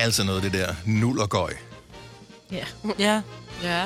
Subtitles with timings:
[0.00, 1.52] kan altså noget, det der nul og gøj.
[2.52, 2.64] Ja.
[2.98, 3.20] Ja.
[3.62, 3.84] Ja.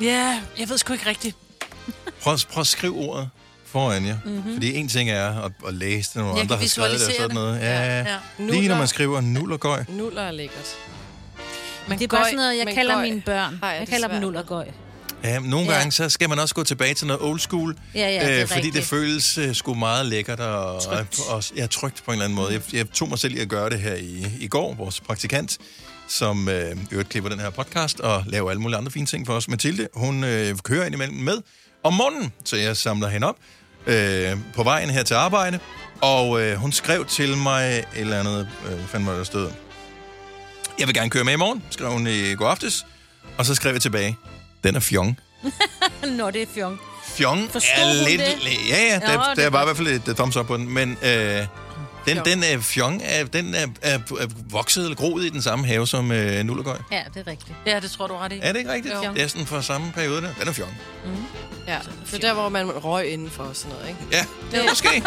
[0.00, 1.36] Ja, jeg ved sgu ikke rigtigt.
[2.22, 3.30] Prøv, prøv at skrive ordet
[3.64, 4.16] foran jer.
[4.24, 4.34] Mhm.
[4.34, 4.52] Mm-hmm.
[4.54, 7.34] Fordi en ting er at, at læse det, Jeg andre har skrevet det og sådan
[7.34, 7.60] noget.
[7.60, 7.98] Ja, Ja.
[7.98, 8.16] ja.
[8.38, 9.84] Lige når man skriver nul og gøj.
[9.88, 10.76] Nuller er lækkert.
[11.88, 13.58] Men Det er bare sådan noget, jeg kalder gøj mine børn.
[13.62, 14.66] har jeg kalder dem nul og gøj.
[15.24, 15.76] Ja, nogle Ja.
[15.76, 17.76] gange så skal man også gå tilbage til noget old school.
[17.94, 18.74] Ja, ja, det øh, fordi rigtigt.
[18.74, 21.20] det føles uh, sgu meget lækkert og trygt.
[21.28, 22.52] Og, og, ja, trygt på en eller anden måde.
[22.52, 25.58] Jeg, jeg tog mig selv i at gøre det her i, i går, vores praktikant,
[26.08, 29.34] som øh, øvrigt klipper den her podcast og laver alle mulige andre fine ting for
[29.34, 29.48] os.
[29.48, 31.38] Mathilde, hun øh, kører indimellem med
[31.82, 33.36] om morgenen, så jeg samler hende op
[33.86, 35.58] øh, på vejen her til arbejde.
[36.00, 39.50] Og øh, hun skrev til mig et eller andet, øh, hvad fanden var der stod.
[40.78, 42.86] Jeg vil gerne køre med i morgen, skrev hun i går aftes.
[43.38, 44.16] Og så skrev jeg tilbage,
[44.64, 45.18] den er fjong.
[46.18, 46.80] Nå, det er fjong.
[47.04, 48.20] Fjong Forstod er lidt...
[48.20, 48.68] det?
[48.68, 50.56] Ja, ja, Nå, der, det der er var i hvert fald et thumbs up på
[50.56, 51.46] den, men øh,
[52.06, 52.26] den, Fjong.
[52.26, 55.86] den er fjong, er, den er, er, er vokset eller groet i den samme have
[55.86, 56.76] som øh, nullergøj.
[56.92, 57.52] Ja, det er rigtigt.
[57.66, 58.38] Ja, det tror du ret i.
[58.42, 58.94] Er det ikke rigtigt?
[58.94, 59.12] Jo.
[59.14, 60.28] Det er sådan fra samme periode der.
[60.40, 60.78] Den er fjong.
[61.66, 61.78] Ja.
[62.10, 64.00] Det er der, hvor man røg indenfor og sådan noget, ikke?
[64.12, 64.88] Ja, det er måske.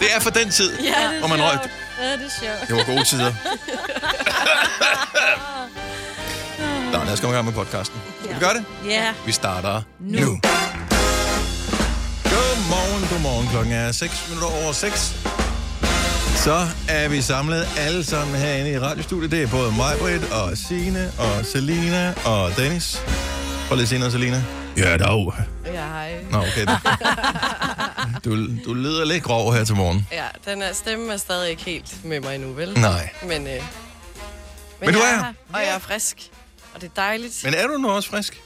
[0.00, 1.58] det er for den tid, Ja, hvor man røg.
[2.00, 2.68] Ja, det er sjovt.
[2.68, 3.32] Det var gode tider.
[6.92, 8.00] Nå, lad os komme i gang med podcasten.
[8.24, 8.64] Skal vi gøre det?
[8.86, 9.12] Ja.
[9.26, 10.20] Vi starter nu.
[10.20, 10.40] Nu.
[12.24, 13.48] Godmorgen, godmorgen.
[13.48, 15.14] Klokken er 6 minutter over 6.
[16.36, 19.30] Så er vi samlet alle sammen herinde i radiostudiet.
[19.30, 23.02] Det er både mig, Britt, og Signe, og Selina, og Dennis.
[23.68, 24.44] Prøv lige at sige noget, Selina.
[24.76, 25.34] Ja, dog.
[25.66, 26.24] Ja, hej.
[26.30, 26.66] Nå, okay.
[28.24, 28.30] Du,
[28.64, 30.06] du lyder lidt grov her til morgen.
[30.12, 32.78] Ja, den er, stemme er stadig ikke helt med mig endnu, vel?
[32.78, 33.10] Nej.
[33.22, 33.62] Men, øh, men,
[34.80, 35.32] Men du er her.
[35.52, 36.30] Og jeg er frisk.
[36.78, 37.40] Og det er dejligt.
[37.44, 38.42] Men er du nu også frisk?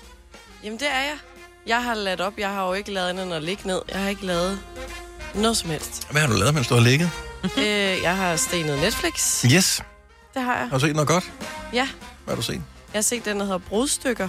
[0.64, 1.14] Jamen, det er jeg.
[1.66, 2.32] Jeg har ladt op.
[2.38, 3.82] Jeg har jo ikke lavet andet end at ligge ned.
[3.92, 4.60] Jeg har ikke lavet
[5.34, 6.08] noget som helst.
[6.10, 7.10] Hvad har du lavet, mens du har ligget?
[7.58, 7.64] øh,
[8.02, 9.42] jeg har stenet Netflix.
[9.54, 9.82] Yes.
[10.34, 10.68] Det har jeg.
[10.68, 11.32] Har du set noget godt?
[11.72, 11.88] Ja.
[12.24, 12.52] Hvad har du set?
[12.54, 12.62] Jeg
[12.94, 14.28] har set den, der hedder Brudstykker.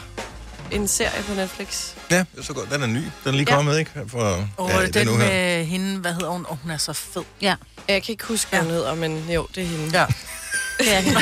[0.71, 1.91] En serie på Netflix.
[2.11, 2.69] Ja, det er så godt.
[2.71, 2.97] Den er ny.
[2.97, 3.55] Den er lige Ja.
[3.55, 3.91] kommet, ikke?
[4.07, 5.27] For, Og ja, ja, den uge her.
[5.27, 6.45] med hende, hvad hedder hun?
[6.49, 7.23] Og hun er så fed.
[7.41, 7.55] Ja.
[7.87, 9.99] Jeg kan ikke huske, hvad hun hedder, men jo, det er hende.
[9.99, 10.05] Ja.
[10.85, 11.13] Det er det.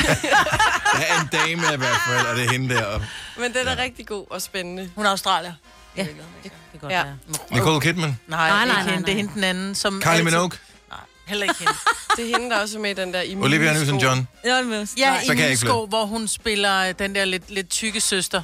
[0.92, 3.00] Der er en dame i hvert fald, og det er hende der.
[3.38, 4.90] Men den er rigtig god og spændende.
[4.94, 5.52] Hun er australier.
[5.96, 7.02] Ja, det kan godt Ja.
[7.02, 7.16] være.
[7.50, 8.18] Nicole Kidman.
[8.26, 9.06] Nej, Nej, nej, nej, ikke nej, hende.
[9.06, 9.20] Det er nej.
[9.20, 10.24] hende den anden, som Kylie altid...
[10.24, 10.50] Minogue.
[10.90, 11.72] Nej, heller ikke hende.
[12.16, 13.72] Det er hende, der også er med i den der i Olivia.
[13.72, 14.24] Newton-John.
[14.44, 14.56] Ja.
[14.98, 18.42] Ja, Så i ikke Milsko, hvor hun spiller den der lidt, lidt tykke søster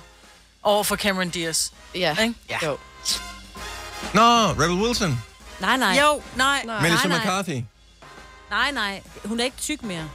[0.62, 1.69] over for Cameron Diaz.
[1.95, 2.34] Ja, Ikke?
[2.51, 2.59] ja.
[2.67, 2.78] jo.
[4.15, 5.23] Nå, Rebel Wilson.
[5.61, 5.99] Nej, nej.
[6.03, 6.62] Jo, nej.
[6.67, 6.83] Nej.
[6.83, 7.19] Melissa nej.
[7.19, 7.62] McCarthy.
[8.51, 9.03] Nej, nej.
[9.25, 10.09] Hun er ikke tyk mere.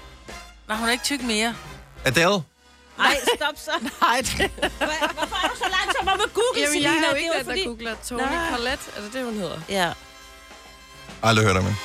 [0.68, 1.56] Nej, hun er ikke tyk mere.
[2.06, 2.41] Adele.
[2.97, 3.72] Nej, stop så.
[4.01, 4.51] Nej, det...
[4.57, 7.66] Hvorfor er du så langsom om at google, Jamen, jeg er jo ikke den, der
[7.66, 8.51] googler Tony Nej.
[8.56, 8.84] Collette.
[8.97, 9.59] Er det det, hun hedder?
[9.69, 9.91] Ja.
[11.24, 11.78] Aldrig hørt om hende.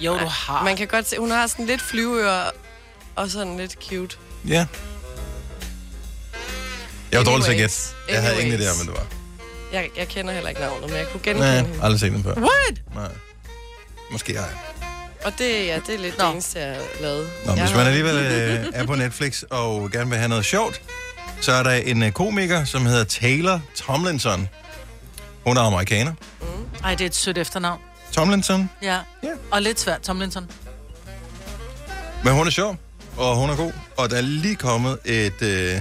[0.00, 0.64] Jo, du har.
[0.64, 2.50] Man kan godt se, hun har sådan lidt flyveører
[3.16, 4.16] og sådan lidt cute.
[4.46, 4.66] Ja.
[7.12, 7.74] Jeg var dårlig til at gætte.
[8.08, 9.06] Jeg havde ingen idé om, hvad det var.
[9.72, 11.82] Jeg, jeg kender heller ikke navnet, men jeg kunne genkende Nej, hende.
[11.82, 12.34] aldrig set den før.
[12.34, 12.80] What?
[12.94, 13.12] Nej.
[14.12, 14.56] Måske har jeg.
[15.24, 16.24] Og det, ja, det er lidt Nå.
[16.24, 17.30] det eneste, jeg har lavet.
[17.46, 20.82] Nå, jeg hvis man alligevel øh, er på Netflix og gerne vil have noget sjovt,
[21.40, 24.48] så er der en øh, komiker, som hedder Taylor Tomlinson.
[25.46, 26.12] Hun er amerikaner.
[26.84, 27.80] Ej, det er et sødt efternavn.
[28.12, 28.70] Tomlinson.
[28.82, 28.98] Ja.
[29.22, 29.28] Ja.
[29.50, 30.50] Og lidt svært, Tomlinson.
[32.24, 32.76] Men hun er sjov,
[33.16, 33.72] og hun er god.
[33.96, 35.76] Og der er lige kommet et, øh,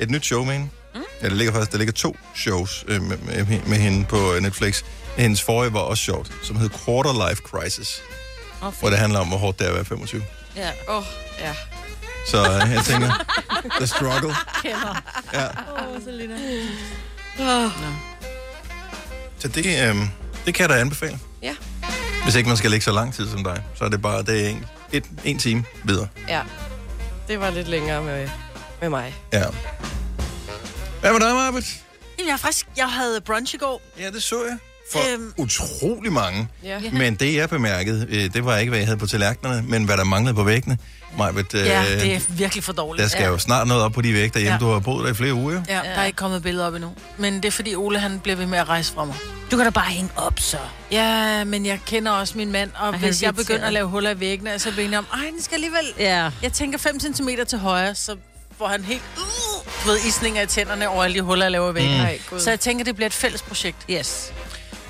[0.00, 0.68] et nyt show med hende.
[0.94, 1.00] Mm.
[1.22, 4.42] Ja, der ligger faktisk der ligger to shows øh, med, med, med hende på øh,
[4.42, 4.82] Netflix.
[5.16, 8.02] Hendes forrige var også sjovt, som hed Quarter Life Crisis,
[8.62, 10.22] Oh, hvor det handler om, hvor hårdt det er at være 25.
[10.56, 10.70] Ja.
[10.88, 11.04] Åh, oh,
[11.40, 11.54] ja.
[12.28, 13.24] Så øh, jeg tænker,
[13.78, 14.34] the struggle.
[14.62, 15.02] Kender.
[15.32, 15.46] Ja.
[15.46, 16.34] Åh, Selina.
[17.40, 17.70] Oh,
[19.38, 19.96] Så det, øh,
[20.46, 21.18] det kan jeg da anbefale.
[21.42, 21.54] Ja.
[22.24, 24.44] Hvis ikke man skal ligge så lang tid som dig, så er det bare det
[24.46, 26.08] er en, et, en time videre.
[26.28, 26.42] ja.
[27.28, 28.28] Det var lidt længere med,
[28.80, 29.14] med mig.
[29.32, 29.44] Ja.
[31.00, 31.64] Hvad med dig, Marbet?
[32.18, 32.66] Jamen, jeg er frisk.
[32.76, 33.80] Jeg havde brunch i går.
[33.98, 34.58] Ja, det så jeg.
[34.92, 35.32] For Øhm.
[35.36, 36.48] utrolig mange.
[36.64, 36.78] Ja.
[36.78, 36.90] Ja.
[36.90, 39.96] Men det, jeg bemærkede, øh, det var ikke, hvad jeg havde på tallerkenerne, men hvad
[39.96, 40.78] der manglede på væggene.
[41.18, 43.02] Majbet, øh, Ja, det er virkelig for dårligt.
[43.02, 44.52] der skal jo snart noget op på de vægge derhjemme.
[44.54, 44.58] Ja.
[44.66, 45.62] Du har boet der i flere uger.
[45.68, 46.90] Ja, der er ikke kommet billeder op endnu.
[47.18, 49.14] Men det er fordi Ole, han bliver ved med at rejse fra mig.
[49.50, 50.56] Du kan da bare hænge op, så.
[50.90, 53.88] Ja, men jeg kender også min mand, og Ej, hvis han jeg begynder at lave
[53.88, 55.84] huller i væggene, så bliver jeg om, ej, den skal alligevel...
[55.98, 56.30] Ja.
[56.42, 58.16] Jeg tænker 5 cm til højre, så
[58.58, 59.22] får han helt uh,
[59.84, 62.10] du ved, isninger i tænderne over alle de huller, jeg laver i væggene.
[62.32, 62.38] Mm.
[62.38, 63.76] Så jeg tænker, det bliver et fælles projekt.
[63.90, 64.32] Yes.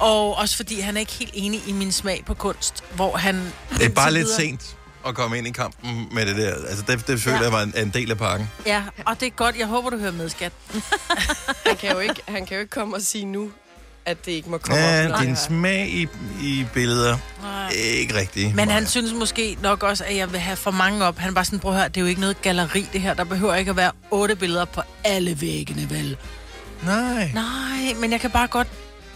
[0.03, 3.53] Og også fordi han er ikke helt enig i min smag på kunst, hvor han...
[3.79, 4.77] Det er bare lidt videre- sent
[5.07, 6.55] at komme ind i kampen med det der.
[6.69, 7.43] Altså, det, det føler Ja.
[7.43, 8.51] jeg var en, en del af pakken.
[8.67, 9.57] Ja, og det er godt.
[9.59, 10.53] Jeg håber, du hører med, skat.
[11.67, 13.51] Han kan, jo ikke, han kan jo ikke komme og sige nu,
[14.05, 14.89] at det ikke må komme op.
[14.89, 16.09] Ja, når din smag i,
[16.43, 17.17] i billeder
[17.75, 18.55] ikke rigtig.
[18.55, 21.19] Men han synes måske nok også, at jeg vil have for mange op.
[21.19, 23.15] Han var sådan, prøv at høre, det er jo ikke noget galleri det her.
[23.15, 26.17] Der behøver ikke at være otte billeder på alle væggene, vel?
[26.83, 27.31] Nej.
[27.35, 28.69] Nej, men jeg kan bare godt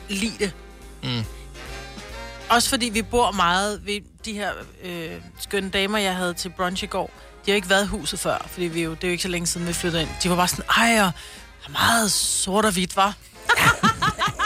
[0.08, 0.52] lide det.
[1.06, 1.24] Mm.
[2.48, 4.50] Også fordi vi bor meget ved de her
[4.84, 5.10] øh,
[5.40, 7.10] skønne damer, jeg havde til brunch i går.
[7.46, 9.28] De har ikke været i huset før, fordi vi jo, det er jo ikke så
[9.28, 10.10] længe siden, vi flyttede ind.
[10.22, 11.12] De var bare sådan, ej, og
[11.66, 13.14] er meget sort og hvidt, var.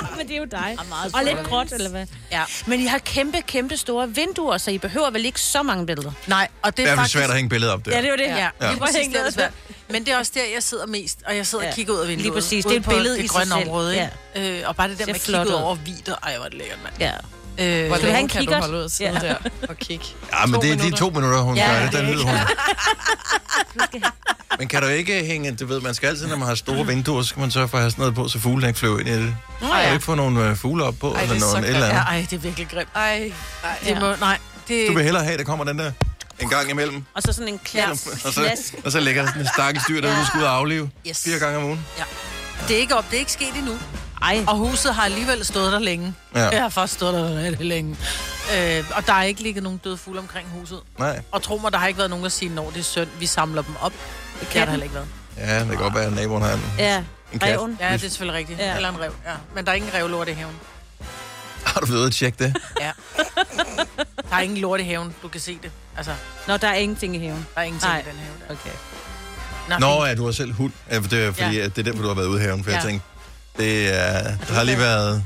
[0.19, 0.77] Men det er jo dig.
[0.89, 2.07] meget Og lidt gråt, eller hvad?
[2.33, 2.43] Ja.
[2.67, 6.13] Men I har kæmpe, kæmpe store vinduer, så I behøver vel ikke så mange billeder?
[6.27, 7.13] Nej, og det Det er er faktisk...
[7.13, 7.91] svært at hænge billedet op der.
[7.91, 8.23] Ja, det er jo det.
[8.25, 8.49] Ja, ja.
[8.63, 8.69] Ja.
[8.71, 9.53] Lige præcis, det er svært.
[9.91, 11.69] Men det er også der, jeg sidder mest, og jeg sidder ja.
[11.69, 11.73] Ja.
[11.73, 12.23] og kigger ud af vinduet.
[12.25, 12.65] Lige præcis.
[12.65, 13.63] Det er et billede det i sig grønne selv.
[13.69, 13.95] område,
[14.35, 14.59] ikke?
[14.61, 16.59] Øh, og bare det der med at kigge ud over hvidt, ej, hvor er det
[16.59, 16.95] lækkert, mand.
[17.01, 17.13] Ja.
[17.59, 18.61] Øh, Hvor længe kan du kikkert?
[18.61, 19.29] holde ud sidde Ja.
[19.29, 19.35] der
[19.69, 20.05] og kigge?
[20.41, 21.93] Ja, men To det er de to minutter, hun Ja, gør det.
[21.93, 22.37] Der det er nyder hun.
[24.59, 27.23] Men kan du ikke hænge, du ved, man skal altid, når man har store vinduer,
[27.23, 29.09] så skal man sørge for at have sådan noget på, så fuglene ikke flyver ind
[29.09, 29.37] i det.
[29.61, 29.93] Kan du ja.
[29.93, 32.03] ikke få nogle øh, fugle op på, Ej, det eller er noget eller ja, andet?
[32.09, 32.89] ej, det er virkelig grimt.
[32.95, 33.33] Ej,
[33.65, 33.79] ej.
[33.85, 34.39] Det må, nej,
[34.69, 34.89] det...
[34.89, 35.93] Du vil hellere have, at der kommer den der
[36.41, 38.07] en gang imellem, Og så sådan en klaps.
[38.07, 38.75] og så, Klask.
[38.85, 41.23] og så ligger der sådan en stakkels dyr, der du skal ud og aflive Yes.
[41.25, 41.87] fire gange om ugen.
[42.69, 43.79] Det er ikke op, det er ikke sket endnu.
[44.23, 46.15] Ej, Og huset har alligevel stået der længe.
[46.35, 46.49] Ja.
[46.49, 47.97] Jeg har først stået der rigtig længe.
[48.57, 50.79] Øh, og der er ikke ligget nogen døde fugle omkring huset.
[50.99, 51.23] Nej.
[51.33, 53.27] Og tro mig, der har ikke været nogen, der siger, når det er synd, vi
[53.27, 53.93] samler dem op.
[54.41, 55.07] Det kan der heller ikke været.
[55.37, 56.63] Ja, det kan godt være, at naboen har en.
[56.79, 57.05] ja.
[57.33, 57.59] En kat.
[57.59, 57.77] Reven.
[57.81, 58.59] Ja, det er selvfølgelig rigtigt.
[58.59, 58.77] Ja.
[58.77, 59.33] Eller en rev, ja.
[59.55, 60.55] Men der er ingen revlort i haven.
[61.65, 62.57] Har du været ude at tjekke det?
[62.81, 62.91] Ja.
[64.31, 65.71] Der er ingen lort i haven, du kan se det.
[65.97, 66.13] Altså,
[66.49, 67.47] Nå, der er ingenting i haven.
[67.55, 68.01] der er ingenting Nej.
[68.01, 68.33] i den have.
[68.49, 68.55] Der.
[68.55, 68.77] Okay.
[69.69, 70.73] Nå, Nå, ja, du har selv hund.
[70.91, 71.63] Ja, for det er fordi, Ja.
[71.63, 71.65] ja.
[71.65, 72.65] det er derfor, du har været ude i haven.
[72.65, 72.77] For ja.
[72.77, 73.07] jeg tænkte,
[73.59, 75.25] det, er, der har lige været...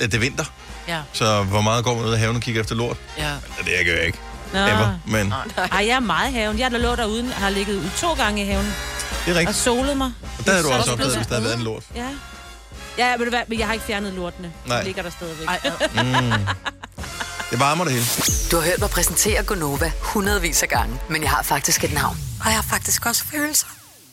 [0.00, 0.44] Ja, det er vinter,
[0.88, 2.96] Ja, så hvor meget går man ud i haven og kigger efter lort?
[3.18, 3.28] ja.
[3.28, 4.18] Ja, det gør jeg ikke.
[4.52, 4.58] Nå.
[4.58, 4.98] Ever.
[5.06, 5.38] Men Nej.
[5.72, 6.58] Ej, jeg er meget i haven.
[6.58, 9.56] Jeg har lå derude, har ligget ud to gange i haven det er og rigtigt.
[9.58, 10.12] solet mig.
[10.38, 11.82] Og der har du så også opdaget, det hvis der har været en lort.
[11.94, 12.08] Ja.
[12.98, 14.52] Ja, hvad, men jeg har ikke fjernet lortene.
[14.66, 14.78] Nej.
[14.78, 15.46] De ligger der stadigvæk.
[15.48, 16.04] Ej, ad.
[16.04, 16.46] Mm.
[17.50, 18.06] Det varmer det hele.
[18.50, 22.18] Du har hørt mig præsentere Gonova hundredvis af gange, men jeg har faktisk et navn.
[22.40, 23.66] Og jeg har faktisk også følelser.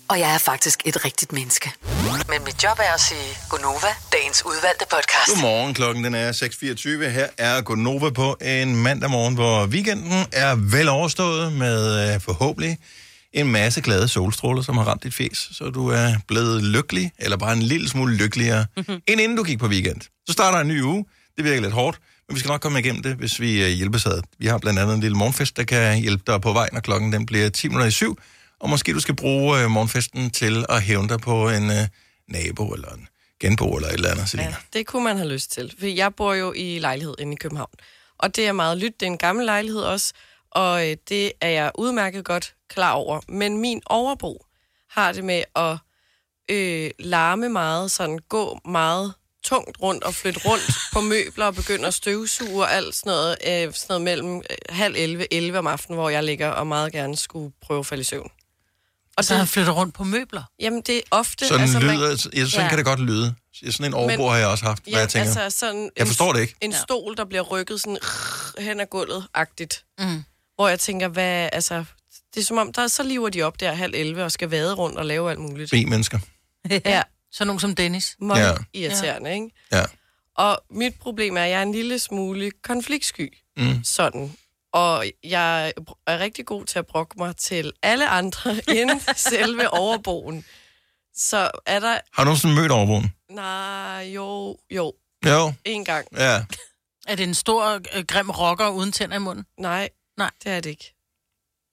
[0.08, 1.72] Og jeg er faktisk et rigtigt menneske.
[2.30, 5.28] Men mit job er at sige Gonova, dagens udvalgte podcast.
[5.28, 7.10] Godmorgen, klokken den er 6.24.
[7.10, 12.78] Her er Gonova på en mandag morgen, hvor weekenden er vel overstået med øh, forhåbentlig
[13.34, 17.38] en masse glade solstråler, som har ramt dit fjes, så du er blevet lykkelig, eller
[17.38, 18.66] bare en lille smule lykkeligere,
[19.08, 20.02] end inden du gik på weekend.
[20.02, 21.06] Så starter en ny uge.
[21.38, 24.06] Det virker lidt hårdt, men vi skal nok komme igennem det, hvis vi øh, hjælpes
[24.06, 24.22] ad.
[24.40, 27.14] Vi har blandt andet en lille morgenfest, der kan hjælpe dig på vej, når klokken
[27.14, 28.18] den bliver 10 minutter i syv.
[28.60, 31.88] Og måske du skal bruge øh, morgenfesten til at hævne dig på en øh,
[32.32, 33.08] nabo eller en
[33.40, 34.50] genbo eller et eller andet, Selina.
[34.50, 35.76] Ja, det kunne man have lyst til.
[35.80, 37.72] For jeg bor jo i lejlighed inde i København.
[38.18, 39.00] Og det er meget lyt.
[39.00, 40.14] Det er en gammel lejlighed også.
[40.52, 43.22] Og øh, det er jeg udmærket godt klar over.
[43.28, 44.46] Men min overbo
[44.90, 45.78] har det med at
[46.52, 51.88] øh, larme meget, sådan gå meget tungt rundt og flytte rundt på møbler og begynde
[51.88, 55.68] at støvsuge og alt sådan noget, øh, sådan noget mellem øh, halv 11, 11 om
[55.68, 58.32] aftenen, hvor jeg ligger og meget gerne skulle prøve at falde i søvn.
[59.20, 60.44] Og Så han flytter rundt på møbler.
[60.60, 61.48] jamen, det er ofte...
[61.48, 62.70] Sådan, altså, man- lyder, ja, sådan Ja.
[62.70, 63.36] kan det godt lyde.
[63.72, 66.08] Sådan en overbo har jeg også haft, hvor Ja, jeg tænker, altså sådan jeg en,
[66.08, 66.56] forstår det ikke.
[66.62, 67.98] en stol, der bliver rykket sådan
[68.60, 69.86] hen ad gulvet-agtigt.
[70.00, 70.24] Mm.
[70.56, 71.84] Hvor jeg tænker, hvad, altså,
[72.34, 74.74] det er som om, der så lever de op der halv 11 og skal vade
[74.74, 75.72] rundt og lave alt muligt.
[75.72, 76.20] B-mennesker.
[76.86, 77.02] Ja,
[77.32, 78.16] Så nogen som Dennis.
[78.22, 78.50] meget Ja.
[78.50, 78.56] ja.
[78.88, 79.50] irriterende, ikke?
[79.72, 79.84] Ja.
[80.38, 83.34] Og mit problem er, at jeg er en lille smule konfliktsky.
[83.58, 83.84] Mm.
[83.84, 84.34] Sådan.
[84.74, 85.74] Og jeg
[86.08, 90.46] er rigtig god til at brokke mig til alle andre end selve overboen.
[91.16, 92.00] Så er der...
[92.14, 93.14] Har du nogensinde mødt overboen?
[93.32, 94.94] Nej, jo, jo,
[95.26, 96.08] Jo, en gang.
[96.18, 96.46] ja.
[97.08, 99.46] Er det en stor, øh, grim rocker uden tænder i munden?
[99.60, 100.32] Nej, Nej.
[100.44, 100.96] det er det ikke.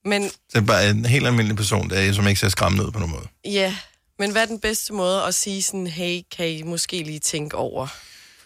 [0.04, 2.92] Men Det er bare en helt almindelig person, der, er, som ikke ser skræmmende ud
[2.92, 3.28] på nogen måde.
[3.44, 3.76] Ja,
[4.18, 7.56] men hvad er den bedste måde at sige sådan, hey, kan I måske lige tænke
[7.56, 7.86] over?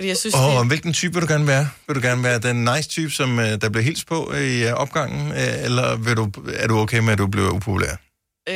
[0.00, 1.68] Fordi jeg synes, Og det, hvilken type vil du gerne være?
[1.86, 4.72] Vil du gerne være den nice type, som uh, der bliver hils på i uh,
[4.72, 5.30] opgangen?
[5.30, 7.96] Uh, eller vil du, er du okay med, at du bliver upopulær?
[8.48, 8.54] øh,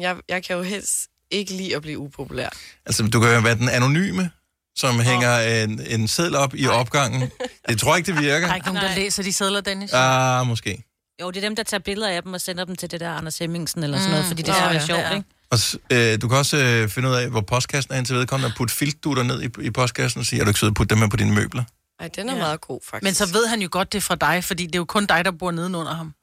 [0.00, 0.94] jeg, jeg kan jo helst
[1.30, 2.48] ikke lide at blive upopulær.
[2.86, 4.30] Altså, du kan jo være den anonyme,
[4.76, 5.00] som oh.
[5.02, 7.30] hænger en, en seddel op i opgangen.
[7.68, 8.46] Det tror jeg ikke, det virker.
[8.46, 8.98] Der er ikke nogen, der Nej.
[8.98, 9.92] læser de sædler, Dennis.
[9.92, 10.84] Ah, måske.
[11.20, 13.10] Jo, det er dem, der tager billeder af dem og sender dem til det der
[13.10, 14.86] Anders Hemmingsen eller sådan noget, fordi det Nå, er så ja.
[14.86, 15.14] sjovt, Ja.
[15.14, 15.28] ikke?
[15.50, 15.58] Og
[15.92, 18.74] øh, du kan også øh, finde ud af, hvor postkassen er indtil vedkommende, og putte
[18.74, 21.08] filtdutter ned i, i postkassen og sige, er du ikke sød at putte dem med
[21.10, 21.64] på dine møbler?
[22.00, 22.38] Ej, den er Ja.
[22.38, 23.02] meget god, faktisk.
[23.04, 25.06] Men så ved han jo godt, det er fra dig, fordi det er jo kun
[25.06, 26.14] dig, der bor nedenunder ham.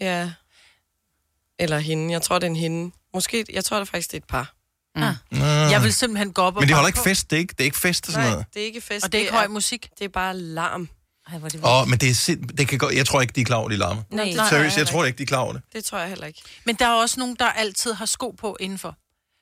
[0.00, 0.30] Ja.
[1.58, 2.12] Eller hende.
[2.12, 2.94] Jeg tror, det er en hende.
[3.14, 4.54] Måske, jeg tror det faktisk, det er et par.
[5.30, 5.44] Nå.
[5.70, 7.02] Jeg vil simpelthen gå op og Men de holder ikke på.
[7.02, 8.46] fest, det er ikke, det er ikke fest og sådan Nej, noget.
[8.54, 9.04] det er ikke fest.
[9.04, 9.88] Og det er ikke høj musik.
[9.98, 10.88] Det er bare larm.
[11.32, 12.48] Ej, hvor det Åh, oh, men det er sind...
[12.48, 12.94] det kan godt...
[12.94, 14.02] Jeg tror ikke, de er klar over, de larmer.
[14.10, 14.24] Nej.
[14.24, 15.62] det tror Seriøst, jeg heller tror ikke, de er klar over det.
[15.72, 16.42] Det tror jeg heller ikke.
[16.64, 18.96] Men der er også nogen, der altid har sko på indenfor.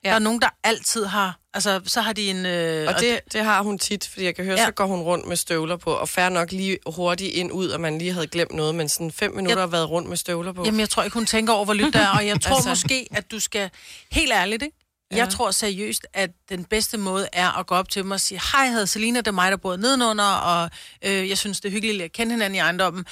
[0.04, 0.08] Ja.
[0.08, 1.38] Der er nogen, der altid har...
[1.54, 2.46] Altså, så har de en...
[2.46, 4.60] Øh, Og det, det har hun tit, fordi jeg kan høre, Ja.
[4.60, 4.66] ja.
[4.66, 7.80] så går hun rundt med støvler på, og færre nok lige hurtigt ind ud, og
[7.80, 10.64] man lige havde glemt noget, men sådan fem minutter har været rundt med støvler på.
[10.64, 12.68] Jamen, jeg tror ikke, hun tænker over, hvor lyt der er, og jeg tror altså.
[12.70, 12.86] Altså.
[12.86, 13.70] måske, at du skal...
[14.12, 14.76] Helt ærligt, ikke?
[15.16, 18.40] Jeg tror seriøst, at den bedste måde er at gå op til dem og sige,
[18.52, 20.70] hej, jeg hedder Selina, det er mig, der bor nedenunder, og
[21.04, 23.04] øh, jeg synes, det er hyggeligt at kende hinanden i ejendommen.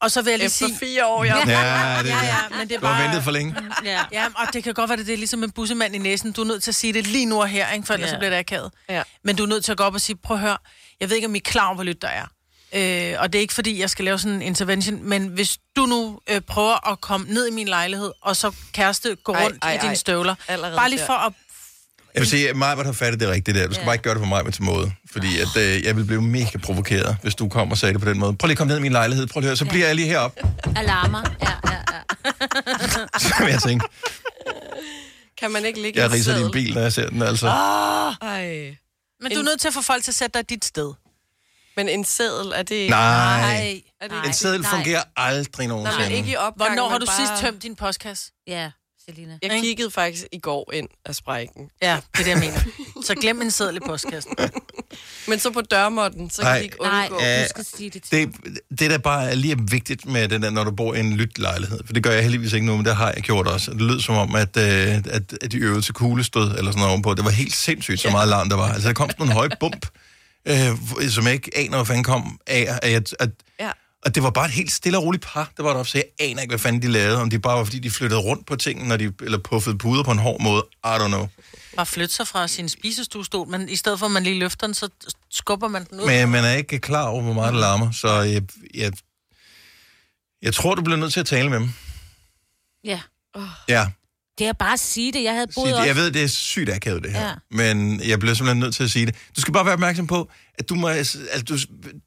[0.00, 0.78] Og så vil jeg lige Efter sige...
[0.78, 1.36] fire år, ja.
[1.38, 3.04] Ja, det, Ja, ja, men det er Du har bare...
[3.04, 3.56] ventet for længe.
[3.84, 4.00] Ja.
[4.12, 6.32] Ja, og det kan godt være, at det er ligesom en bussemand i næsen.
[6.32, 7.86] Du er nødt til at sige det lige nu og her, ikke?
[7.86, 8.12] for ellers Ja.
[8.14, 8.72] så bliver det akavet.
[8.88, 9.02] Ja.
[9.24, 10.56] Men du er nødt til at gå op og sige, prøv at høre,
[11.00, 12.26] jeg ved ikke, om I er klar over, hvor lyt der er.
[12.74, 15.86] Øh, og det er ikke, fordi jeg skal lave sådan en intervention, men hvis du
[15.86, 19.58] nu øh, prøver at komme ned i min lejlighed, og så kæreste gå Ej, rundt
[19.64, 19.94] ej, i dine ej.
[19.94, 21.32] støvler, Allerede bare lige for at...
[22.14, 23.66] Jeg vil sige, at Majbert har fattet det rigtigt der.
[23.66, 23.86] Du skal Ja.
[23.86, 24.92] bare ikke gøre det for mig med til måde.
[25.12, 28.08] Fordi at, øh, jeg vil blive mega provokeret, hvis du kommer og sagde det på
[28.08, 28.36] den måde.
[28.36, 29.26] Prøv lige at komme ned i min lejlighed.
[29.26, 30.40] Prøv lige at høre, så bliver jeg lige heroppe.
[30.76, 31.22] Alarmer.
[31.42, 32.00] Ja, ja, ja.
[33.28, 33.86] Så vil jeg tænke,
[35.38, 37.46] Kan man ikke ligge jeg riser din bil, når jeg ser den altså.
[37.46, 38.76] Ej.
[39.20, 40.92] Men du er nødt til at få folk til at sætte dig dit sted.
[41.76, 42.90] Men en seddel, er det ikke...
[42.90, 43.82] Nej.
[44.00, 44.26] Er det Nej.
[44.26, 44.70] En seddel Nej.
[44.70, 46.04] fungerer aldrig Nej, nogensinde.
[46.08, 46.70] men ikke i opgang.
[46.70, 47.16] Hvornår har du bare...
[47.16, 48.30] sidst tømt din postkasse?
[48.46, 48.70] Ja,
[49.06, 49.38] Selina.
[49.42, 49.66] Jeg Ikke?
[49.66, 51.70] kiggede faktisk i går ind af sprækken.
[51.82, 52.60] Ja, det er det, jeg mener.
[53.06, 54.32] Så glem en seddel i postkassen.
[55.28, 56.50] Men så på dørmåtten, så Ej.
[56.52, 57.24] kan de ikke Nej, undgå.
[57.24, 57.42] Ja.
[57.42, 58.18] du skal sige det til.
[58.18, 58.34] Det,
[58.78, 61.38] det der bare er lige vigtigt med det der, når du bor i en lyt
[61.38, 63.70] lejlighed, for det gør jeg heldigvis ikke nu, men det har jeg gjort også.
[63.70, 66.90] Det lød som om, at, øh, at, at de øvede til kuglestød eller sådan noget
[66.90, 67.14] ovenpå.
[67.14, 68.72] Det var helt sindssygt, så meget larm der var.
[68.72, 69.86] Altså, der kom sådan en høj bump,
[70.48, 72.78] øh, som jeg ikke aner, hvad fanden kom af.
[72.82, 73.30] At, at, at,
[73.60, 73.70] Ja.
[74.04, 76.04] og det var bare et helt stille og roligt par, der var deroppe, så jeg
[76.28, 77.20] aner ikke, hvad fanden de lavede.
[77.20, 80.02] Om det bare var, fordi de flyttede rundt på tingene, når de, eller puffede puder
[80.02, 80.62] på en hård måde.
[80.84, 81.28] I don't know.
[81.76, 84.74] Bare flytte sig fra sin spisestuestol, men i stedet for, at man lige løfter den,
[84.74, 84.88] så
[85.30, 86.06] skubber man den ud.
[86.06, 88.42] Men man er ikke klar over, hvor meget det larmer, så jeg,
[88.74, 88.92] jeg,
[90.42, 91.70] jeg tror, du bliver nødt til at tale med dem.
[92.84, 93.00] Ja.
[93.68, 93.86] Ja,
[94.42, 95.22] Det er bare at sige det.
[95.22, 95.86] Jeg havde boet Sig det.
[95.86, 97.20] Jeg ved, det er sygt akavet, det her.
[97.20, 97.28] Ja.
[97.28, 97.34] Ja.
[97.50, 99.14] Men jeg bliver simpelthen nødt til at sige det.
[99.36, 101.16] Du skal bare være opmærksom på, at du, må, at
[101.48, 101.56] du,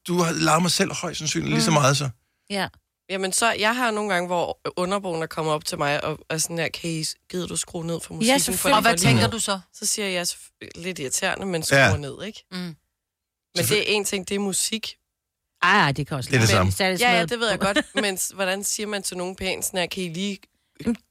[0.08, 2.10] du har larmer selv højst sandsynligt lige så meget så.
[2.50, 2.68] Ja.
[3.10, 6.38] Jamen så, jeg har nogle gange, hvor underboen er kommet op til mig, og er
[6.38, 8.40] sådan her, kan I, gider du skrue ned for musikken?
[8.40, 8.72] selvfølgelig.
[8.72, 9.60] for Og hvad tænker du så?
[9.74, 11.90] Så siger jeg "Selvfø- lidt irriterende, men skruer Ja.
[11.90, 11.98] ja.
[11.98, 12.44] ned, ikke?
[12.52, 12.58] Mm.
[12.58, 12.76] Men
[13.56, 14.96] det er en ting, det er musik.
[15.64, 16.72] Ej, det kan også Det er det samme.
[16.72, 17.78] Så Ja, ja, det ved jeg godt.
[17.96, 20.38] Men hvordan siger man til nogen pænt sådan her, kan I lige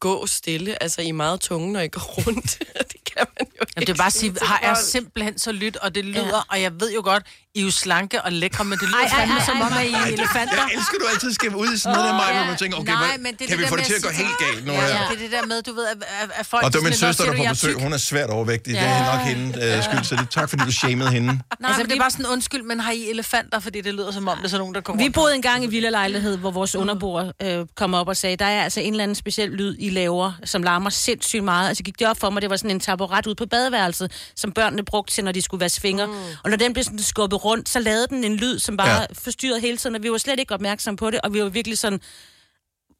[0.00, 0.82] gå stille?
[0.82, 2.58] Altså, I er meget tunge, når I går rundt.
[2.92, 3.72] det kan man jo ikke.
[3.76, 4.86] Jamen, det er bare at sige, har er folk.
[4.94, 6.40] simpelthen så lyt, og det lyder, Ja.
[6.48, 7.22] og jeg ved jo godt,
[7.54, 9.72] I er jo slanke og lækre, men det lyder Ej, fandme ej, som ej, om,
[9.78, 10.54] at I er elefanter.
[10.54, 12.92] Jeg elsker, du altid skal ud i sådan noget der, mig, hvor man tænker, okay,
[12.92, 14.72] Nej, hvad, men det kan det vi få det til at gå helt galt nu
[14.72, 14.88] Ja, her?
[14.88, 14.94] ja.
[15.10, 15.96] Det er det der med, du ved, at,
[16.38, 16.64] at, folk...
[16.64, 17.74] Og det var min søster, "Nå, der på jeg besøg.
[17.74, 18.74] tyk?" Hun er svært overvægtig.
[18.74, 21.26] Det er nok hende øh, skyld, så det, tak fordi du shamede hende.
[21.28, 23.58] Nej, Altså, men det er bare sådan, undskyld, men har I elefanter?
[23.60, 25.66] Fordi det lyder som om, det er sådan nogen, der kommer Vi boede engang i
[25.66, 29.02] Villa Lejlighed, hvor vores underboer øh, kom op og sagde, der er altså en eller
[29.02, 31.68] anden speciel lyd, I laver, som larmer sindssygt meget.
[31.68, 34.52] Altså gik det op for mig, det var sådan en taburet ud på badeværelset, som
[34.52, 36.06] børnene brugte til, når de skulle vaske fingre.
[36.06, 36.12] Mm.
[36.44, 39.06] Og når den blev sådan skubbet rundt, så lavede den en lyd, som bare Ja.
[39.12, 41.78] forstyrrede hele tiden, og vi var slet ikke opmærksomme på det, og vi var virkelig
[41.78, 42.00] sådan,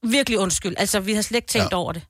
[0.03, 0.75] virkelig undskyld.
[0.79, 1.77] Altså, vi har slet ikke tænkt Ja.
[1.77, 2.03] over det.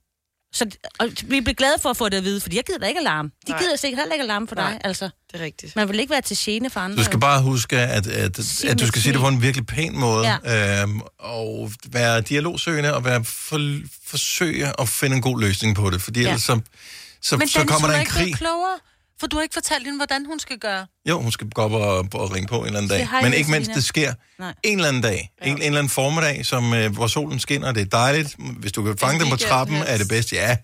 [0.53, 0.65] Så
[0.99, 2.99] og vi blev glade for at få det at vide, fordi jeg gider da ikke
[2.99, 3.31] alarm.
[3.47, 3.61] De Nej.
[3.61, 4.71] gider sikkert heller ikke alarm for Nej.
[4.71, 5.09] dig, altså.
[5.31, 5.75] Det er rigtigt.
[5.75, 6.97] Man vil ikke være til gene for andre.
[6.97, 9.65] Du skal bare huske, at, at, Sig at du skal sige det på en virkelig
[9.67, 10.81] pæn måde, Ja.
[10.83, 13.59] øhm, og være dialogsøgende, og være for,
[14.07, 16.27] forsøge at finde en god løsning på det, fordi Ja.
[16.27, 16.59] ellers så,
[17.27, 18.23] så, Men så Dennis, kommer der er en ikke krig.
[18.23, 18.77] blevet klogere.
[19.19, 20.87] For du har ikke fortalt hende, hvordan hun skal gøre.
[21.09, 23.09] Jo, hun skal gå op og, og ringe på en eller anden dag.
[23.09, 24.13] Hej, Men ikke mens det sker.
[24.39, 24.53] Nej.
[24.63, 25.31] En eller anden dag.
[25.41, 27.71] En, en eller anden formiddag, som, øh, hvor solen skinner.
[27.71, 28.35] Det er dejligt.
[28.59, 29.91] Hvis du kan fange dem på trappen, helst.
[29.91, 30.31] er det bedst.
[30.33, 30.57] Ja,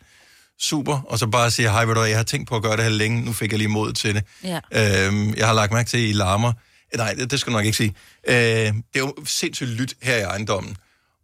[0.60, 1.02] super.
[1.02, 2.92] Og så bare sige, hej, ved du jeg har tænkt på at gøre det her
[2.92, 3.22] længe.
[3.26, 4.24] Nu fik jeg lige mod til det.
[4.44, 4.60] Ja.
[5.08, 6.54] Øhm, jeg har lagt mærke til, at I larmer.
[6.94, 7.96] Eh, Nej, det, det skal du nok ikke sige.
[8.28, 10.76] Øh, det er jo sindssygt lyt her i ejendommen.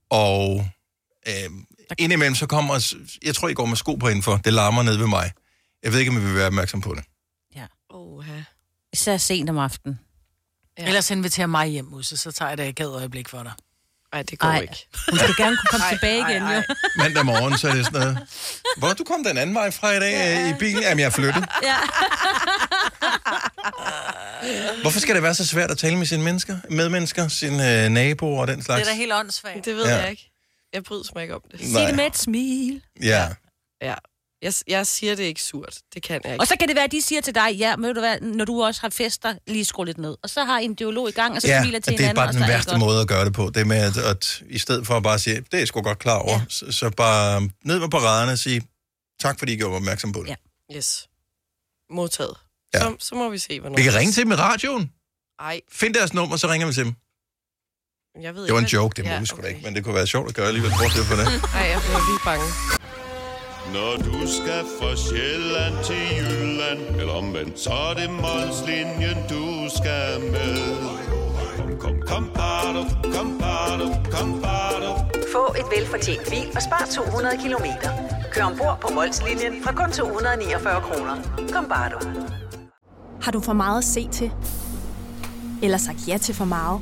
[0.09, 0.67] Og
[1.27, 1.33] øh,
[1.97, 2.93] indimellem så kommer...
[3.23, 4.37] Jeg tror, I går med sko på indenfor.
[4.37, 5.31] Det larmer ned ved mig.
[5.83, 7.03] Jeg ved ikke, om I vil være opmærksom på det.
[7.89, 8.41] Oha.
[8.93, 9.99] Især sent om aftenen.
[10.77, 10.83] Ja.
[10.83, 10.87] Ja.
[10.87, 13.51] Ellers inviterer mig hjem, Musse, så tager jeg det et øjeblik for dig.
[14.13, 14.59] Ej, det går Ej.
[14.61, 14.87] ikke.
[15.09, 16.55] Hun skal gerne kunne komme Ej, tilbage ej, igen, ej.
[16.55, 16.61] jo.
[16.97, 18.27] Mandag morgen, så er det sådan noget...
[18.77, 20.49] Hvor du kom den anden vej fra i dag ja.
[20.49, 20.81] i bilen?
[20.81, 21.45] Jamen, jeg er flyttet.
[21.63, 21.75] Ja.
[24.81, 28.41] Hvorfor skal det være så svært at tale med sine mennesker, medmennesker, sine øh, naboer
[28.41, 28.81] og den Det slags?
[28.87, 29.65] er da helt åndssvagt.
[29.65, 29.91] Det ved Ja.
[29.95, 30.01] ja.
[30.01, 30.31] jeg ikke.
[30.73, 31.59] Jeg bryder mig ikke om det.
[31.59, 32.81] Sig det med et smil.
[33.03, 33.27] Ja.
[33.81, 33.95] Ja.
[34.41, 35.77] Jeg, jeg siger det ikke surt.
[35.93, 36.41] Det kan jeg ikke.
[36.41, 38.45] Og så kan det være, at de siger til dig, ja, men du hvad, når
[38.45, 40.17] du også har fester, lige skru lidt ned.
[40.23, 42.03] Og så har I en dialog i gang, og så Ja, smiler til det er
[42.03, 42.15] hinanden.
[42.15, 42.79] bare og den værste godt.
[42.79, 43.45] måde at gøre det på.
[43.53, 45.81] Det er med, at, at i stedet for at bare sige, det er jeg sgu
[45.81, 46.37] godt klar over, ja.
[46.39, 46.45] Ja.
[46.49, 48.61] så, så bare ned med paraderne og sige,
[49.19, 50.27] tak fordi I gjorde mig opmærksom på det.
[50.27, 50.35] Ja.
[50.71, 50.75] Ja.
[50.77, 51.07] Yes.
[51.91, 52.35] Modtaget.
[52.73, 52.79] Ja.
[52.79, 52.83] Ja.
[52.99, 53.75] Så, så må vi se, hvornår.
[53.77, 54.91] Vi kan ringe til dem i radioen.
[55.39, 56.95] Ej, Find deres nummer, så ringer vi til dem.
[58.21, 59.49] Jeg ved Det var en joke, det må ja, vi sgu okay.
[59.49, 60.71] ikke, men det kunne være sjovt at gøre alligevel.
[60.81, 61.27] Bortset fra det.
[61.59, 62.47] Ej, jeg bliver lige bange.
[63.73, 69.45] Når du skal fra Sjælland til Jylland Eller omvendt, så er det Molslinjen, du
[69.77, 70.57] skal med
[71.57, 72.81] Kom, kom, kom, bado,
[73.15, 74.91] kom, bado, kom, bado.
[75.31, 77.89] Få et velfortjent bil og spar 200 kilometer.
[78.33, 81.15] Kør ombord på Molslinjen fra kun 249 kroner.
[81.53, 81.99] Kom bare du.
[83.21, 84.31] Har du for meget at se til?
[85.63, 86.81] Eller sagt ja til for meget?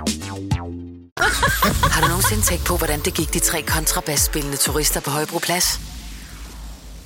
[1.93, 5.79] Har du nogensinde tænkt på, hvordan det gik de tre kontrabasspillende turister på Højbroplads?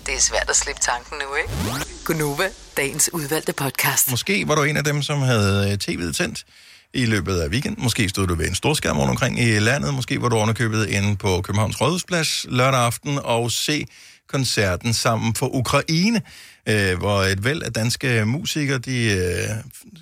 [0.05, 1.85] Det er svært at slippe tanken nu, ikke?
[2.05, 4.11] Gunova, dagens udvalgte podcast.
[4.11, 6.45] Måske var du en af dem, som havde øh, tv'et tændt
[6.93, 7.83] i løbet af weekenden.
[7.83, 9.93] Måske stod du ved en storskærm rundt omkring i landet.
[9.93, 13.87] Måske var du underkøbet inde på Københavns Rådhusplads lørdag aften og se
[14.27, 16.21] koncerten sammen for Ukraine,
[16.69, 19.49] øh, hvor et væld af danske musikere, de øh,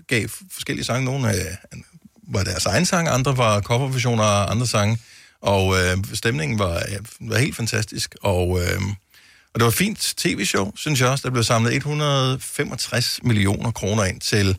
[0.08, 1.06] gav forskellige sange.
[1.06, 1.80] Nogle øh,
[2.28, 4.98] var deres egen sang, andre var coverversioner af andre sange.
[5.42, 8.16] Og øh, stemningen var, øh, var helt fantastisk.
[8.22, 8.82] Og, øh,
[9.54, 11.28] og det var et fint tv-show, synes jeg også.
[11.28, 14.58] Der blev samlet 165 millioner kroner ind til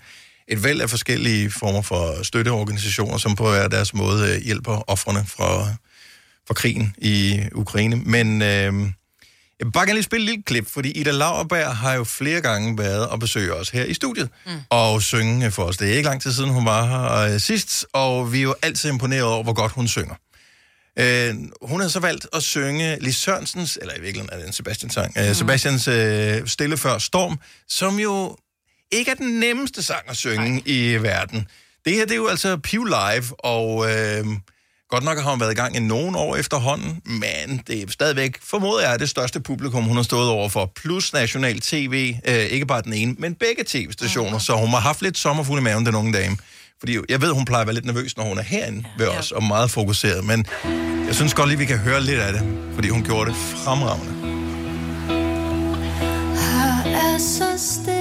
[0.48, 5.24] et væld af forskellige former for støtteorganisationer, som på hver deres måde øh, hjælper offrene
[5.26, 5.74] fra,
[6.46, 7.96] fra krigen i Ukraine.
[7.96, 8.72] Men øh,
[9.64, 12.40] jeg vil bare gerne lige spille et lille klip, fordi Ida Lauerberg har jo flere
[12.40, 14.52] gange været og besøge os her i studiet mm.
[14.70, 15.76] og synge for os.
[15.76, 18.54] Det er ikke lang tid siden, hun var her øh, sidst, og vi er jo
[18.62, 20.14] altid imponeret over, hvor godt hun synger.
[20.98, 24.52] Øh, hun har så valgt at synge Lis Sørensens, eller i virkeligheden er det en
[24.52, 28.36] Sebastian-sang, øh, Sebastians øh, Stille før storm, som jo
[28.92, 30.62] ikke er den nemmeste sang at synge Ej.
[30.66, 31.46] i verden.
[31.84, 34.26] Det her, det er jo altså Pew Live, og øh,
[34.94, 38.38] godt nok har hun været i gang i nogle år efterhånden, men det er stadigvæk,
[38.42, 42.66] formoder jeg, det største publikum, hun har stået over for, plus national tv, øh, ikke
[42.66, 45.94] bare den ene, men begge tv-stationer, så hun har haft lidt sommerfuld i maven den
[45.94, 46.36] unge dame.
[46.78, 49.32] Fordi jeg ved, hun plejer at være lidt nervøs, når hun er herinde ved os,
[49.32, 50.46] og meget fokuseret, men
[51.06, 52.42] jeg synes godt lige, vi kan høre lidt af det,
[52.74, 54.12] fordi hun gjorde det fremragende.
[56.36, 57.93] Her er så stille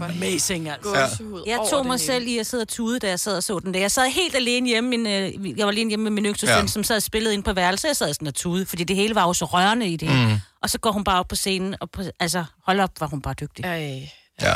[0.00, 0.90] Ej, jeg får amazing, altså.
[0.90, 3.58] gåsehud Jeg tog mig selv i at sidde og tude, da jeg sad og så
[3.58, 3.80] den der.
[3.80, 6.58] Jeg sad helt alene hjemme, min, øh, jeg var alene hjemme med min yngste Ja.
[6.58, 7.88] søn, som sad og spillede ind på værelset.
[7.88, 10.08] Jeg sad sådan og tude, fordi det hele var jo så rørende i det.
[10.10, 10.32] Mm.
[10.62, 13.22] Og så går hun bare op på scenen, og på, altså, hold op, var hun
[13.22, 13.64] bare dygtig.
[13.64, 14.08] Ej.
[14.42, 14.54] Ja.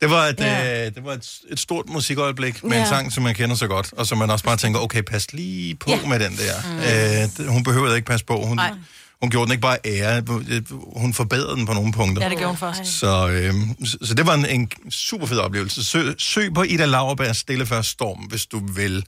[0.00, 0.58] Det var et, Ja.
[0.64, 0.86] ja.
[0.86, 2.76] øh, det var et, et stort musikøjeblik med ja.
[2.76, 2.82] Ja.
[2.82, 5.32] en sang, som man kender så godt, og som man også bare tænker, okay, pas
[5.32, 5.98] lige på ja.
[6.02, 6.08] Ja.
[6.08, 7.28] med den der.
[7.38, 7.42] Mm.
[7.44, 8.40] Øh, hun behøvede ikke passe på.
[8.46, 8.72] Hun, Nej.
[9.22, 10.22] Hun gjorde den ikke bare ære,
[10.96, 12.22] hun forbedrede den på nogle punkter.
[12.22, 12.86] Ja, det gjorde hun først.
[12.86, 13.54] Så, øh,
[13.84, 15.84] så, så det var en, en super fed oplevelse.
[15.84, 19.04] Søg, søg på Ida Lauerbergs Stille før storm, hvis du vil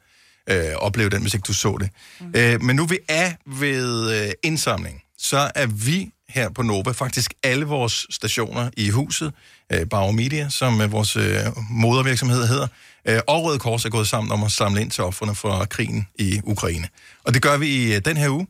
[0.50, 1.88] øh, opleve den, hvis ikke du så det.
[2.20, 2.32] Mm.
[2.36, 7.34] Øh, men nu vi er ved øh, indsamling, så er vi her på Nova, faktisk
[7.42, 9.32] alle vores stationer i huset,
[9.72, 11.36] øh, Bauer Media, som øh, vores øh,
[11.70, 12.66] modervirksomhed hedder,
[13.08, 16.08] øh, og Røde Kors er gået sammen om at samle ind til offerne fra krigen
[16.18, 16.88] i Ukraine.
[17.24, 18.46] Og det gør vi i øh, den her uge,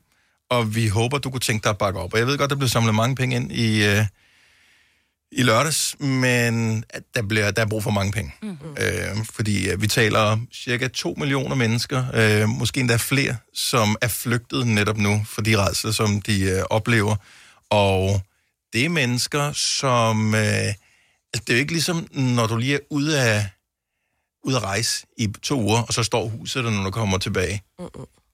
[0.59, 2.13] og vi håber, du kunne tænke dig at bakke op.
[2.13, 3.85] Og jeg ved godt, der blev samlet mange penge ind i...
[3.85, 4.07] Øh,
[5.37, 8.35] i lørdags, men der, bliver, der er brug for mange penge.
[8.43, 8.77] Mm-hmm.
[8.79, 13.97] Øh, fordi øh, vi taler om cirka 2 millioner mennesker, øh, måske endda flere, som
[14.01, 17.17] er flygtet netop nu for de redsler, som de øh, oplever.
[17.71, 18.21] Og
[18.73, 20.35] det er mennesker, som...
[20.35, 20.77] Øh, altså,
[21.33, 23.47] det er jo ikke ligesom, når du lige er ude af,
[24.45, 27.63] ude at rejse i to uger, og så står huset der, når du kommer tilbage.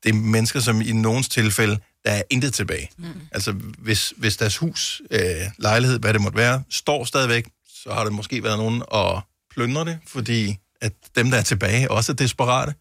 [0.02, 2.90] Det er mennesker, som i nogens tilfælde, der er intet tilbage.
[2.96, 3.20] Mm.
[3.32, 5.20] Altså, hvis, hvis deres hus, øh,
[5.58, 9.84] lejlighed, hvad det måtte være, står stadigvæk, så har det måske været nogen at plyndre
[9.84, 12.74] det, fordi at dem, der er tilbage, også er desperate.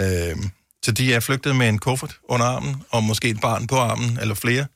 [0.00, 0.36] Øh,
[0.84, 4.18] så de er flygtet med en kuffert under armen, og måske et barn på armen,
[4.18, 4.66] eller flere,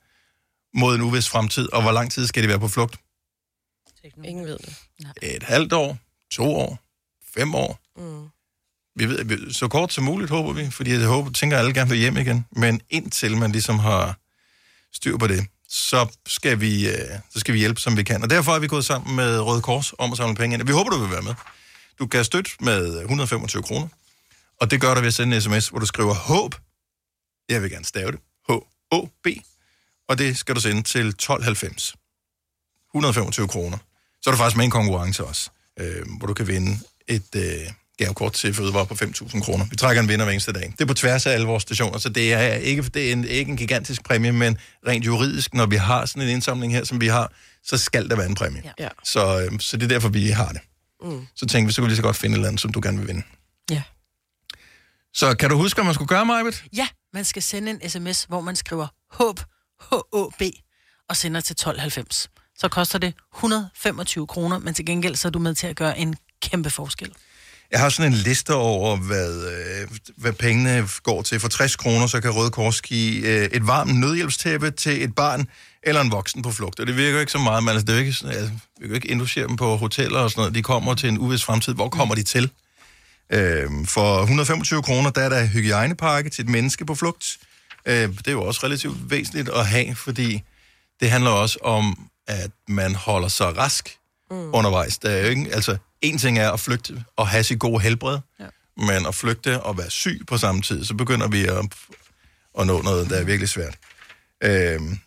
[0.74, 1.72] mod en uvis fremtid.
[1.72, 2.96] Og hvor lang tid skal de være på flugt?
[4.24, 4.76] Ingen ved det.
[5.22, 5.98] Et halvt år?
[6.30, 6.78] To år?
[7.34, 7.80] Fem år?
[7.96, 8.28] Mm.
[8.96, 11.90] Vi ved, så kort som muligt, håber vi, fordi jeg håber, tænker, at alle gerne
[11.90, 12.46] vil hjem igen.
[12.56, 14.18] Men indtil man ligesom har
[14.92, 18.22] styr på det, så skal vi, øh, så skal vi hjælpe, som vi kan.
[18.22, 20.66] Og derfor er vi gået sammen med Røde Kors om at samle penge ind.
[20.66, 21.34] Vi håber, du vil være med.
[21.98, 23.88] Du kan støtte med 125 kroner,
[24.60, 26.54] og det gør du ved at sende en sms, hvor du skriver HÅB.
[27.48, 28.20] Jeg vil gerne stave det.
[28.48, 29.26] H-O-B.
[30.08, 31.94] Og det skal du sende til 1290.
[32.94, 33.78] 125 kroner.
[34.22, 36.78] Så er du faktisk med i en konkurrence også, øh, hvor du kan vinde
[37.08, 37.72] et øh,
[38.04, 39.66] gavekort til fødevare på 5.000 kroner.
[39.70, 40.72] Vi trækker en vinder hver eneste dag.
[40.72, 43.24] Det er på tværs af alle vores stationer, så det er ikke, det er en,
[43.24, 47.00] ikke en gigantisk præmie, men rent juridisk, når vi har sådan en indsamling her, som
[47.00, 47.32] vi har,
[47.64, 48.62] så skal der være en præmie.
[48.78, 48.88] Ja.
[49.04, 50.60] Så, øh, så det er derfor, vi har det.
[51.02, 51.26] Mm.
[51.34, 52.80] Så tænkte vi, så kunne vi lige så godt finde et eller andet, som du
[52.82, 53.22] gerne vil vinde.
[53.70, 53.82] Ja.
[55.14, 56.64] Så kan du huske, hvad man skulle gøre, Majbet?
[56.76, 59.40] Ja, man skal sende en sms, hvor man skriver HÅB,
[59.80, 60.42] H-O-B,
[61.08, 62.30] og sender til 1290.
[62.58, 65.98] Så koster det 125 kroner, men til gengæld så er du med til at gøre
[65.98, 67.12] en kæmpe forskel.
[67.72, 71.40] Jeg har sådan en liste over, hvad, øh, hvad pengene går til.
[71.40, 75.48] For 60 kroner, så kan Røde Kors give øh, et varmt nødhjælpstæppe til et barn
[75.82, 76.80] eller en voksen på flugt.
[76.80, 78.80] Og det virker jo ikke så meget, men altså, det er jo ikke, altså, vi
[78.80, 80.54] kan jo ikke indlogere dem på hoteller og sådan noget.
[80.54, 81.74] De kommer til en uvis fremtid.
[81.74, 82.50] Hvor kommer de til?
[83.32, 87.38] Øh, for 125 kroner, der er der hygiejnepakke til et menneske på flugt.
[87.86, 90.42] Øh, det er jo også relativt væsentligt at have, fordi
[91.00, 93.96] det handler også om, at man holder sig rask
[94.30, 94.54] mm.
[94.54, 94.98] undervejs.
[94.98, 98.18] Der er jo ikke, altså, en ting er at flygte og have sit gode helbred,
[98.40, 98.44] ja.
[98.76, 101.64] men at flygte og være syg på samme tid, så begynder vi at,
[102.58, 103.78] at nå noget, der er virkelig svært.
[104.44, 104.98] Øhm,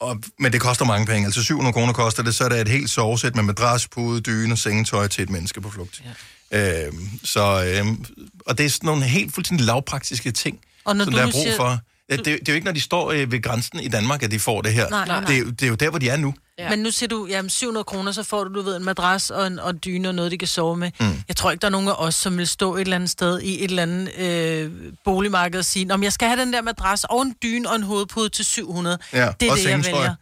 [0.00, 1.24] og, men det koster mange penge.
[1.26, 4.54] Altså 700 kroner koster det, så er der et helt sovesæt med madras, pude, dyne
[4.54, 6.02] og sengetøj til et menneske på flugt.
[6.52, 6.86] Ja.
[6.86, 8.04] Øhm, så, øhm,
[8.46, 11.30] og det er sådan nogle helt fuldstændig lavpraktiske ting, Og når som du der er
[11.32, 11.80] brug siger- for.
[12.16, 14.38] Det, det er jo ikke, når de står øh, ved grænsen i Danmark, at de
[14.38, 14.88] får det her.
[14.90, 15.26] Nej, nej, nej.
[15.28, 16.34] Det, er, jo- det er jo der, hvor de er nu.
[16.58, 16.70] Ja.
[16.70, 19.46] Men nu siger du, jamen 700 kroner, så får du, du ved, en madras og
[19.46, 20.90] en, og en dyne og noget, de kan sove med.
[21.00, 21.06] Mm.
[21.28, 23.40] Jeg tror ikke, der er nogen af os, som vil stå et eller andet sted
[23.40, 24.72] i et eller andet øh,
[25.04, 27.82] boligmarked og sige, om jeg skal have den der madras og en dyne og en
[27.82, 28.98] hovedpude til 700.
[29.12, 30.14] Ja, det er og det, jeg vælger.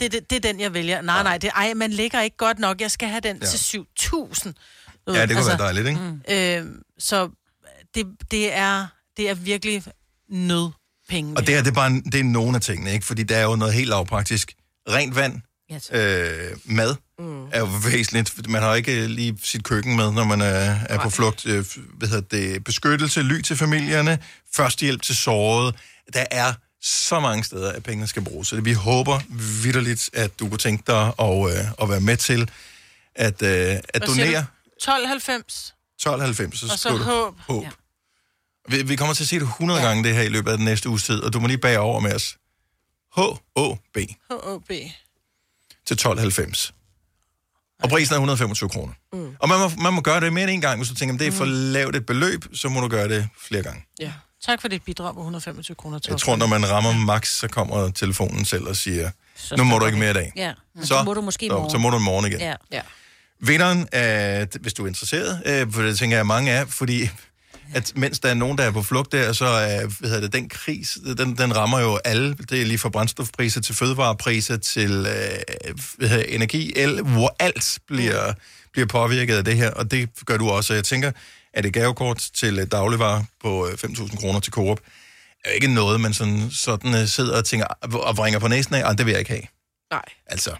[0.00, 1.02] Det, er det, det er den, jeg vælger.
[1.02, 2.80] Nej, nej, det, ej, man ligger ikke godt nok.
[2.80, 3.46] Jeg skal have den Ja.
[3.46, 4.54] til 7000.
[5.06, 6.58] Du Ja, det kunne være dejligt, ikke?
[6.58, 6.66] Øh,
[6.98, 7.28] så
[7.94, 9.82] det, det, er, det er virkelig
[11.10, 11.36] nødpenge.
[11.36, 13.06] Og det her, det er bare det er nogle af tingene, ikke?
[13.06, 14.52] Fordi der er jo noget helt lavpraktisk.
[14.88, 15.40] Rent vand,
[15.92, 17.46] øh, mad, mm.
[17.52, 18.48] er jo væsentligt.
[18.48, 21.46] Man har ikke lige sit køkken med, når man er, er på flugt.
[21.46, 21.64] Øh,
[21.98, 22.64] hvad hedder det?
[22.64, 24.18] Beskyttelse, ly til familierne,
[24.56, 25.74] førstehjælp til såret.
[26.14, 28.48] Der er så mange steder, at pengene skal bruges.
[28.48, 29.20] Så vi håber
[29.62, 32.50] vidderligt, at du kunne tænke dig at, øh, at være med til
[33.14, 34.46] at, øh, at donere du?
[34.76, 35.74] 1290.
[35.98, 37.34] 1290, så Og så håb.
[37.40, 37.64] håb.
[38.68, 39.86] Vi, vi kommer til at sige det 100 ja.
[39.86, 41.80] gange det her i løbet af den næste uges tid, og du må lige bage
[41.80, 42.36] over med os.
[43.16, 43.96] H-O-B
[44.30, 44.68] H-O-B.
[45.86, 46.74] til 1290.
[47.82, 48.92] Og prisen er 125 kroner.
[49.12, 49.36] Mm.
[49.38, 51.20] Og man må, man må gøre det mere end en gang, hvis du tænker, at
[51.20, 53.84] det er for lavt et beløb, så må du gøre det flere gange.
[54.00, 54.12] Ja.
[54.44, 55.98] Tak for dit bidrag på 125 kroner.
[56.08, 59.78] Jeg tror, når man rammer max, så kommer telefonen selv og siger, Så nu må
[59.78, 60.32] du ikke mere i dag.
[60.36, 61.70] Ja, så, så må du måske i så, morgen.
[61.70, 62.40] så må du i morgen igen.
[62.40, 62.54] Ja.
[62.72, 62.80] ja.
[63.40, 67.10] Vinderen, er, hvis du er interesseret, øh, for det tænker jeg, mange er, fordi
[67.74, 70.32] at mens der er nogen, der er på flugt der, så er hvad hedder det,
[70.32, 72.34] den kris, den, den rammer jo alle.
[72.50, 77.78] Det er lige fra brændstofpriser til fødevarepriser til øh, hvad hedder, energi, el, hvor alt
[77.86, 78.32] bliver,
[78.72, 80.74] bliver påvirket af det her, og det gør du også.
[80.74, 81.12] Jeg tænker,
[81.54, 84.80] at et gavekort til øh, dagligvarer på øh, 5.000 kroner til Coop,
[85.44, 88.80] er ikke noget, man sådan, sådan øh, sidder og tænker og vringer på næsen af,
[88.82, 89.42] "Ej, det vil jeg ikke have.
[89.90, 90.04] Nej.
[90.26, 90.50] Altså,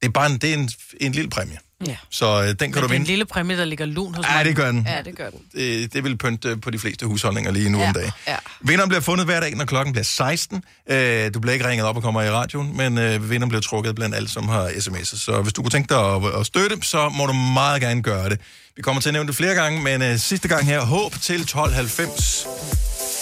[0.00, 1.58] det er bare en, det er en, en lille præmie.
[1.86, 1.96] Ja.
[2.10, 3.06] Så øh, den kan Men du det er en vinde.
[3.06, 4.44] lille præmie, der ligger lun hos Ja, mig.
[4.44, 4.86] det gør den.
[4.90, 5.38] Ja, det gør den.
[5.54, 7.88] Det, det vil pynte på de fleste husholdninger lige nu Ja.
[7.88, 8.10] om dagen.
[8.26, 8.36] Ja.
[8.60, 10.62] Vinderen bliver fundet hver dag, når klokken bliver 16.
[10.90, 13.94] Øh, du bliver ikke ringet op og kommer i radioen, men øh, vinderen bliver trukket
[13.94, 15.18] blandt alle, som har sms'er.
[15.18, 18.28] Så hvis du kunne tænke dig at, at støtte, så må du meget gerne gøre
[18.30, 18.40] det.
[18.76, 21.34] Vi kommer til at nævne det flere gange, men øh, sidste gang her, håb til
[21.40, 22.46] 1290.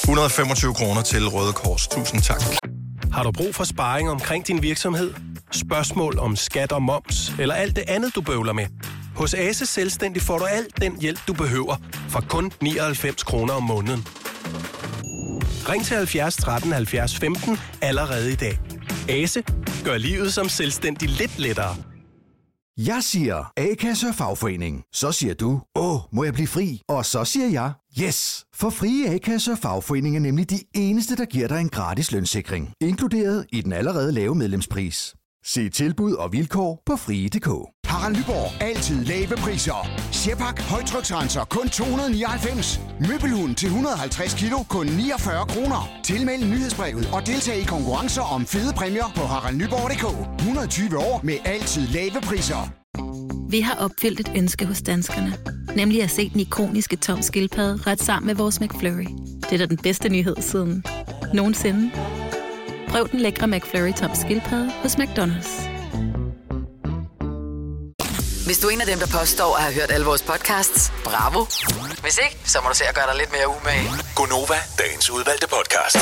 [0.04, 1.88] 125 kroner til Røde Kors.
[1.88, 2.42] Tusind tak.
[3.12, 5.12] Har du brug for sparring omkring din virksomhed?
[5.52, 8.66] Spørgsmål om skat og moms, eller alt det andet, du bøvler med?
[9.16, 11.76] Hos Ase Selvstændig får du alt den hjælp, du behøver,
[12.08, 14.06] for kun 99 kroner om måneden.
[15.68, 18.58] Ring til 70 13 70 15 allerede i dag.
[19.08, 19.42] Ase
[19.84, 21.76] gør livet som selvstændig lidt lettere.
[22.86, 24.82] Jeg siger A-kasse og fagforening.
[24.92, 26.80] Så siger du, åh, må jeg blive fri?
[26.88, 28.44] Og så siger jeg, yes!
[28.54, 32.72] For frie A-kasse og fagforening er nemlig de eneste, der giver dig en gratis lønssikring.
[32.80, 35.14] Inkluderet i den allerede lave medlemspris.
[35.44, 37.48] Se tilbud og vilkår på frie.dk.
[37.86, 38.62] Harald Nyborg.
[38.62, 39.88] Altid lave priser.
[40.12, 40.60] Sjehpak.
[40.60, 41.44] Højtryksrenser.
[41.44, 42.80] Kun 299.
[43.08, 44.58] Møbelhund til 150 kilo.
[44.68, 45.88] Kun 49 kroner.
[46.04, 50.06] Tilmeld nyhedsbrevet og deltag i konkurrencer om fede præmier på haraldnyborg.dk.
[50.40, 52.72] 120 år med altid lave priser.
[53.50, 55.32] Vi har opfyldt et ønske hos danskerne.
[55.76, 59.06] Nemlig at se den ikoniske tom skildpadde ret sammen med vores McFlurry.
[59.42, 60.84] Det er da den bedste nyhed siden
[61.34, 61.90] nogensinde.
[62.90, 65.52] Prøv den lækre McFlurry tom skildpadde hos McDonald's.
[68.46, 71.40] Hvis du er en af dem, der påstår at have hørt alle vores podcasts, bravo.
[72.04, 73.88] Hvis ikke, så må du se at gøre dig lidt mere umage.
[74.14, 75.98] Gonova, dagens udvalgte podcast.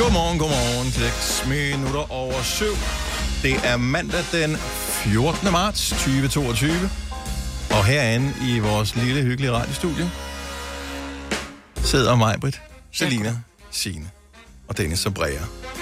[0.00, 0.90] Godmorgen, godmorgen.
[0.92, 2.64] 6 minutter over 7.
[3.42, 5.52] Det er mandag den 14.
[5.52, 6.70] marts 2022.
[7.70, 10.10] Og herinde i vores lille, hyggelige radiostudie
[11.84, 12.60] sidder Majbrit,
[12.92, 13.36] Selina,
[13.76, 14.10] Signe
[14.68, 15.30] og Dennis og Brea.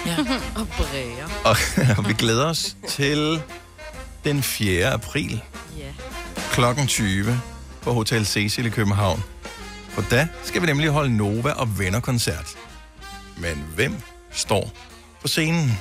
[0.07, 0.17] Ja.
[0.61, 1.29] og bræger.
[1.45, 1.57] Og,
[1.99, 3.43] og vi glæder os til
[4.25, 4.87] den 4.
[4.93, 5.43] april
[5.79, 5.93] Ja.
[6.53, 7.41] klokken 20
[7.83, 9.23] på Hotel Cecil i København.
[9.89, 12.55] For da skal vi nemlig holde Nova og Venner-koncert.
[13.39, 13.95] Men hvem
[14.31, 14.71] står
[15.23, 15.79] på scenen?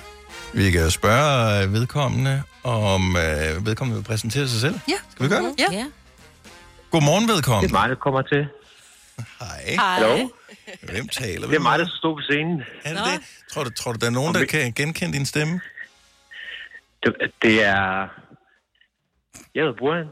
[0.54, 4.80] Vi kan spørge øh, vedkommende, om øh, vedkommende vil præsentere sig selv.
[4.90, 4.94] Ja.
[5.12, 5.54] Skal vi gøre det?
[5.60, 5.66] Ja.
[5.72, 5.86] ja.
[6.92, 7.68] Godmorgen, vedkommende.
[7.68, 8.48] Det er mig, der kommer til.
[9.40, 9.76] Hej.
[9.80, 10.30] Hallo?
[10.82, 12.64] Hvem taler vi Det er mig, der stå på scenen.
[12.84, 13.20] Er det det?
[13.52, 15.62] Tror du, tror du, der er nogen, der kan genkende din stemme?
[17.04, 18.08] Det, det er...
[19.56, 20.08] Jeg hedder Burhan.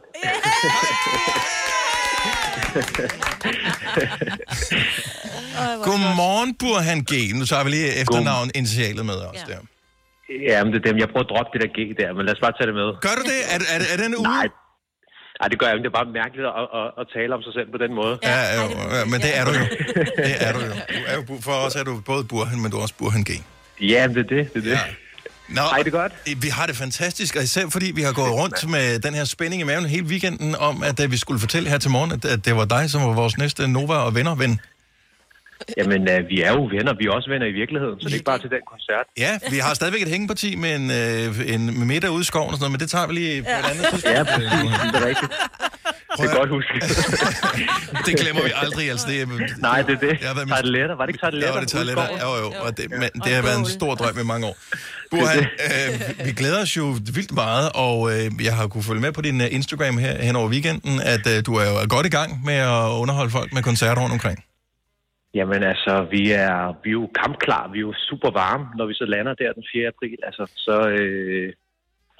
[5.87, 7.13] Godmorgen, Burhan G.
[7.39, 9.59] Nu tager vi lige efternavn initialet med os der.
[10.49, 10.97] Ja, men det er dem.
[11.03, 12.89] Jeg prøver at droppe det der G der, men lad os bare tage det med.
[13.07, 13.39] Gør du det?
[13.53, 14.23] Er, er, er den ude?
[14.23, 14.47] Nej,
[15.41, 15.83] Nej, det gør jeg ikke.
[15.83, 18.13] Det er bare mærkeligt at, at, at tale om sig selv på den måde.
[18.23, 18.63] Ja, ja,
[18.97, 19.65] ja, men det er du jo.
[20.29, 20.73] Det er du jo.
[20.95, 23.31] Du er jo for os er du både Burhan, men du er også Burhan G.
[23.93, 24.29] Ja, det er det.
[24.29, 24.71] det, er det.
[24.71, 24.79] Ja.
[25.49, 26.13] Nå, Hej, det godt.
[26.43, 29.61] Vi har det fantastisk, og især fordi vi har gået rundt med den her spænding
[29.61, 32.45] i maven hele weekenden om, at øh, vi skulle fortælle her til morgen, at, at
[32.45, 34.59] det var dig, som var vores næste Nova og venner-ven.
[35.79, 36.93] Jamen, uh, vi er jo venner.
[36.99, 39.05] Vi er også venner i virkeligheden, så det er ikke bare til den koncert.
[39.25, 42.47] Ja, vi har stadigvæk et hængeparti med en, øh, en med middag ude i skoven
[42.49, 44.17] og sådan noget, men det tager vi lige på et andet tidspunkt.
[44.17, 44.49] Ja, præcis.
[44.93, 45.31] Det er rigtigt.
[46.17, 46.73] Det er godt huske.
[48.07, 48.89] det glemmer vi aldrig.
[48.89, 49.25] Altså, det er,
[49.57, 50.13] Nej, det er det.
[50.21, 50.95] Jeg har været med- Tarteletter.
[50.95, 51.55] Var det ikke tarteletter?
[51.55, 52.09] Ja, det tager lidt af.
[52.25, 52.53] Jo, jo.
[52.65, 54.57] Og det, men det har været en stor drøm i mange år.
[55.11, 59.11] Burhan, øh, vi glæder os jo vildt meget, og øh, jeg har kunne følge med
[59.11, 62.09] på din øh, Instagram her hen over weekenden, at øh, du er jo godt i
[62.09, 64.43] gang med at underholde folk med koncerter rundt omkring.
[65.33, 68.93] Jamen altså, vi er, vi er jo kampklar, vi er jo super varme, når vi
[68.93, 69.87] så lander der den 4.
[69.87, 70.17] april.
[70.23, 71.53] Altså, så, øh,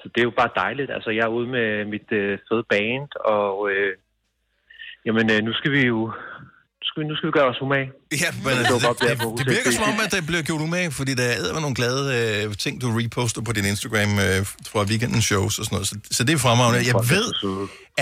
[0.00, 0.90] så det er jo bare dejligt.
[0.90, 3.92] Altså, jeg er ude med mit øh, fede band, og øh,
[5.06, 6.12] jamen, øh, nu skal vi jo
[6.82, 7.88] nu skal vi, nu skal vi gøre os umage.
[8.22, 10.62] Ja, men Det der på det, det Hotel virker som om, at det bliver gjort
[10.66, 14.40] umage, fordi der er nogle glade øh, ting, du reposter på din Instagram øh,
[14.72, 15.88] fra weekendens shows og sådan noget.
[15.90, 16.80] Så, så det er fremragende.
[16.92, 17.28] Jeg ved,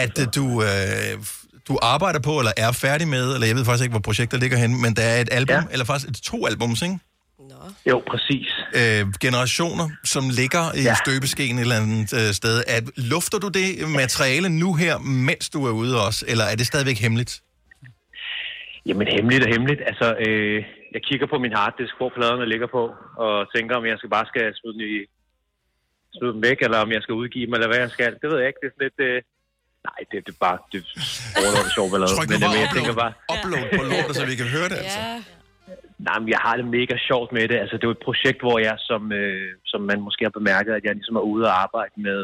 [0.05, 1.13] at øh, du, øh,
[1.71, 4.59] du arbejder på, eller er færdig med, eller jeg ved faktisk ikke, hvor projektet ligger
[4.65, 5.73] henne, men der er et album, ja.
[5.73, 6.99] eller faktisk et, to albums, ikke?
[7.91, 8.49] Jo, præcis.
[8.81, 10.95] Øh, generationer, som ligger i ja.
[11.05, 12.57] støbeskeen et eller andet øh, sted.
[12.77, 13.69] At, lufter du det
[14.03, 14.95] materiale nu her,
[15.29, 17.33] mens du er ude også, eller er det stadigvæk hemmeligt?
[18.89, 19.81] Jamen, hemmeligt og hemmeligt.
[19.91, 20.59] Altså, øh,
[20.95, 22.83] jeg kigger på min harddisk, hvor pladerne ligger på,
[23.25, 24.99] og tænker, om jeg skal bare skal smide dem, i,
[26.17, 28.13] smide dem væk, eller om jeg skal udgive dem, eller hvad jeg skal.
[28.23, 28.61] Det ved jeg ikke.
[28.63, 29.01] Det er sådan lidt...
[29.09, 29.23] Øh,
[29.89, 30.59] nej, det, det er bare...
[30.73, 32.11] Det er det sjovt, ballade.
[32.17, 33.13] Tryk nu Men, bare øh, jeg tænker bare...
[33.33, 35.01] upload på lortet, så vi kan høre det, altså.
[36.09, 37.57] Nej, men jeg har det mega sjovt med det.
[37.63, 40.73] Altså, det er jo et projekt, hvor jeg, som, øh, som man måske har bemærket,
[40.73, 42.23] at jeg ligesom er ude og arbejde med,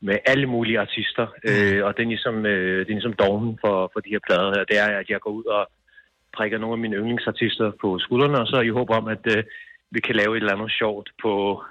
[0.00, 1.26] med alle mulige artister.
[1.48, 4.50] Øh, og det er ligesom, øh, det er ligesom dogmen for, for de her plader
[4.56, 4.64] her.
[4.70, 5.62] Det er, at jeg går ud og
[6.36, 9.44] prikker nogle af mine yndlingsartister på skuldrene, og så i håb om, at øh,
[9.90, 11.62] vi kan lave et eller andet sjovt på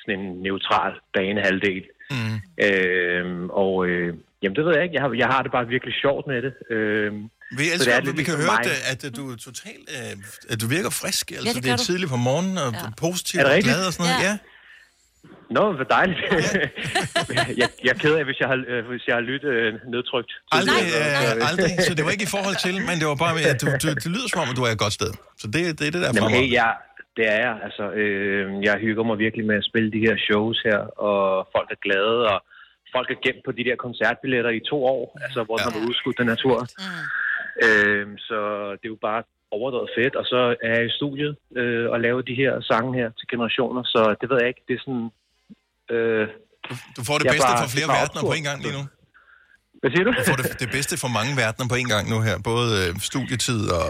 [0.00, 1.84] sådan en neutral banehalvdel.
[2.12, 2.64] Mm.
[2.66, 3.24] Øh,
[3.62, 4.08] og øh,
[4.42, 4.94] jamen, det ved jeg ikke.
[4.96, 6.52] Jeg har, jeg har det bare virkelig sjovt med det.
[6.74, 7.12] Øh,
[7.58, 8.92] Vi så elsker, det er at lidt vi kan ligesom høre, mig.
[8.92, 10.14] at, at du er totalt, øh,
[10.52, 11.24] at du virker frisk.
[11.30, 11.84] Altså, det det, gør er du.
[11.90, 12.78] tidligt på morgenen, og ja.
[13.06, 14.24] positiv Er det og glad og sådan noget.
[14.28, 14.34] Ja.
[15.56, 16.20] Nå, hvor dejligt.
[17.60, 20.32] jeg, jeg er ked af, hvis jeg har, øh, hvis jeg har lyttet øh, nedtrykt.
[20.52, 21.70] Aldrig, tidligere, øh, aldrig.
[21.88, 24.06] Så det var ikke i forhold til, men det var bare, at du, du, det
[24.16, 25.12] lyder som om, at du er et godt sted.
[25.40, 26.38] Så det, det er det der Jamen, fremad.
[26.40, 26.70] hey, jeg,
[27.16, 27.54] det er jeg.
[27.66, 31.68] Altså, øh, jeg hygger mig virkelig med at spille de her shows her, og folk
[31.70, 32.38] er glade, og
[32.94, 35.64] folk er gemt på de der koncertbilletter i to år, altså, hvor ja.
[35.66, 36.58] man har udskudt den her tur.
[37.66, 38.38] Øh, så
[38.78, 42.22] det er jo bare overdrevet fedt, og så er jeg i studiet øh, og laver
[42.30, 45.08] de her sange her til generationer, så det ved jeg ikke, det er sådan,
[45.96, 46.26] Øh,
[46.96, 48.82] Du får det bedste bare- fra flere verdener på en gang lige nu.
[49.80, 50.10] Hvad siger du?
[50.20, 52.36] Du får det, det bedste fra mange verdener på en gang nu her.
[52.52, 53.88] Både øh, studietid og,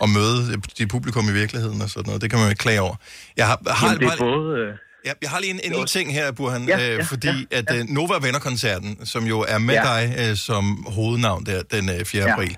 [0.00, 2.22] og møde dit publikum i virkeligheden og sådan noget.
[2.22, 2.96] Det kan man jo ikke klage over.
[3.36, 4.58] Jeg har, har Jamen, det er bare- både...
[4.58, 4.74] Øh,
[5.06, 7.28] Ja, jeg har lige en, en lille ting her, Burhan, Ja, ja, ja, øh, fordi
[7.28, 9.82] ja, at øh, Nova Venner-koncerten, som jo er med Ja.
[9.82, 12.24] dig øh, som hovednavn der den øh, 4.
[12.24, 12.32] Ja.
[12.32, 12.56] april,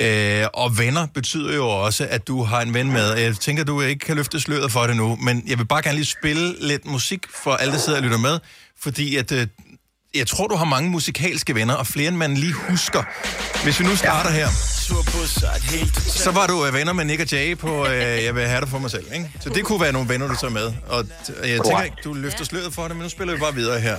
[0.00, 3.12] øh, og venner betyder jo også, at du har en ven med.
[3.12, 5.96] Jeg tænker, du ikke kan løfte sløret for det nu, men jeg vil bare gerne
[5.96, 8.38] lige spille lidt musik for alle, der sidder og lytter med,
[8.80, 9.32] fordi at...
[9.32, 9.46] Øh,
[10.14, 13.02] jeg tror, du har mange musikalske venner, og flere end man lige husker.
[13.64, 14.48] Hvis vi nu starter her.
[16.08, 18.68] Så var du øh, venner med Nick og Jay på øh, Jeg vil have dig
[18.68, 19.30] for mig selv, ikke?
[19.40, 20.72] Så det kunne være nogle venner, du tager med.
[20.88, 23.54] Og t- jeg tænker ikke, du løfter sløret for det, men nu spiller vi bare
[23.54, 23.96] videre her.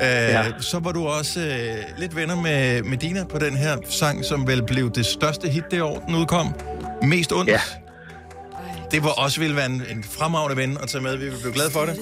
[0.00, 0.46] Ja.
[0.48, 4.46] Øh, så var du også øh, lidt venner med Medina på den her sang, som
[4.46, 6.54] vel blev det største hit det år, den udkom.
[7.02, 7.50] Mest ondt.
[7.50, 7.60] Ja.
[8.90, 11.16] Det var også ville være en, en fremragende ven at tage med.
[11.16, 11.96] Vi vil blive glade for det.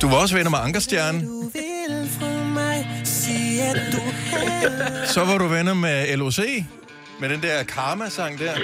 [0.00, 1.50] Du var også venner med Ankerstjernen.
[5.06, 6.38] Så var du venner med LOC.
[7.20, 8.54] Med den der Karma-sang der.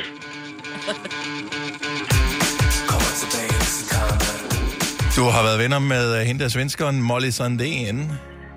[5.16, 7.96] Du har været venner med uh, hende der svenskeren Molly Sandén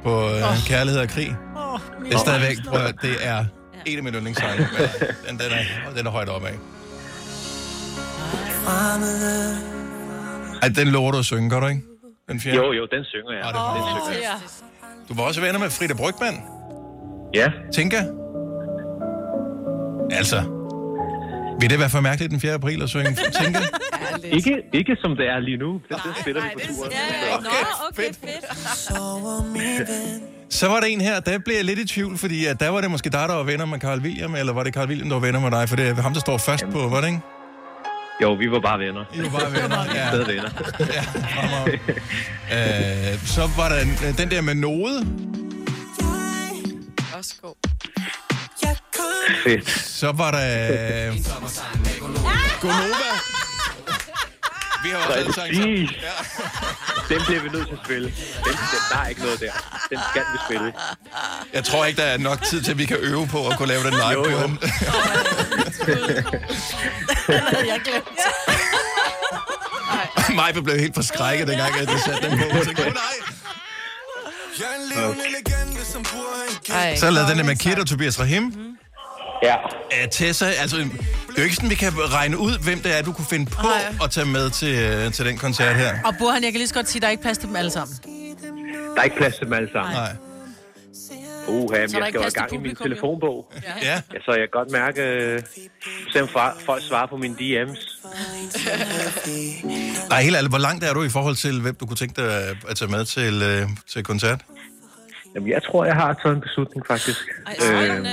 [0.04, 0.58] på uh, oh.
[0.68, 1.36] Kærlighed og Krig.
[2.06, 3.46] Det er stadigvæk, prøv, det er
[3.86, 4.68] en af mine yndlingssange.
[5.30, 6.54] Den, den, er, den er højt op af.
[10.62, 11.82] Ej, den lover du at synge, gør du ikke?
[12.30, 12.58] Den fjerde?
[12.58, 13.42] jo, jo, den synger jeg.
[13.44, 14.40] Ja, den synger jeg.
[15.10, 16.36] Du var også venner med Frida Brygman.
[17.34, 17.52] Ja.
[17.74, 17.98] Tinka?
[20.12, 20.40] Altså,
[21.60, 22.54] vil det være for mærkeligt den 4.
[22.54, 23.60] april at synge Tinka?
[24.24, 25.82] Ikke, ikke som det er lige nu.
[25.90, 26.92] Det, det spiller vi på turen.
[27.44, 27.50] Nå,
[27.90, 28.46] okay, fedt.
[30.60, 32.82] Så var der en her, der blev jeg lidt i tvivl, fordi at der var
[32.82, 35.16] det måske dig, der var venner med Carl William, eller var det Carl William, der
[35.16, 35.70] var venner med dig?
[35.70, 37.20] For det er ham, der står først på, var det ikke?
[38.22, 39.06] Jo, vi var bare venner.
[39.14, 40.08] I var bare venner, ja.
[40.08, 40.50] Stadig venner.
[42.52, 45.08] ja, øh, så var der en, den der med Node.
[47.14, 47.56] Også god.
[49.44, 49.70] Fedt.
[49.70, 51.08] Så var der...
[51.08, 51.16] Øh,
[52.62, 53.45] Gonova.
[54.86, 55.88] Vi har også alle sang sammen.
[55.88, 57.10] Præcis.
[57.10, 58.08] Den bliver vi nødt til at spille.
[58.46, 59.52] Den, den, der er ikke noget der.
[59.90, 60.74] Den skal vi spille.
[61.54, 63.68] Jeg tror ikke, der er nok tid til, at vi kan øve på at kunne
[63.68, 64.10] lave den live.
[64.12, 64.38] Jo, jo.
[64.38, 64.58] Burhan.
[67.68, 68.08] jeg glemt.
[70.36, 72.46] Mig blev helt forskrækket, dengang jeg satte den på.
[72.46, 73.02] Jeg tænkte, "Åh, nej.
[76.70, 76.96] Ej.
[76.96, 78.75] Så lavede den der med Kid og Tobias Rahim.
[79.50, 79.56] Ja.
[79.66, 80.86] Uh, Tessa, altså, det
[81.38, 83.68] er jo ikke sådan, vi kan regne ud, hvem det er, du kunne finde på
[84.04, 85.92] at tage med til, øh, til den koncert her.
[86.06, 87.56] Og Burhan, jeg kan lige så godt sige, at der er ikke plads til dem
[87.56, 87.98] alle sammen.
[88.96, 89.94] Der er ikke plads til dem alle sammen.
[89.94, 90.12] Nej.
[91.48, 93.52] Uha, men jeg skal jo til gang i min telefonbog.
[93.84, 93.92] Ja.
[94.14, 95.42] Ja, så jeg kan godt mærke, øh,
[96.12, 96.30] selvom
[96.66, 98.08] folk svarer på mine DM's.
[100.10, 102.48] Nej, helt ærligt, hvor langt er du i forhold til, hvem du kunne tænke dig
[102.70, 104.42] at- tage med til, øh, til koncert?
[105.36, 107.20] Jamen, jeg tror, jeg har taget en beslutning, faktisk.
[107.64, 108.06] Øhm,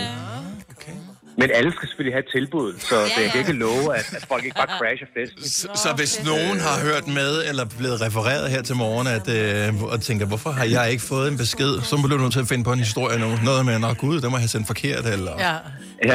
[1.38, 4.24] Men alle skal selvfølgelig have et tilbud, så ja, jeg kan ikke love, at, at
[4.28, 5.44] folk ikke bare crasher festen.
[5.44, 9.82] Så, så hvis nogen har hørt med, eller blevet refereret her til morgen, at, øh,
[9.82, 12.48] og tænker, hvorfor har jeg ikke fået en besked, så bliver du nødt til at
[12.48, 13.38] finde på en historie nu.
[13.44, 15.32] Noget med, nå gud, den må jeg have sendt forkert, eller...
[15.38, 15.56] Ja.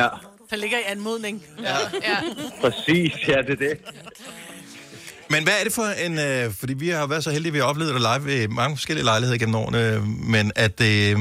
[0.01, 0.07] Ja,
[0.49, 1.43] Der ligger i anmodning.
[1.63, 1.77] Ja.
[2.03, 2.17] Ja.
[2.61, 3.11] præcis.
[3.27, 3.77] Ja, det er det.
[5.29, 6.19] Men hvad er det for en...
[6.19, 8.77] Øh, fordi vi har været så heldige, at vi har oplevet det live ved mange
[8.77, 11.19] forskellige lejligheder gennem årene, øh, men at, øh,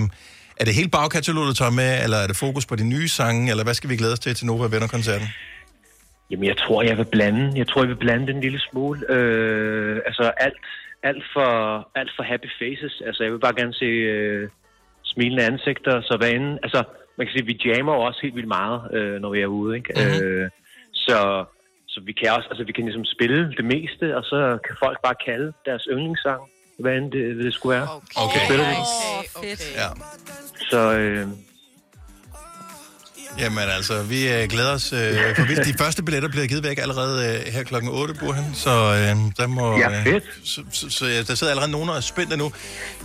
[0.61, 3.51] er det helt bagkatalog, du tager med, eller er det fokus på de nye sange,
[3.51, 5.29] eller hvad skal vi glæde os til til Nova Venner-koncerten?
[6.31, 7.53] Jamen, jeg tror, jeg vil blande.
[7.57, 9.13] Jeg tror, jeg vil blande den en lille smule.
[9.13, 10.65] Øh, altså, alt,
[11.03, 11.51] alt, for,
[11.95, 13.03] alt for happy faces.
[13.07, 14.49] Altså, jeg vil bare gerne se øh,
[15.05, 16.01] smilende ansigter.
[16.01, 16.83] Så hvad end, altså,
[17.19, 19.77] man kan sige, vi jammer jo også helt vildt meget, øh, når vi er ude,
[19.77, 19.93] ikke?
[19.97, 20.05] Mhm.
[20.05, 20.27] Mm-hmm.
[20.27, 20.51] Øh,
[20.93, 21.45] så,
[21.89, 24.99] så vi kan også, altså, vi kan ligesom spille det meste, og så kan folk
[25.07, 26.43] bare kalde deres yndlingssang,
[26.79, 27.89] hvad end det, det skulle være.
[28.17, 28.41] Okay.
[28.47, 28.77] Spiller vi.
[29.29, 29.75] Okay, okay.
[29.75, 29.89] Ja.
[30.71, 31.29] Så, øh,
[33.39, 34.93] Jamen altså, vi øh, glæder os.
[34.93, 38.45] Øh, for hvis de første billetter bliver givet væk allerede øh, her klokken 8, Burhan,
[38.55, 39.79] så øh, der må...
[39.79, 40.25] Ja, fedt.
[40.45, 42.53] så, så, så ja, der sidder allerede nogen og er spændte nu.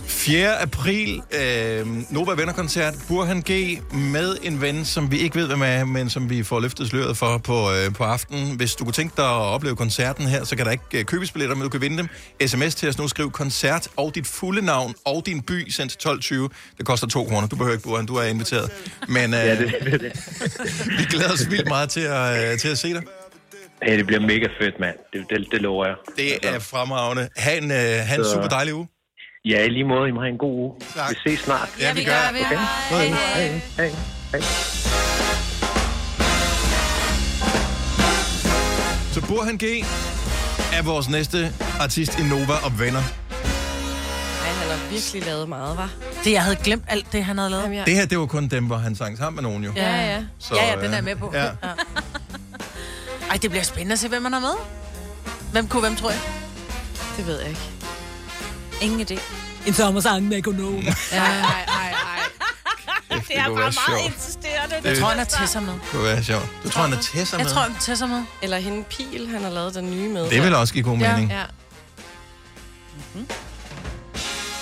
[0.06, 0.62] 4.
[0.62, 3.78] april, øh, Nova Venner-koncert, Burhan G.
[3.92, 7.16] med en ven, som vi ikke ved, hvem er, men som vi får løftet sløret
[7.16, 8.56] for på, øh, på aftenen.
[8.56, 11.32] Hvis du kunne tænke dig at opleve koncerten her, så kan der ikke øh, købes
[11.32, 12.08] billetter, men du kan vinde dem.
[12.48, 16.08] SMS til os nu, skriv koncert og dit fulde navn og din by sendt til
[16.08, 16.48] 12.20.
[16.78, 17.48] Det koster 2 kroner.
[17.48, 18.70] Du behøver ikke, Burhan, du er inviteret.
[19.08, 20.21] Men øh, ja, det, det, det.
[20.98, 23.02] vi glæder os vildt meget til at, øh, til at se dig.
[23.82, 24.96] Hey, det bliver mega fedt, mand.
[25.12, 25.94] Det, det, det lover jeg.
[26.16, 27.28] Det er fremragende.
[27.36, 28.88] Ha' en, øh, ha en Så- super dejlig uge.
[29.44, 30.08] Ja, i lige måde.
[30.08, 30.72] I må have en god uge.
[30.96, 31.10] Tak.
[31.10, 31.68] Vi ses snart.
[31.80, 32.32] Ja, vi gør.
[32.32, 32.38] vi.
[32.40, 32.56] Okay.
[32.56, 33.06] Hej,
[33.76, 33.90] hej,
[34.32, 34.40] hej.
[39.12, 39.64] Så Burhan G
[40.72, 43.02] er vores næste artist i Nova og Venner.
[44.78, 45.90] Har virkelig lavet meget, var.
[46.24, 47.62] Det, jeg havde glemt alt det, han havde lavet.
[47.62, 47.86] Jamen, jeg...
[47.86, 49.72] Det her, det var kun dem, hvor han sang sammen med nogen jo.
[49.76, 50.22] Ja, ja.
[50.38, 51.30] Så, ja, ja, den er med på.
[51.34, 51.48] ja.
[53.30, 54.54] Ej, det bliver spændende at se, hvem man har med.
[55.52, 56.20] Hvem kunne hvem, tror jeg?
[57.16, 57.60] Det ved jeg ikke.
[58.80, 59.20] Ingen idé.
[59.66, 60.76] En sommersang med Gonova.
[61.12, 62.22] Ja, ej, ej, ej.
[63.18, 64.00] Det, Det er bare meget sjovt.
[64.14, 64.76] insisterende.
[64.82, 65.72] Det- Jeg tror, han er Tessa med.
[65.72, 66.48] Det kunne være sjovt.
[66.64, 67.44] Du tror, han er Tessa med?
[67.44, 68.22] Jeg tror, han er Tessa med.
[68.42, 70.30] Eller hende Pil, han har lavet den nye med.
[70.30, 71.30] Det vil også give god mening.
[71.30, 71.42] Ja.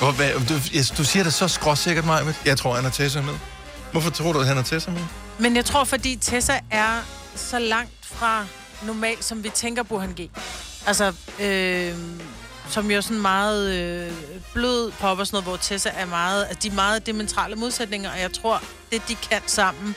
[0.00, 0.54] Hvor, hvad, du,
[0.98, 2.34] du siger det så skråsikkert, Maja.
[2.44, 3.34] Jeg tror, han er Tessa med.
[3.92, 5.00] Hvorfor tror du, at han er Tessa med?
[5.38, 7.02] Men jeg tror, fordi Tessa er
[7.34, 8.46] så langt fra
[8.82, 10.30] normalt, som vi tænker på han G.
[10.86, 11.94] Altså, øh,
[12.68, 14.12] som jo sådan meget øh,
[14.54, 18.10] blød pop og sådan noget, hvor Tessa er meget, altså de er meget dimensionale modsætninger,
[18.10, 19.94] og jeg tror, det de kan sammen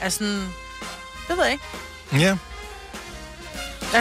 [0.00, 0.40] er sådan,
[1.28, 1.64] det ved jeg ikke.
[2.12, 2.18] Ja.
[2.18, 2.38] Jeg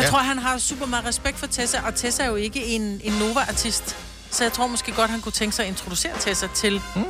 [0.04, 0.10] ja.
[0.10, 3.14] tror, han har super meget respekt for Tessa, og Tessa er jo ikke en, en
[3.14, 3.96] Nova-artist.
[4.32, 7.04] Så jeg tror måske godt, han kunne tænke sig at introducere Tessa til mm.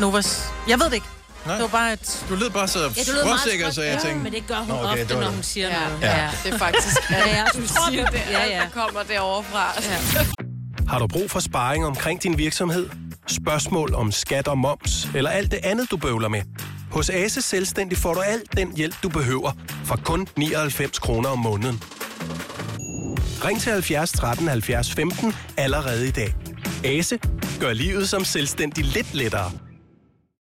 [0.00, 0.44] Novas...
[0.68, 1.06] Jeg ved det ikke.
[1.46, 1.54] Nej.
[1.54, 2.24] Det var bare et...
[2.28, 4.22] Du lød bare så Ja, skråsikker, så jeg ja, tænkte...
[4.24, 5.30] men det gør hun Nå, okay, ofte, det når det.
[5.34, 5.84] hun siger Ja.
[5.88, 6.00] noget.
[6.02, 6.30] Ja.
[6.44, 7.10] Det er faktisk...
[7.10, 7.44] Ja, ja.
[7.54, 8.60] Du siger det, Ja, ja.
[8.60, 9.72] der kommer derovre fra.
[9.82, 10.24] Ja.
[10.88, 12.88] Har du brug for sparring omkring din virksomhed?
[13.28, 16.42] Spørgsmål om skat og moms, eller alt det andet, du bøvler med?
[16.90, 19.52] Hos Ase Selvstændig får du alt den hjælp, du behøver,
[19.84, 21.82] for kun 99 kroner om måneden.
[23.44, 26.34] Ring til 70 13 70 15 allerede i dag.
[26.84, 27.18] Ase
[27.60, 29.50] gør livet som selvstændig lidt lettere.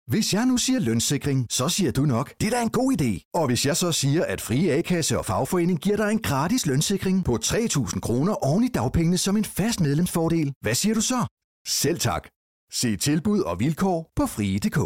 [0.06, 3.30] Hvis jeg nu siger lønssikring, så siger du nok, det er da en god idé.
[3.34, 7.24] Og hvis jeg så siger, at Frie A-kasse og fagforening giver dig en gratis lønssikring
[7.24, 11.26] på 3.000 kroner oven i dagpengene som en fast medlemsfordel, hvad siger du så?
[11.66, 12.28] Selv tak.
[12.72, 14.78] Se tilbud og vilkår på frie.dk.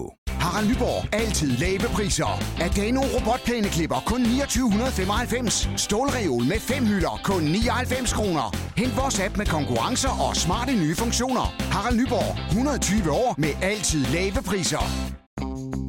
[0.45, 1.15] Harald Nyborg.
[1.15, 2.43] Altid lave priser.
[2.61, 5.69] Adano robotplæneklipper kun 2995.
[5.77, 8.57] Stålreol med fem hylder kun 99 kroner.
[8.77, 11.55] Hent vores app med konkurrencer og smarte nye funktioner.
[11.73, 12.49] Harald Nyborg.
[12.49, 14.85] 120 år med altid lave priser.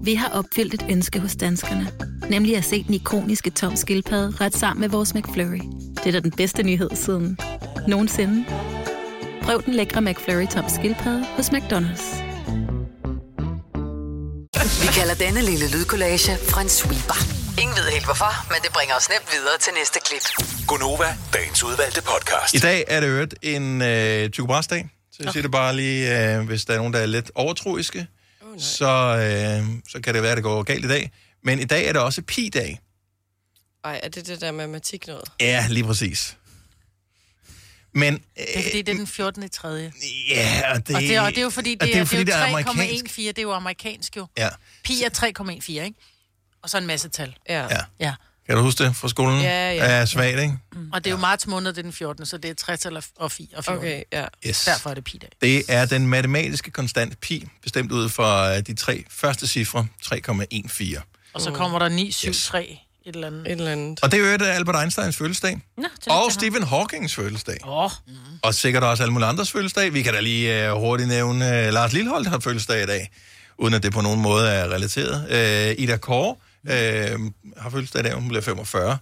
[0.03, 1.88] Vi har opfyldt et ønske hos danskerne.
[2.30, 5.62] Nemlig at se den ikoniske tom skildpadde ret sammen med vores McFlurry.
[5.95, 7.38] Det er da den bedste nyhed siden
[7.88, 8.45] nogensinde.
[9.41, 12.24] Prøv den lækre McFlurry tom skildpadde hos McDonald's.
[14.66, 17.18] Vi kalder denne lille lydkollage en sweeper.
[17.61, 20.26] Ingen ved helt hvorfor, men det bringer os nemt videre til næste klip.
[20.68, 22.53] Gunova, dagens udvalgte podcast.
[22.53, 24.89] I dag er det øvrigt en øh, Tycho Brahes-dag.
[25.11, 28.07] Så jeg siger det bare lige, øh, hvis der er nogen, der er lidt overtroiske,
[28.41, 28.93] oh, så,
[29.26, 31.11] øh, så kan det være, at det går galt i dag.
[31.43, 32.80] Men i dag er det også pi-dag.
[33.84, 35.32] Ej, er det det der matematik noget?
[35.39, 36.38] Ja, lige præcis.
[37.96, 39.43] Men Det er fordi, det er den 14.
[39.43, 39.93] i tredje.
[40.30, 42.24] ja, og det, Og det, og det er jo fordi, det, og det er, fordi,
[42.24, 43.06] det er, jo amerikansk.
[43.06, 43.22] 3,14.
[43.22, 44.28] Det er jo amerikansk jo.
[44.38, 44.50] Ja.
[44.84, 45.93] Pi er 3,14, ikke?
[46.62, 47.36] Og så en masse tal.
[47.50, 47.64] Ja.
[47.64, 47.80] Ja.
[48.00, 48.14] ja.
[48.48, 49.41] Kan du huske det fra skolen?
[49.41, 49.86] Ja, ja.
[49.86, 50.58] Er svagt, ikke?
[50.74, 50.89] Mm.
[50.93, 53.02] Og det er jo marts måned, det er den 14., så det er 60 eller
[53.16, 53.80] og 4 og 14.
[53.80, 54.26] Okay, ja.
[54.48, 54.66] Yes.
[54.66, 55.30] Derfor er det pi-dag.
[55.41, 61.32] Det er den matematiske konstant pi, bestemt ud fra øh, de tre første cifre, 3,14.
[61.34, 63.45] Og så kommer der 9, 7, 3, et eller andet.
[63.47, 63.99] Et eller andet.
[64.03, 65.62] Og det er jo øvrigt Albert Einsteins fødselsdag.
[65.78, 67.58] Nå, og Stephen Hawkings fødselsdag.
[67.68, 67.91] Åh.
[68.41, 69.93] Og sikkert også alle mulige andres fødselsdag.
[69.93, 73.12] Vi kan da lige uh, hurtigt nævne, uh, Lars Lilleholdt har fødselsdag i dag,
[73.58, 75.24] uden at det på nogen måde er relateret.
[75.24, 76.72] Uh, Ida Kåre uh,
[77.58, 78.97] har fødselsdag i dag, hun bliver 45.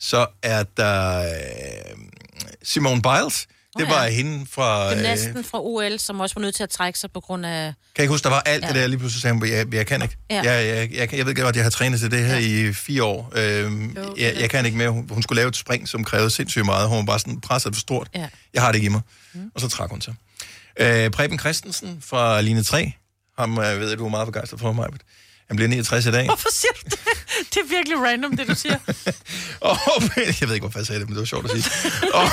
[0.00, 1.98] Så er der uh,
[2.62, 3.46] Simone Biles.
[3.78, 4.10] Det var ja.
[4.10, 4.94] hende fra...
[4.94, 7.50] Gymnasten fra OL, som også var nødt til at trække sig på grund af...
[7.50, 8.68] kan jeg ikke huske, der var alt ja.
[8.68, 10.16] det der, lige pludselig sagde hun, jeg, jeg kan ikke.
[10.30, 10.42] Ja.
[10.42, 12.68] Jeg, jeg, jeg, jeg ved godt, at jeg har trænet til det her ja.
[12.68, 13.32] i fire år.
[13.36, 14.88] Øhm, jeg, jeg kan ikke mere.
[14.88, 16.88] Hun, hun skulle lave et spring, som krævede sindssygt meget.
[16.88, 18.08] Hun var bare sådan presset for stort.
[18.14, 18.28] Ja.
[18.54, 19.00] Jeg har det ikke i mig.
[19.32, 19.50] Mm.
[19.54, 20.14] Og så trak hun sig.
[20.80, 22.92] Øh, Preben Christensen fra Line 3.
[23.38, 24.88] Ham øh, ved jeg, du er meget begejstret for mig.
[25.48, 26.24] Han bliver 69 i dag.
[26.24, 26.98] Hvorfor siger du det?
[27.54, 28.78] Det er virkelig random, det du siger.
[29.60, 29.76] Og,
[30.40, 31.64] jeg ved ikke, hvorfor jeg sagde det, men det var sjovt at sige.
[32.14, 32.24] Og,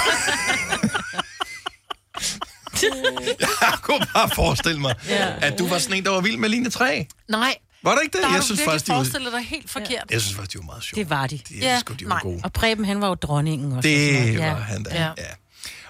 [3.62, 5.34] jeg kunne bare forestille mig, Ja.
[5.42, 7.08] at du var sådan en, der var vild med Line 3.
[7.30, 7.56] Nej.
[7.84, 8.24] Var det ikke det?
[8.24, 10.04] Der Jeg synes faktisk, de forestillet dig helt forkert.
[10.12, 11.04] Jeg synes faktisk, de var meget sjove.
[11.04, 11.38] Det var de.
[11.50, 11.80] De, ja.
[12.00, 12.40] de var gode.
[12.44, 13.90] Og Preben, han var jo dronningen også.
[13.90, 14.54] Det Ja.
[14.54, 14.96] var han da.
[15.04, 15.10] Ja.
[15.18, 15.24] Ja.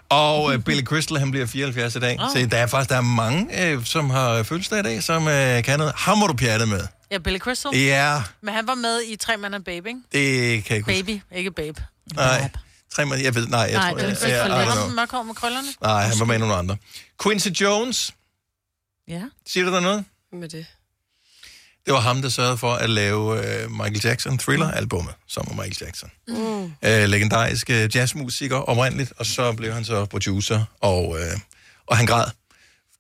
[0.10, 2.20] Og uh, Billy Crystal, han bliver 74 i dag.
[2.20, 2.30] Oh.
[2.30, 5.32] Så der er faktisk der er mange, uh, som har fødselsdag i dag, som uh,
[5.64, 5.94] kan noget.
[5.96, 6.82] Ham må du pjatte med.
[7.12, 7.76] Ja, Billy Crystal.
[7.78, 10.00] Ja, Men han var med i Tre Mand and Babe, ikke?
[10.12, 11.04] det kan jeg ikke huske.
[11.06, 11.84] Baby, ikke Babe.
[12.16, 12.50] Nej,
[12.96, 14.72] tre måneder, jeg ved, nej, jeg Nej, tror, jeg, fik jeg, I don't lidt.
[14.72, 14.84] know.
[14.86, 15.68] Ham mørkhår med krøllerne.
[15.82, 16.78] Nej, han var med nogle andre.
[17.24, 18.14] Quincy Jones,
[19.08, 19.22] Ja.
[19.48, 20.06] siger du der noget?
[20.34, 20.66] Med det.
[21.86, 23.22] Det var ham, der sørgede for at lave
[23.66, 26.12] uh, Michael Jackson Thriller-albummet, som var Michael Jackson.
[26.28, 26.64] Mm.
[26.64, 31.18] uh, legendarisk uh, jazzmusiker oprindeligt, og så blev han så producer, og, uh,
[31.88, 32.26] og han græd,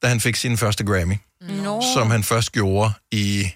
[0.01, 1.81] da han fik sin første Grammy, Nå.
[1.93, 3.47] som han først gjorde i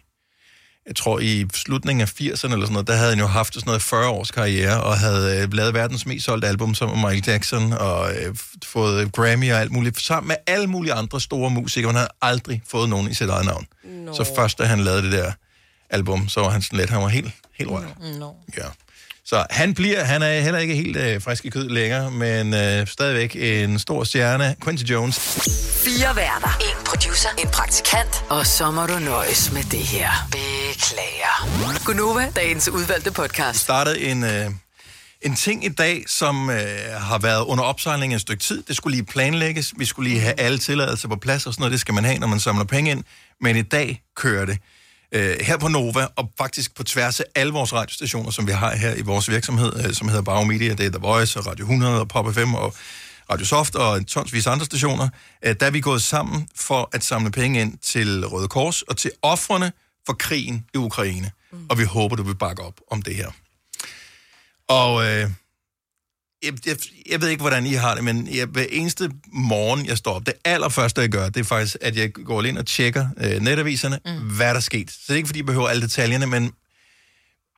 [0.90, 3.68] jeg tror i slutningen af 80'erne eller sådan noget, der havde han jo haft sådan
[3.68, 7.74] noget 40 års karriere, og havde øh, lavet verdens mest solgte album med Michael Jackson,
[7.74, 8.36] og øh,
[8.66, 11.90] fået Grammy og alt muligt, sammen med alle mulige andre store musikere.
[11.90, 13.66] Han havde aldrig fået nogen i sit eget navn.
[13.84, 14.14] Nå.
[14.14, 15.32] Så først, da han lavede det der
[15.90, 18.20] album, så var han sådan lidt, han var helt, helt rørt.
[18.20, 18.32] No.
[18.58, 18.64] Ja.
[19.30, 22.88] Så han bliver, han er heller ikke helt øh, frisk i kød længere, men øh,
[22.88, 24.56] stadigvæk en stor stjerne.
[24.64, 25.20] Quincy Jones.
[25.86, 26.58] Fire værter.
[26.62, 27.30] En producer.
[27.38, 28.26] En praktikant.
[28.30, 30.10] Og så må du nøjes med det her.
[30.32, 31.86] Beklager.
[31.86, 33.60] Gunova, dagens udvalgte podcast.
[33.60, 34.46] startede en, øh,
[35.22, 36.58] en ting i dag, som øh,
[36.98, 38.64] har været under opsejling et stykke tid.
[38.64, 39.74] Det skulle lige planlægges.
[39.78, 41.72] Vi skulle lige have alle tilladelser på plads og sådan noget.
[41.72, 43.04] Det skal man have, når man samler penge ind.
[43.42, 44.58] Men i dag kører det.
[45.12, 48.76] Øh, her på Nova, og faktisk på tværs af alle vores radiostationer, som vi har
[48.76, 51.64] her i vores virksomhed, øh, som hedder Bauer Media, det er The Voice og Radio
[51.64, 52.76] 100 og Pop FM og
[53.32, 55.10] Radio Soft og tonsvis andre stationer,
[55.46, 58.98] øh, der er vi gået sammen for at samle penge ind til Røde Kors og
[58.98, 59.72] til offrene
[60.06, 61.32] for krigen i Ukraine.
[61.52, 61.66] Mm.
[61.70, 63.32] Og vi håber, du vil bakke op om det her.
[64.68, 65.30] Og øh,
[66.44, 66.78] jeg, jeg,
[67.10, 70.26] jeg ved ikke, hvordan I har det, men jeg, hver eneste morgen, jeg står op,
[70.26, 74.00] det allerførste, jeg gør, det er faktisk, at jeg går ind og tjekker øh, netaviserne,
[74.06, 74.12] mm.
[74.12, 74.92] hvad der er sket.
[74.92, 76.54] Så det er ikke, fordi jeg behøver alle detaljerne, men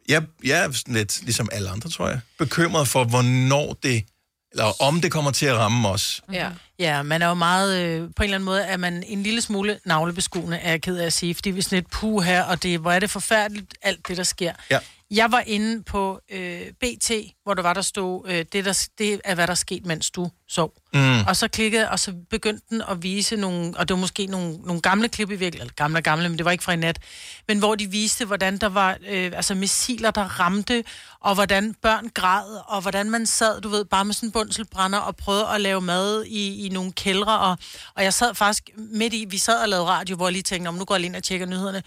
[0.10, 4.04] jeg, jeg er sådan lidt, ligesom alle andre, tror jeg, bekymret for, hvornår det,
[4.52, 6.22] eller om det kommer til at ramme os.
[6.34, 6.50] Ja.
[6.80, 9.42] Ja, man er jo meget, øh, på en eller anden måde, er man en lille
[9.42, 12.44] smule navlebeskuende, er jeg ked af at sige, fordi vi er sådan et puh her,
[12.44, 14.54] og det, hvor er det forfærdeligt, alt det, der sker.
[14.70, 14.80] Ja.
[15.12, 17.12] Jeg var inde på øh, BT,
[17.44, 20.12] hvor der var, der stod, øh, det, der, det er, hvad der er sket, mens
[20.12, 20.74] du sov.
[20.94, 21.20] Mm.
[21.28, 24.58] Og så klikkede, og så begyndte den at vise nogle, og det var måske nogle,
[24.58, 27.00] nogle gamle klip i virkeligheden, eller gamle gamle, men det var ikke fra i nat,
[27.48, 30.84] men hvor de viste, hvordan der var øh, altså missiler, der ramte,
[31.20, 35.00] og hvordan børn græd, og hvordan man sad, du ved, bare med sådan en bundselbrænder,
[35.00, 37.58] og prøvede at lave mad i, i nogle kældre, og,
[37.96, 40.70] og jeg sad faktisk midt i, vi sad og lavede radio, hvor jeg lige tænkte,
[40.70, 41.84] om nu går jeg lige ind og tjekker nyhederne,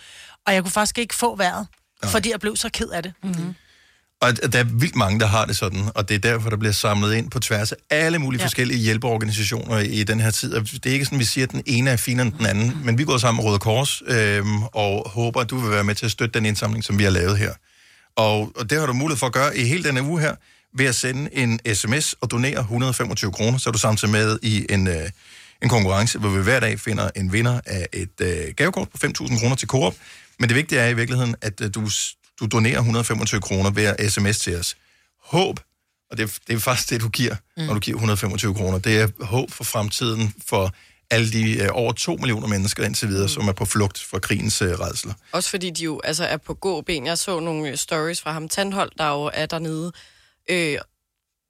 [0.46, 1.66] og jeg kunne faktisk ikke få vejret,
[2.08, 3.12] fordi jeg blev så ked af det.
[3.22, 3.54] Mm-hmm.
[4.20, 6.72] Og der er vildt mange, der har det sådan, og det er derfor, der bliver
[6.72, 8.46] samlet ind på tværs af alle mulige ja.
[8.46, 10.54] forskellige hjælpeorganisationer i den her tid.
[10.54, 12.78] Og det er ikke sådan, vi siger, at den ene er finere end den anden,
[12.84, 15.94] men vi går sammen med Røde Kors øhm, og håber, at du vil være med
[15.94, 17.52] til at støtte den indsamling, som vi har lavet her.
[18.16, 20.34] Og, og det har du mulighed for at gøre i hele denne uge her,
[20.76, 24.66] ved at sende en sms og donere 125 kroner, så er du samtidig med i
[24.70, 25.10] en, øh,
[25.62, 29.40] en konkurrence, hvor vi hver dag finder en vinder af et øh, gavekort på 5.000
[29.40, 29.94] kroner til Coop.
[30.38, 31.88] Men det vigtige er i virkeligheden, at øh, du,
[32.40, 34.76] du donerer 125 kroner ved at sms til os.
[35.24, 35.60] Håb,
[36.10, 37.62] og det, er- det er faktisk det, du giver, mm.
[37.62, 38.78] når du giver 125 kroner.
[38.78, 40.74] Det er håb for fremtiden for
[41.10, 43.28] alle de øh, over 2 millioner mennesker indtil videre, mm.
[43.28, 45.12] som er på flugt fra krigens øh, redsler.
[45.32, 47.06] Også fordi de jo altså, er på gåben.
[47.06, 49.92] Jeg så nogle øh, stories fra ham Tandhold, der jo er dernede.
[50.50, 50.56] Øh,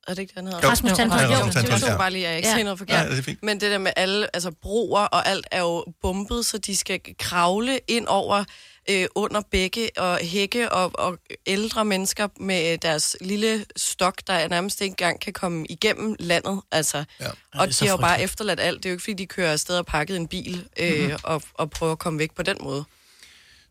[0.07, 0.61] er det ikke det, han hedder?
[0.63, 0.69] Jo.
[0.69, 1.79] Rasmus Tandholt, Jo, jo.
[1.79, 1.97] så ja.
[1.97, 2.57] bare lige, jeg ikke Ja.
[2.57, 2.63] ja.
[2.63, 2.97] noget forkert.
[3.01, 3.43] Nej, det er fint.
[3.43, 7.01] Men det der med alle, altså broer og alt er jo bumpet, så de skal
[7.19, 8.45] kravle ind over
[8.91, 14.81] øh, under bække og hække og, og ældre mennesker med deres lille stok, der nærmest
[14.81, 16.61] ikke engang kan komme igennem landet.
[16.73, 17.05] Altså.
[17.21, 17.27] Ja.
[17.55, 18.77] Og de har jo bare efterladt alt.
[18.83, 21.01] Det er jo ikke, fordi de kører afsted og pakket en bil øh, Mhm.
[21.01, 21.17] mm-hmm.
[21.23, 22.85] og, og prøver at komme væk på den måde.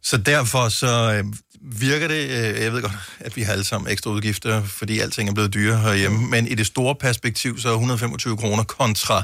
[0.01, 1.25] Så derfor så øh,
[1.61, 5.29] virker det, øh, jeg ved godt, at vi har alle sammen ekstra udgifter, fordi alting
[5.29, 6.23] er blevet dyrere herhjemme, mm.
[6.23, 9.23] men i det store perspektiv, så er 125 kroner kontra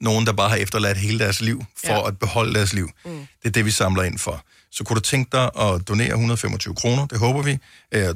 [0.00, 2.08] nogen, der bare har efterladt hele deres liv for ja.
[2.08, 2.90] at beholde deres liv.
[3.04, 3.26] Mm.
[3.42, 4.44] Det er det, vi samler ind for.
[4.74, 7.58] Så kunne du tænke dig at donere 125 kroner, det håber vi.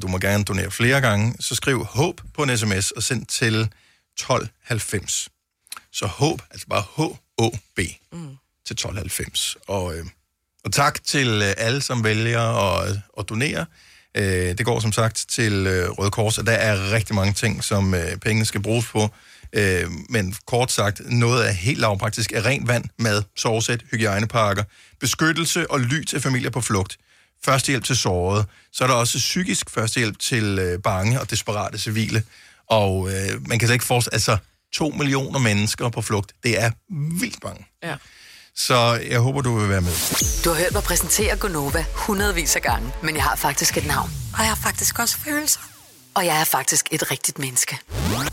[0.01, 1.35] Du må gerne donere flere gange.
[1.39, 3.69] Så skriv HÅB på en sms og send til
[4.19, 5.29] 1290.
[5.91, 7.79] Så HÅB, altså bare H-O-B
[8.11, 8.37] mm.
[8.65, 9.57] til 1290.
[9.67, 10.05] Og, øh,
[10.65, 13.65] og tak til øh, alle, som vælger at, at donere.
[14.17, 17.95] Øh, det går som sagt til Røde Kors, og der er rigtig mange ting, som
[18.21, 19.09] pengene skal bruges på.
[19.53, 24.63] Øh, men kort sagt, noget er helt lavpraktisk er rent vand, mad, sovesæt, hygiejnepakker,
[24.99, 26.97] beskyttelse og ly til familier på flugt,
[27.45, 32.23] førstehjælp til sårede, så er der også psykisk førstehjælp til øh, bange og desperate civile.
[32.69, 34.37] Og øh, man kan slet ikke forestille, altså
[34.73, 36.71] to millioner mennesker på flugt, det er
[37.19, 37.65] vildt mange.
[37.83, 37.95] Ja.
[38.55, 39.91] Så jeg håber, du vil være med.
[40.45, 44.09] Du har hørt mig præsentere Gonova hundredvis af gange, men jeg har faktisk et navn.
[44.33, 45.78] Og jeg har faktisk også følelser.
[46.19, 47.79] Og jeg er faktisk et rigtigt menneske.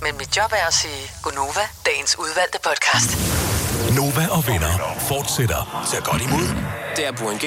[0.02, 3.10] Men mit job er at sige Gonova, dagens udvalgte podcast.
[3.96, 5.86] Nova og venner fortsætter.
[5.92, 6.46] Tag godt imod.
[6.96, 7.44] Det er på en G.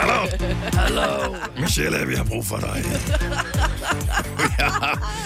[0.00, 0.26] Hallo.
[0.72, 1.36] Hallo.
[1.58, 2.84] Michelle, vi har brug for dig.
[4.58, 4.68] ja.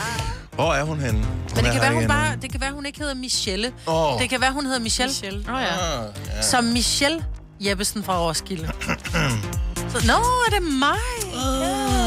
[0.57, 1.25] Hvor er hun henne?
[1.25, 3.73] Hun Men det kan, være, hun bare, det kan være, hun ikke hedder Michelle.
[3.87, 4.21] Åh.
[4.21, 5.11] Det kan være, hun hedder Michelle.
[5.11, 5.39] Michelle.
[5.39, 5.99] Oh, ja.
[5.99, 6.43] Ah, ja.
[6.43, 7.25] Som Michelle
[7.61, 8.71] Jeppesen fra Roskilde.
[9.93, 10.13] Så, Nå,
[10.47, 10.99] er det mig?
[11.35, 11.98] Ja.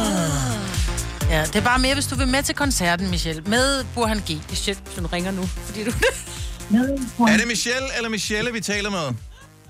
[1.33, 3.41] Ja, det er bare mere, hvis du vil med til koncerten, Michelle.
[3.45, 4.29] Med Burhan G.
[4.55, 5.91] Shit, du ringer nu, fordi du...
[7.31, 9.05] Er det Michelle eller Michelle, vi taler med?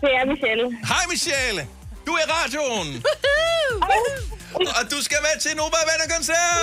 [0.04, 0.66] Det er Michelle.
[0.92, 1.62] Hej Michelle.
[2.08, 3.04] Du er i radioen!
[4.78, 6.58] Og du skal med til Nova Venner-koncert!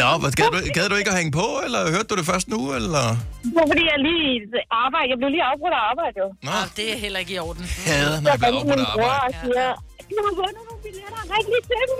[0.00, 2.48] Nå, hvad, gad, du, gad du ikke at hænge på, eller hørte du det først
[2.48, 3.04] nu, eller?
[3.44, 4.34] Det var fordi, jeg lige
[4.84, 5.08] arbejde.
[5.12, 6.28] Jeg blev lige afbrudt af arbejde, jo.
[6.46, 6.50] Nå.
[6.50, 7.64] Ah, det er heller ikke i orden.
[7.86, 9.24] Hader, når jeg bliver afbrudt af arbejde.
[9.26, 9.68] Og siger,
[10.16, 11.98] jeg har vundet nogle billetter rigtig til dem.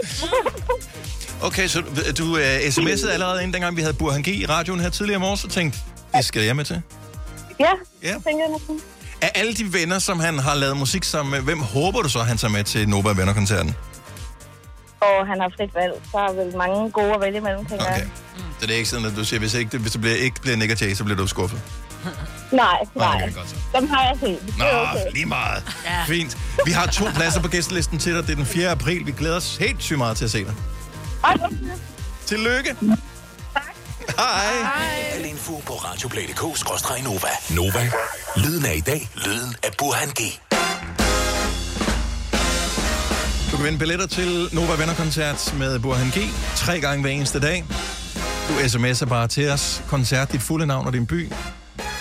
[1.42, 1.78] Okay, så
[2.18, 2.38] du uh,
[2.74, 5.50] sms'ede allerede inden dengang, vi havde Burhan G i radioen her tidligere i morges, og
[5.50, 5.78] tænkte,
[6.16, 6.82] det skal jeg med til.
[7.60, 7.70] Ja,
[8.02, 8.12] Ja.
[8.12, 8.80] tænker jeg næsten.
[9.22, 12.18] Af alle de venner, som han har lavet musik sammen med, hvem håber du så,
[12.18, 13.76] han tager med til Nova Venner-koncerten?
[15.00, 17.98] Og han har frit valg, så er vel mange gode at vælge imellem, tænker okay.
[17.98, 18.08] jeg.
[18.60, 20.56] Så det er ikke sådan, at du siger, hvis, ikke, hvis det bliver, ikke bliver
[20.56, 21.60] Nick Jay, så bliver du skuffet.
[22.52, 23.14] Nej, nej.
[23.24, 23.56] okay, godt så.
[23.74, 24.58] Dem har jeg set.
[24.58, 25.12] Nå, Det er okay.
[25.12, 25.62] lige meget.
[25.84, 26.04] Ja.
[26.06, 26.36] Fint.
[26.66, 28.22] Vi har to pladser på gæstelisten til dig.
[28.26, 28.68] Det er den 4.
[28.70, 29.06] april.
[29.06, 30.54] Vi glæder os helt sygt meget til at se dig.
[32.26, 32.76] Tillykke.
[34.18, 35.12] Hej.
[35.14, 37.28] Al info på radioplay.dk-nova.
[37.50, 37.90] Nova.
[38.36, 39.08] Lyden af i dag.
[39.14, 40.20] Lyden af Burhan G.
[43.52, 46.18] Du kan vinde billetter til Nova Venner-koncert med Burhan G.
[46.56, 47.64] Tre gange hver eneste dag.
[48.48, 49.82] Du sms'er bare til os.
[49.88, 51.32] Koncert, dit fulde navn og din by.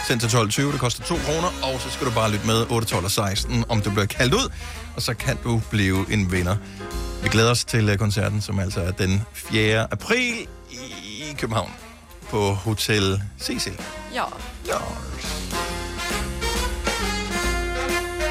[0.09, 2.87] Send til 12.20, det koster 2 kroner, og så skal du bare lytte med 8,
[2.87, 4.49] 12 og 16, om du bliver kaldt ud,
[4.95, 6.55] og så kan du blive en vinder.
[7.23, 9.87] Vi glæder os til øh, koncerten, som altså er den 4.
[9.93, 10.47] april
[11.03, 11.71] i København
[12.29, 13.73] på Hotel Cecil.
[14.13, 14.23] Ja.
[14.67, 14.77] Ja.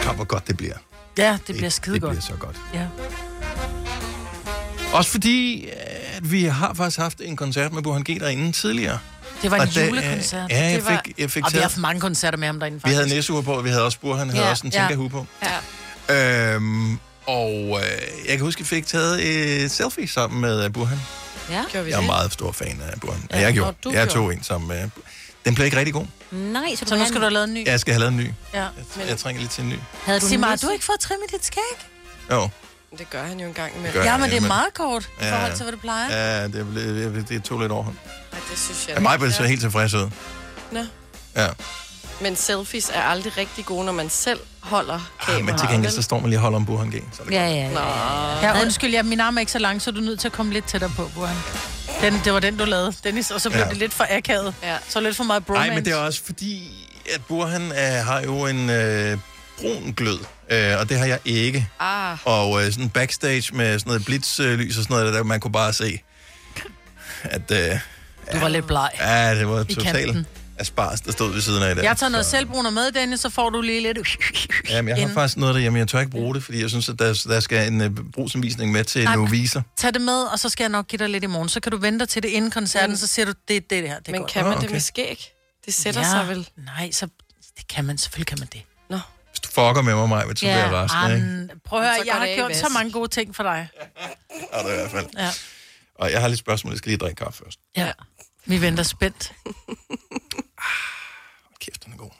[0.02, 0.74] Kom, hvor godt det bliver.
[1.18, 2.10] Ja, det bliver skide Det godt.
[2.12, 2.56] bliver så godt.
[2.74, 2.86] Ja.
[4.92, 5.68] Også fordi,
[6.16, 8.98] at vi har faktisk haft en koncert med Burhan G derinde tidligere.
[9.42, 10.50] Det var en Og da- julekoncert.
[10.50, 11.00] Ja, jeg det var...
[11.04, 11.62] fik, jeg fik og vi har taget...
[11.62, 12.96] haft mange koncerter med ham derinde, Vi faktisk.
[12.96, 14.78] havde næsehue på, og vi havde også Burhan, havde Ja, også en ja.
[14.80, 15.26] tænkerhue på.
[16.08, 16.54] Ja.
[16.54, 19.26] Øhm, og øh, jeg kan huske, at vi fik taget
[19.64, 20.98] et selfie sammen med uh, Burhan.
[21.50, 21.64] Ja.
[21.70, 22.06] Gjorde vi Jeg er det?
[22.06, 23.22] meget stor fan af Burhan.
[23.30, 23.76] Ja, Ja, jeg gjorde.
[23.84, 24.10] du Jeg gjorde.
[24.20, 24.88] tog en sammen med...
[25.44, 26.06] Den blev ikke rigtig god.
[26.30, 27.66] Nej, så, Så nu skal du have lavet en ny.
[27.66, 28.30] Jeg skal have lavet en ny.
[28.54, 28.66] Ja.
[29.08, 29.74] Jeg trænger lidt til en ny.
[30.04, 31.62] Havde du Sig mig, har du ikke fået trimmet dit skæg?
[32.30, 32.48] Jo.
[32.98, 33.92] Det gør han jo en gang imellem.
[33.92, 35.36] Gør Ja, men det er meget kort i Ja.
[35.36, 36.16] forhold til, hvad det plejer.
[36.16, 37.84] Ja, det, blev, det tog lidt over.
[37.84, 40.10] Nej, det synes jeg Ja, mig så helt tilfreds ud.
[40.72, 40.80] Nå.
[41.36, 41.46] Ja.
[42.20, 45.44] Men selfies er aldrig rigtig gode, når man selv holder Ah, kameraet.
[45.44, 46.92] men til gengæld, så står man lige og holder om Burhan G.
[47.12, 47.80] Så det Ja, ja, Nå.
[47.80, 48.46] ja.
[48.56, 50.32] Ja, undskyld, ja, min arm er ikke så lang, så du er nødt til at
[50.32, 51.36] komme lidt tættere på, Burhan.
[52.00, 53.64] Den, det var den, du lavede, Dennis, og så blev Ja.
[53.64, 53.70] ja.
[53.70, 54.54] det lidt for akavet.
[54.62, 54.76] Ja.
[54.88, 55.66] Så lidt for meget bromance.
[55.68, 56.70] Nej, men det er også fordi,
[57.14, 59.18] at Burhan øh, har jo en øh,
[59.60, 60.18] brun glød,
[60.50, 61.68] øh, og det har jeg ikke.
[61.80, 65.52] Ah, Og øh, sådan backstage med sådan noget blitzlys og sådan noget, der man kunne
[65.52, 66.00] bare se,
[67.24, 67.78] at øh,
[68.32, 68.90] Du var lidt bleg.
[69.00, 70.26] ja, det var totalt kanten.
[70.58, 71.82] aspars, der stod ved siden af der.
[71.82, 73.98] Jeg tager noget selvbruner med, Dennis, så får du lige lidt...
[74.68, 75.14] Jamen, jeg har inden.
[75.14, 77.72] faktisk noget derhjemme, jeg tør ikke bruge det, fordi jeg synes, at der, der skal
[77.72, 79.62] en øh, brugsanvisning med til Nej, nogle men- viser.
[79.76, 81.48] Tag det med, og så skal jeg nok give dig lidt i morgen.
[81.48, 83.88] Så kan du vente til det inden koncerten, så siger du, det er det, det
[83.88, 83.98] her.
[83.98, 84.30] Det men godt.
[84.32, 84.72] kan man det okay.
[84.72, 85.32] med skæg?
[85.66, 86.48] Det sætter ja, sig vel.
[86.56, 87.06] Nej, så
[87.58, 87.98] det kan man.
[87.98, 88.62] Selvfølgelig kan man det.
[89.38, 91.26] Hvis du fucker med mig, Maja, så bliver jeg resten, ikke?
[91.52, 93.68] An, prøv at høre, jeg har gjort så mange gode ting for dig.
[93.80, 93.84] Ja,
[94.62, 95.06] det er i hvert fald.
[95.18, 95.30] Ja.
[95.94, 97.58] Og jeg har lidt spørgsmål, jeg skal lige drikke kaffe først.
[97.76, 97.92] ja.
[98.44, 99.32] Vi venter spændt.
[101.60, 102.10] Kæft, den er god.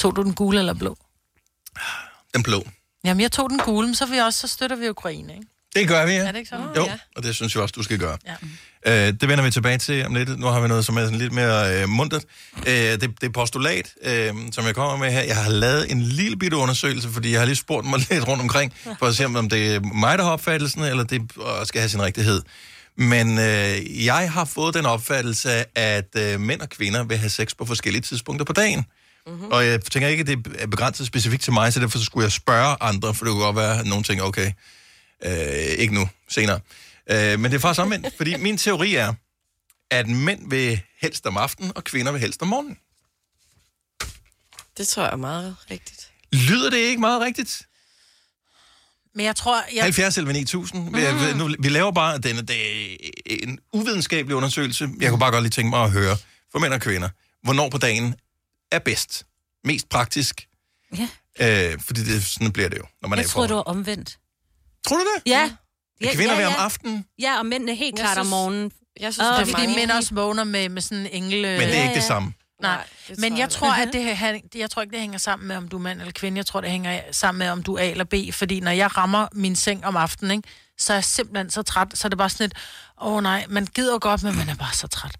[0.00, 0.96] Tog du den gule eller blå?
[2.34, 2.66] Den blå.
[3.04, 5.46] Jamen, jeg tog den gule, men så, vi også, så støtter vi Ukraine, ikke?
[5.74, 6.18] Det gør vi, ja.
[6.26, 6.66] Er det ikke sådan?
[6.76, 6.98] Jo, Ja.
[7.16, 8.18] og det synes jeg også, du skal gøre.
[8.26, 8.36] Ja.
[8.86, 10.38] Øh, det vender vi tilbage til om lidt.
[10.38, 12.24] Nu har vi noget, som er sådan lidt mere øh, muntert.
[12.66, 15.22] Øh, det, det er postulat, øh, som jeg kommer med her.
[15.22, 18.42] Jeg har lavet en lille bitte undersøgelse, fordi jeg har lige spurgt mig lidt rundt
[18.42, 21.80] omkring, for at se, om det er mig, der har opfattelsen, eller det øh, skal
[21.80, 22.42] have sin rigtighed.
[22.96, 27.56] Men øh, jeg har fået den opfattelse, at øh, mænd og kvinder vil have sex
[27.58, 28.84] på forskellige tidspunkter på dagen.
[29.26, 29.52] Mm-hmm.
[29.52, 32.32] Og jeg tænker ikke, at det er begrænset specifikt til mig, så derfor skulle jeg
[32.32, 34.52] spørge andre, for det kunne godt være, at nogen tænker, okay,
[35.24, 35.32] øh,
[35.78, 36.60] ikke nu, senere.
[37.10, 39.14] Øh, men det er faktisk omvendt, fordi min teori er,
[39.90, 42.78] at mænd vil helst om aftenen, og kvinder vil helst om morgenen.
[44.78, 46.10] Det tror jeg er meget rigtigt.
[46.32, 47.62] Lyder det ikke meget rigtigt?
[49.14, 49.64] Men jeg tror...
[49.74, 49.82] Jeg...
[49.82, 50.96] 70 eller 9000.
[50.96, 51.38] Vi, mm.
[51.38, 52.96] nu, vi laver bare den, det er
[53.26, 54.88] en uvidenskabelig undersøgelse.
[55.00, 56.16] Jeg kunne bare godt lige tænke mig at høre,
[56.52, 57.08] for mænd og kvinder,
[57.42, 58.14] hvornår på dagen
[58.72, 59.26] er bedst,
[59.64, 60.48] mest praktisk.
[60.96, 61.08] Ja.
[61.40, 63.48] Øh, fordi det, sådan bliver det jo, når man er Jeg i troede, forhold.
[63.48, 64.18] det var omvendt.
[64.86, 65.30] Tror du det?
[65.30, 65.50] Ja.
[66.00, 67.04] At kvinder vil om aftenen?
[67.18, 68.72] Ja, og mændene helt Jeg klart om synes- morgenen.
[69.00, 71.48] Jeg synes, Åh, det er fordi mænd også vågner med, med sådan en engle...
[71.48, 72.32] Men det er ikke det samme.
[72.62, 75.48] Nej, det men jeg jeg tror, at det, her- jeg tror ikke, det hænger sammen
[75.48, 76.38] med, om du er mand eller kvinde.
[76.38, 78.14] Jeg tror, det hænger sammen med, om du er A eller B.
[78.32, 81.88] Fordi når jeg rammer min seng om aftenen, ikke, så er jeg simpelthen så træt.
[81.94, 82.54] Så er det bare sådan et,
[83.02, 85.16] åh oh, nej, man gider godt, men man er bare så træt.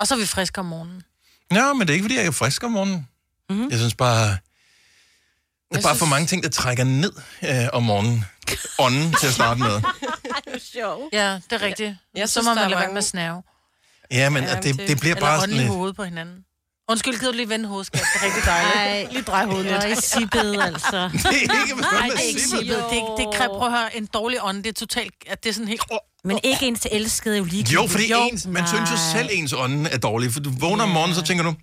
[0.00, 1.02] Og så er vi friske om morgenen.
[1.52, 3.08] Ja, men det er ikke, fordi jeg er frisk om morgenen.
[3.50, 3.70] Mm-hmm.
[3.70, 4.36] Jeg synes bare,
[5.70, 7.12] der er Jeg bare synes- for mange ting, der trækker ned
[7.42, 8.24] øh, om morgenen.
[8.78, 9.80] Ånden til at starte med.
[10.74, 11.08] sjov.
[11.12, 11.96] Ja, det er rigtigt.
[12.14, 13.42] Jeg så synes, må man er lade være med at snave.
[14.10, 15.68] Ja, men Ja, det, det- det bliver Eller bare sådan lidt...
[15.68, 16.36] hovedet på hinanden.
[16.88, 18.00] Undskyld, gider du lige vende hovedet, skat?
[18.14, 18.74] Det er rigtig dejligt.
[18.76, 19.12] Ej.
[19.12, 19.76] Lige drej hovedet lidt.
[19.76, 21.08] Hvor er sippet, altså.
[21.12, 21.30] Det er
[21.62, 22.66] ikke Nej, det er ikke sippet.
[22.66, 24.62] Det er, ikke- det er, prøv at høre, en dårlig ånd.
[24.64, 25.82] Det er totalt, at det er sådan helt...
[26.24, 29.52] Men ikke ens elskede er jo lige Jo, fordi ens, man synes jo selv, ens
[29.52, 30.32] ånden er dårlig.
[30.32, 31.54] For du vågner om morgenen, så tænker du,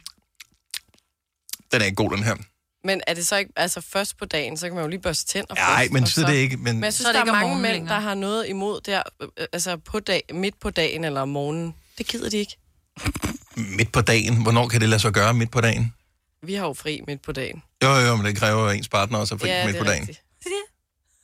[1.71, 2.35] den er ikke god, den her.
[2.83, 5.25] Men er det så ikke, altså først på dagen, så kan man jo lige børste
[5.25, 7.27] tænder Nej, først, men så er det ikke- men- Men jeg Så synes, er det
[7.27, 7.93] der er mange mænd, længere.
[7.95, 11.75] der har noget imod der, øh, altså på dag, midt på dagen eller om morgenen.
[11.97, 12.57] Det gider de ikke.
[13.55, 14.41] Midt på dagen.
[14.43, 15.93] Hvornår kan det lade sig gøre midt på dagen?
[16.43, 17.63] Vi har jo fri midt på dagen.
[17.83, 19.83] Jo, jo, men det kræver jo ens partner også at fri Ja, midt det er
[19.83, 20.01] på dagen.
[20.01, 20.21] rigtigt.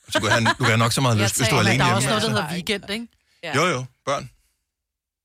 [0.10, 1.78] Så du kan, have, du kan have nok så meget lyst, hvis du er alene
[1.80, 1.96] Der er hjemme.
[1.98, 2.42] også noget, der altså.
[2.42, 3.08] hedder weekend, ikke?
[3.44, 3.56] Ja.
[3.56, 4.30] Jo, jo, børn.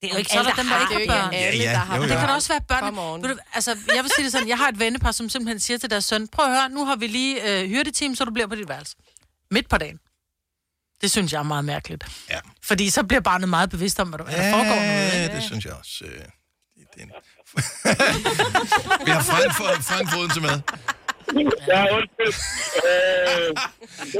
[0.04, 1.32] Det er jo ikke Så alle, der der dem, der ikke har børn.
[1.32, 2.08] Det alle, Ja, ja, der har jo, jo.
[2.08, 3.22] det kan også være børn.
[3.22, 5.90] Du, altså, jeg vil sige det sådan, jeg har et vennepar, som simpelthen siger til
[5.90, 8.54] deres søn, prøv at høre, nu har vi lige øh, hyrdeteam, så du bliver på
[8.54, 8.96] dit værelse.
[9.50, 9.98] Midt på dagen.
[11.02, 12.04] Det synes jeg er meget mærkeligt.
[12.30, 12.38] Ja.
[12.64, 15.12] Fordi så bliver barnet meget bevidst om, hvad der, der foregår noget.
[15.12, 15.34] Ja, Ikke?
[15.36, 16.04] det synes jeg også.
[16.04, 17.12] øh, det er en-
[19.06, 20.56] Vi har Frank, for, Frank Foden til med.
[21.72, 22.34] Ja, undskyld.
[22.88, 23.48] Øh,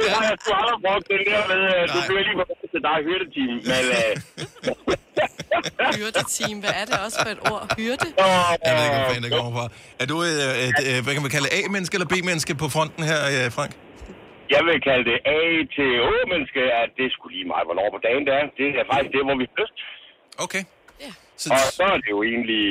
[0.02, 1.62] det har jeg sgu aldrig brugt, den der med,
[1.94, 3.84] du bliver lige på til dig hyrdeteam, men...
[3.98, 4.14] Øh,
[5.96, 7.64] Hyrdeteam, hvad er det også for et ord?
[7.78, 8.08] Hyrde?
[8.66, 9.66] Jeg ved ikke, hvor fanden det kommer fra.
[10.02, 10.38] Er du et,
[10.68, 13.72] et, et hvad kan man kalde A-menneske eller B-menneske på fronten her, øh, Frank?
[14.54, 15.40] jeg vil kalde det A
[15.76, 18.44] til Å-menneske, at det skulle lige meget, hvornår på dagen det er.
[18.58, 19.76] Det er faktisk det, hvor vi har lyst.
[20.46, 20.64] Okay.
[21.36, 22.64] Så, og så er det jo egentlig...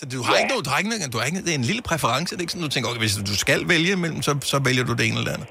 [0.00, 0.38] Så du har, ja.
[0.40, 2.28] ikke noget, du har, ikke, du har ikke, det er en lille præference.
[2.34, 4.84] Det er ikke sådan, du tænker, okay, hvis du skal vælge mellem, så, så vælger
[4.88, 5.48] du det ene eller det andet.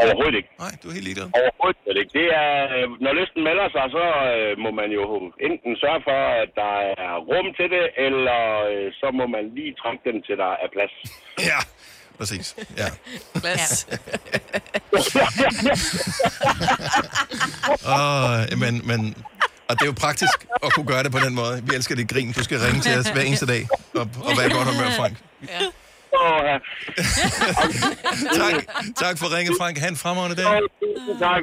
[0.00, 0.50] Overhovedet ikke.
[0.64, 1.26] Nej, du er helt ligeglad.
[1.40, 2.12] Overhovedet ikke.
[2.20, 5.02] Det er, øh, når lysten melder sig, så øh, må man jo
[5.48, 6.74] enten sørge for, at der
[7.06, 8.40] er rum til det, eller
[8.72, 10.94] øh, så må man lige trække den til, der er plads.
[11.50, 11.60] Ja,
[12.18, 12.46] præcis.
[12.82, 12.88] Ja.
[13.44, 13.72] Plads.
[17.96, 18.12] Og,
[18.62, 19.00] men, men,
[19.68, 20.36] og det er jo praktisk
[20.66, 21.62] at kunne gøre det på den måde.
[21.68, 22.32] Vi elsker dit grin.
[22.32, 23.62] Du skal ringe til os hver eneste dag
[23.94, 25.16] og, og være godt humør, Frank.
[25.48, 25.60] Ja.
[28.40, 28.54] tak,
[29.02, 29.78] tak for ringet, Frank.
[29.78, 30.44] Ha' en fremragende dag.
[30.44, 30.52] Tak,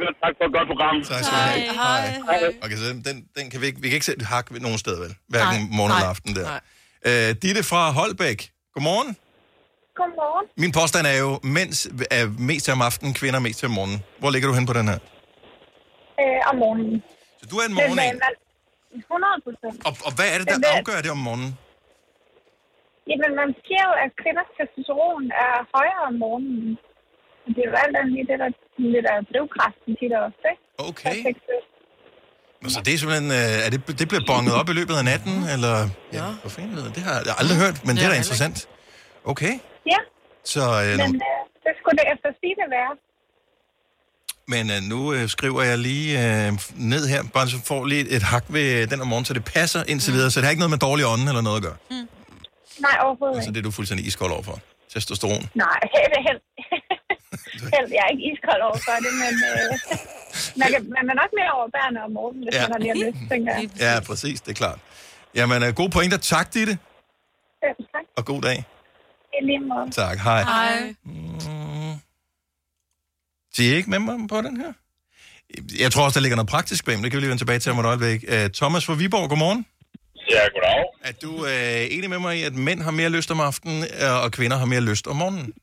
[0.07, 0.95] og tak for et godt program.
[1.11, 1.73] Tak skal du have.
[1.73, 2.53] Hej.
[2.63, 4.99] Okay, så den, den, kan vi ikke, vi kan ikke sætte hak ved nogen steder,
[4.99, 5.15] vel?
[5.27, 6.59] Hverken morgen eller aften der.
[7.05, 8.49] Øh, Ditte fra Holbæk.
[8.73, 9.17] Godmorgen.
[9.99, 10.45] Godmorgen.
[10.57, 13.99] Min påstand er jo, mænds er mest til om aftenen, kvinder mest til om morgenen.
[14.19, 14.99] Hvor ligger du hen på den her?
[16.21, 17.03] Øh, om morgenen.
[17.41, 18.33] Så du er en morgen Men, man,
[18.91, 19.85] 100 procent.
[19.87, 21.57] og, og hvad er det, der Men, øh, afgør det om morgenen?
[23.09, 26.69] Jamen, man siger jo, at kvinders testosteron er højere om morgenen.
[27.55, 28.49] Det er jo alt andet lige det, der,
[28.93, 30.63] det der er drivkraften tit og ofte, ikke?
[30.89, 31.15] Okay.
[32.75, 35.35] Så det er simpelthen, øh, er det, det bliver bonget op i løbet af natten,
[35.55, 35.75] eller?
[36.17, 36.27] Ja.
[36.41, 36.85] Hvor fanden ved?
[36.97, 38.57] Det har jeg aldrig hørt, men det er da interessant.
[39.31, 39.53] Okay.
[39.93, 39.99] Ja,
[40.53, 42.91] Så, øh, men øh, det skulle det efter sige det være.
[44.53, 46.51] men øh, nu øh, skriver jeg lige øh,
[46.93, 49.81] ned her, bare så får lige et hak ved den om morgenen, så det passer
[49.91, 50.29] indtil videre.
[50.31, 51.77] Så det har ikke noget med dårlig ånden eller noget at gøre.
[52.87, 53.55] Nej, overhovedet Altså ikke.
[53.55, 54.57] det er du fuldstændig iskold overfor.
[54.93, 55.43] Testosteron.
[55.65, 56.43] Nej, helt, helt,
[57.75, 59.69] helt, jeg er ikke iskold over for det, men øh,
[60.59, 62.61] man, kan, man er nok mere overbærende om morgenen, hvis Ja.
[62.61, 63.69] man har lige har lyst, tænker jeg.
[63.85, 64.79] Ja, præcis, det er klart.
[65.35, 66.17] Jamen, øh, gode pointer.
[66.17, 66.77] Tak, Ditte,
[67.63, 68.05] Ja, tak.
[68.17, 68.57] og god dag.
[69.41, 69.91] I lige måde.
[69.91, 70.41] Tak, hej.
[70.43, 70.95] Hej.
[73.57, 74.73] De er ikke med mig på den her?
[75.79, 77.59] Jeg tror også, der ligger noget praktisk bag, men det kan vi lige vende tilbage
[77.59, 78.23] til om et øjeblik.
[78.27, 79.65] Uh, Thomas fra Viborg, godmorgen.
[80.33, 80.79] Ja, goddag.
[81.09, 84.23] Er du uh, enig med mig i, at mænd har mere lyst om aftenen, uh,
[84.23, 85.53] og kvinder har mere lyst om morgenen?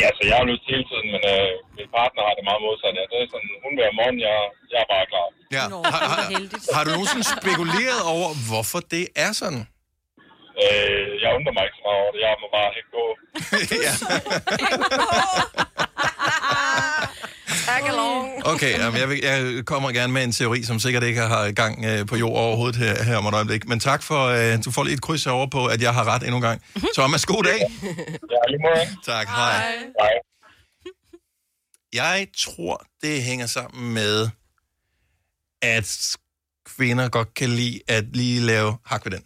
[0.00, 2.94] Ja, så jeg har lyst hele tiden, men øh, min partner har det meget modsat.
[2.98, 3.04] Ja.
[3.12, 4.36] Det er sådan, hun vil om morgenen, jeg,
[4.72, 5.26] jeg er bare klar.
[5.56, 5.64] Ja.
[5.94, 6.22] Har, har,
[6.76, 9.62] har du nogensinde spekuleret over, hvorfor det er sådan?
[10.62, 12.20] Øh, jeg undrer mig ikke så meget over det.
[12.26, 13.04] Jeg må bare helt gå.
[13.86, 13.92] ja.
[17.68, 18.46] Tag along.
[18.46, 21.84] Okay, jamen, jeg, vil, jeg kommer gerne med en teori, som sikkert ikke har gang
[21.84, 23.68] øh, på jord overhovedet her, her om et øjeblik.
[23.68, 26.22] Men tak for, øh, du får lige et kryds over på, at jeg har ret
[26.22, 26.62] endnu en gang.
[26.94, 27.58] Thomas, god dag.
[28.30, 28.96] Ja, lige måde.
[29.06, 29.52] Tak, hej.
[30.00, 30.12] Hej.
[31.92, 34.28] Jeg tror, det hænger sammen med,
[35.62, 36.16] at
[36.76, 39.22] kvinder godt kan lide at lige lave hak ved den.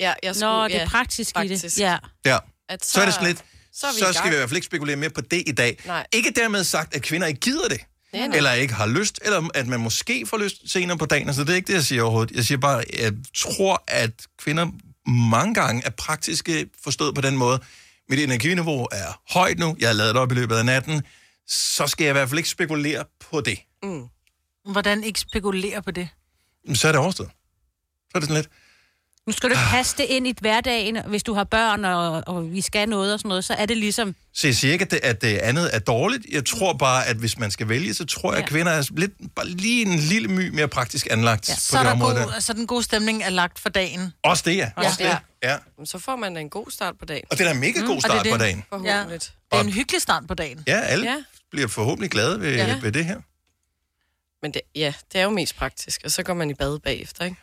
[0.00, 1.64] Ja, jeg skulle, Nå, det er ja, praktisk, faktisk.
[1.64, 1.78] i det.
[1.78, 1.98] Ja.
[2.26, 2.38] Ja.
[2.68, 3.44] At Så er det sådan lidt,
[3.80, 4.14] så er vi i så gang.
[4.14, 5.78] skal vi i hvert fald ikke spekulere mere på det i dag.
[5.86, 6.06] Nej.
[6.12, 7.80] Ikke dermed sagt, at kvinder ikke gider det.
[8.12, 8.36] Nej, nej.
[8.36, 11.28] Eller ikke har lyst, eller at man måske får lyst senere på dagen.
[11.28, 12.36] Altså, det er ikke det, jeg siger overhovedet.
[12.36, 14.66] Jeg siger bare, at jeg tror, at kvinder
[15.10, 17.60] mange gange er praktiske forstået på den måde.
[18.08, 21.02] Mit energiniveau er højt nu, jeg har lavet det op i løbet af natten,
[21.46, 23.58] så skal jeg i hvert fald ikke spekulere på det.
[24.72, 26.08] Hvordan ikke spekulere på det?
[26.74, 27.30] Så er det overstået.
[28.10, 28.50] Så er det sådan lidt,
[29.28, 32.52] Nu skal du ikke passe det ind i hverdagen, hvis du har børn, og, og
[32.52, 34.14] vi skal noget og sådan noget, så er det ligesom...
[34.34, 36.26] Så jeg siger ikke, at det, at det andet er dårligt.
[36.32, 38.48] Jeg tror bare, at hvis man skal vælge, så tror jeg, at Ja.
[38.48, 41.80] kvinder er lidt, bare lige en lille my mere praktisk anlagt Ja, på så, er
[41.80, 42.32] det der område god, der.
[42.34, 44.12] altså, den gode stemning er lagt for dagen.
[44.24, 44.70] Også det, ja.
[44.76, 45.08] Også Ja.
[45.10, 45.18] det.
[45.78, 45.84] Ja.
[45.84, 47.24] Så får man en god start på dagen.
[47.30, 48.44] Og det er en mega god Mm, start det er på det.
[48.44, 48.64] dagen.
[48.68, 49.20] Forhåbentlig.
[49.20, 50.64] Det er en hyggelig start på dagen.
[50.66, 51.12] Ja, alle Ja.
[51.12, 51.18] ja.
[51.50, 52.66] bliver forhåbentlig glade ved, Ja.
[52.66, 52.78] ja.
[52.82, 53.20] ved det her.
[54.42, 57.24] Men det, ja, det er jo mest praktisk, og så går man i bad bagefter,
[57.24, 57.36] ikke?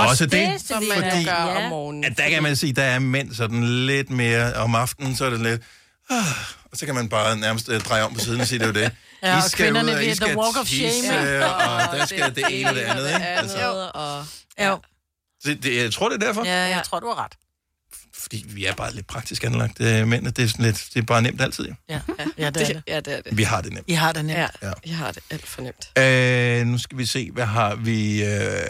[0.00, 1.64] Også det, som man fordi- gør Ja.
[1.64, 2.04] om morgenen.
[2.04, 5.30] At der kan man sige, der er mænd sådan lidt mere om aftenen, så er
[5.30, 5.62] det lidt...
[6.10, 6.24] Ah,
[6.72, 8.80] og så kan man bare nærmest uh, dreje om på siden og sige, det er
[8.80, 8.90] jo det.
[9.22, 11.46] Ja, og I skal kvinderne ud, og ved I the skal walk of tisse, shame.
[11.54, 13.26] og der skal det ene og det andet, ikke?
[13.26, 14.24] Altså, og...
[14.66, 14.78] Jo.
[15.44, 16.44] det, det, jeg tror, det er derfor.
[16.44, 17.32] Ja, jeg tror, du har ret.
[18.14, 20.32] Fordi vi er bare lidt praktisk anlagt uh, mænd.
[20.32, 21.74] Det er, sådan lidt, det er bare nemt altid, jo.
[21.88, 22.00] Ja,
[22.38, 22.82] ja det er det.
[22.88, 23.36] Ja, det er det.
[23.38, 23.84] Vi har det nemt.
[23.88, 24.38] I har det nemt.
[24.38, 24.72] Ja, Ja.
[24.86, 25.98] jeg har det alt for nemt.
[25.98, 28.24] Øh, nu skal vi se, hvad har vi...
[28.24, 28.62] Øh...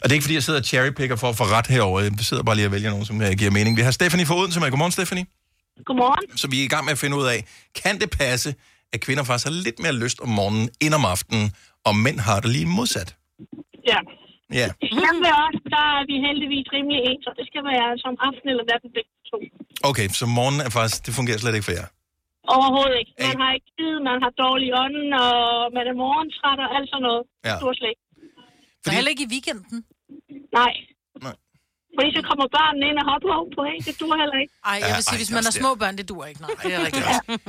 [0.00, 2.00] Og det er ikke, fordi jeg sidder og cherrypicker for at få ret herovre.
[2.04, 3.72] Jeg sidder bare lige og vælger nogen, som uh, giver mening.
[3.80, 4.70] Vi har Stephanie Foden, som er...
[4.74, 5.26] Godmorgen, Stephanie.
[5.88, 6.38] Godmorgen.
[6.42, 7.38] Så vi er i gang med at finde ud af,
[7.82, 8.50] kan det passe,
[8.94, 11.46] at kvinder faktisk har lidt mere lyst om morgenen end om aftenen,
[11.88, 13.10] og mænd har det lige modsat?
[13.90, 13.98] Ja.
[14.60, 14.68] Ja.
[14.98, 18.46] Her ved os, der er vi heldigvis rimelig ens, og det skal være som aften
[18.52, 19.36] eller natten begge to.
[19.90, 20.98] Okay, så morgenen er faktisk...
[21.06, 21.88] Det fungerer slet ikke for jer.
[22.56, 23.12] Overhovedet ikke.
[23.28, 25.36] Man har ikke tid, man har dårlig ånden, og
[25.76, 27.22] man er morgentræt og alt sådan noget.
[27.48, 27.54] Ja.
[27.62, 28.04] Dur slet ikke.
[28.84, 29.78] Så heller ikke i weekenden?
[30.58, 30.72] Nej.
[31.26, 31.36] Nej.
[31.96, 33.82] Fordi så kommer børnene ind og hopper på, ikke?
[33.88, 34.52] Det dur heller ikke.
[34.70, 36.40] Ej, jeg vil sige, hvis man har små børn, det dur ikke.
[36.46, 37.06] Nej, det er rigtigt.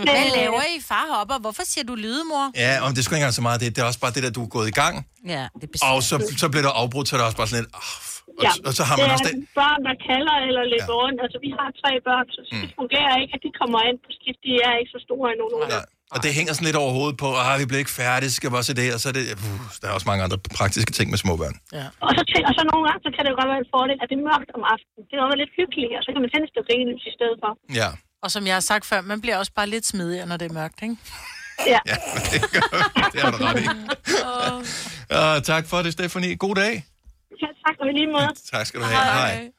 [0.07, 1.37] Hvad laver I, far hopper?
[1.45, 2.45] Hvorfor siger du lyde, mor?
[2.65, 3.57] Ja, og det er sgu ikke engang så meget.
[3.61, 4.93] Det, det er også bare det der, du er gået i gang,
[5.35, 7.71] Ja, det og så, så bliver der afbrudt, så er det også bare sådan lidt...
[7.79, 7.81] Oh,
[8.39, 9.47] og, Ja, og så har man det også er det...
[9.61, 11.01] børn, der kalder eller løber ja.
[11.01, 11.17] rundt.
[11.25, 14.39] Altså, vi har tre børn, så det fungerer ikke, at de kommer ind på skift.
[14.47, 15.45] De er ikke så store endnu.
[15.53, 15.71] Nogen.
[16.13, 18.65] Og det hænger sådan lidt over hovedet på, ah, vi bliver ikke færdige, skal bare
[18.69, 21.19] se det, og så er det, uh, der er også mange andre praktiske ting med
[21.25, 21.55] små børn.
[21.79, 21.85] Ja.
[22.05, 24.07] Og så, og så nogle gange, så kan det jo godt være en fordel, at
[24.11, 25.01] det er mørkt om aftenen.
[25.09, 27.37] Det er også lidt hyggeligt, og så kan man tænde et stykke lys i stedet
[27.43, 27.51] for.
[27.81, 27.89] Ja.
[28.23, 30.55] Og som jeg har sagt før, man bliver også bare lidt smidigere, når det er
[30.61, 30.97] mørkt, ikke?
[31.73, 31.79] Ja.
[31.91, 31.95] ja
[32.33, 32.65] det, gør,
[33.13, 33.67] det har du ret i.
[35.17, 36.35] Uh, tak for det, Stefanie.
[36.35, 36.73] God dag.
[37.41, 38.29] Ja, tak, og lige måde.
[38.53, 39.05] Tak skal du have.
[39.05, 39.49] Hej.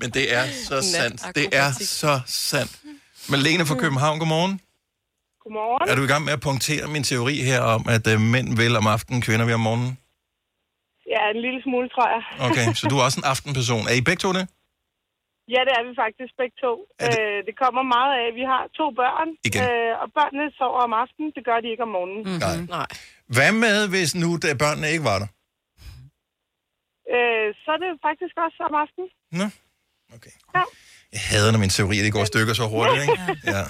[0.00, 1.22] Men det er så sandt.
[1.34, 2.80] Det er så sandt.
[3.32, 4.54] Malene fra København, godmorgen.
[5.42, 5.84] Godmorgen.
[5.90, 8.72] Er du i gang med at punktere min teori her om, at uh, mænd vil
[8.80, 9.92] om aftenen, kvinder vil om morgenen?
[11.14, 12.22] Ja, en lille smule, tror jeg.
[12.48, 13.84] Okay, så du er også en aftenperson.
[13.90, 14.44] Er I begge to det?
[15.54, 16.72] Ja, det er vi faktisk begge to.
[17.00, 17.18] Det...
[17.20, 19.60] Øh, det kommer meget af, vi har to børn, Igen.
[19.64, 22.22] øh, og børnene sover om aftenen, det gør de ikke om morgenen.
[22.28, 22.38] Mm.
[22.44, 22.56] Nej.
[22.76, 22.88] Nej.
[23.36, 25.28] Hvad med, hvis nu da børnene ikke var der?
[27.14, 29.08] Øh, så er det faktisk også om aftenen.
[29.38, 29.46] Nå,
[30.16, 30.34] okay.
[31.12, 33.18] Jeg hader, når mine teorier de går i stykker så hurtigt, ikke?
[33.56, 33.64] Ja.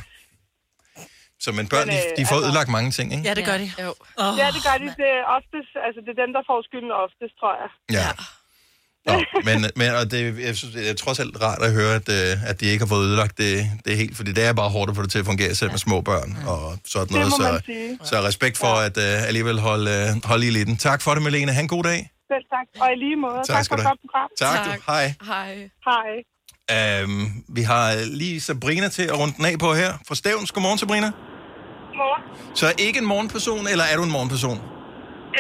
[1.45, 3.25] Så men børn, Men, de, øh, de får altså- ødelagt mange ting, ikke?
[3.29, 3.69] Ja, det gør de.
[3.85, 3.91] Jo.
[4.23, 4.87] Oh, ja, det gør de.
[5.03, 7.71] Det er oftest, altså det er dem, der får skylden oftest, tror jeg.
[8.01, 8.09] Ja.
[9.09, 9.15] Nå,
[9.49, 12.49] men, men og det, jeg synes, det er trods alt rart at høre, at, øh,
[12.51, 13.53] at de ikke har fået ødelagt det,
[13.85, 15.71] det er helt, fordi det er bare hårdt at få det til at fungere selv
[15.71, 16.63] med små børn og
[16.93, 17.31] sådan Det noget.
[17.31, 17.99] må Så, man sige.
[18.11, 20.77] så respekt for at uh, alligevel holde, uh, holde i liden.
[20.77, 21.53] Tak for det, Malene.
[21.53, 22.01] Ha' en god dag.
[22.33, 22.67] Selv tak.
[22.83, 23.41] Og i lige måde.
[23.53, 24.29] Tak skal for du et godt program.
[24.45, 24.71] Tak, du.
[24.93, 25.05] Hej.
[25.33, 25.51] Hej.
[25.91, 26.11] Hej.
[26.77, 27.87] Um, vi har
[28.21, 29.91] lige Sabrina til at runde den af på her.
[30.09, 30.51] Fra Stævns.
[30.55, 31.09] Godmorgen, Sabrina.
[31.91, 32.23] Godmorgen.
[32.61, 34.59] Så ikke en morgenperson, eller er du en morgenperson?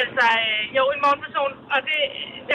[0.02, 1.98] Altså, øh, jo, en morgenperson, og det,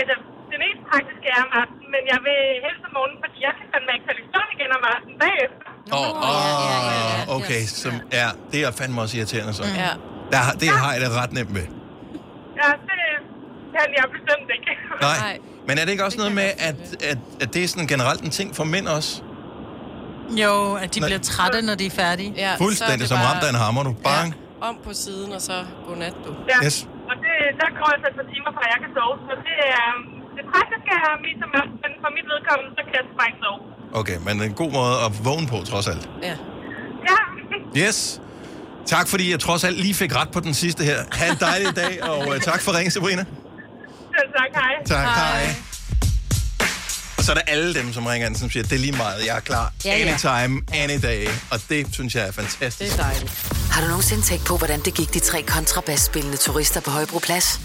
[0.01, 0.15] altså,
[0.51, 3.65] det mest praktiske er om aftenen, men jeg vil helst om morgenen, fordi jeg kan
[3.73, 5.63] fandme ikke falde i søvn igen om aftenen bagefter.
[5.97, 7.61] Åh, oh, oh, okay.
[7.81, 9.63] Som, ja, det er fandme også irriterende så.
[9.83, 9.91] Ja.
[10.33, 11.65] Der, har- det har jeg det ret nemt med.
[12.61, 12.95] Ja, det
[13.75, 14.71] kan jeg bestemt ikke.
[15.09, 15.37] Nej.
[15.67, 16.79] Men er det ikke også noget med, at,
[17.11, 19.11] at, at det er sådan generelt en ting for mænd også?
[20.43, 20.53] Jo,
[20.83, 21.07] at de Nej.
[21.09, 22.31] bliver trætte, når de er færdige.
[22.45, 23.91] Ja, Fuldstændig som ramt af en hammer, du.
[24.07, 24.35] Bang.
[24.69, 25.55] Om på siden, og så
[25.87, 26.31] godnat, du.
[26.51, 26.57] Ja.
[26.65, 26.75] Yes.
[27.09, 29.87] Og det, der går altså et par timer, fra jeg kan sove, så det er
[30.37, 31.49] det praktiske er mest som
[31.83, 33.59] men for mit vedkommende, så kan jeg bare ikke sove.
[34.01, 36.03] Okay, men en god måde at vågne på, trods alt.
[36.29, 36.35] Ja.
[37.09, 37.19] Ja.
[37.83, 38.21] Yes.
[38.85, 40.99] Tak fordi jeg trods alt lige fik ret på den sidste her.
[41.11, 43.25] Ha' en dejlig dag, og uh, tak for ringen, Sabrina.
[44.17, 44.73] Selv tak, hej.
[44.85, 45.55] Tak, hej.
[47.17, 49.25] Og så er der alle dem, som ringer ind, som siger, det er lige meget,
[49.25, 49.73] jeg er klar.
[49.85, 50.07] Ja, ja.
[50.07, 51.27] Anytime, any day.
[51.51, 52.91] Og det synes jeg er fantastisk.
[52.91, 53.31] Det er dejligt.
[53.71, 57.59] Har du nogensinde tænkt på, hvordan det gik de tre kontrabasspillende turister på Højbroplads?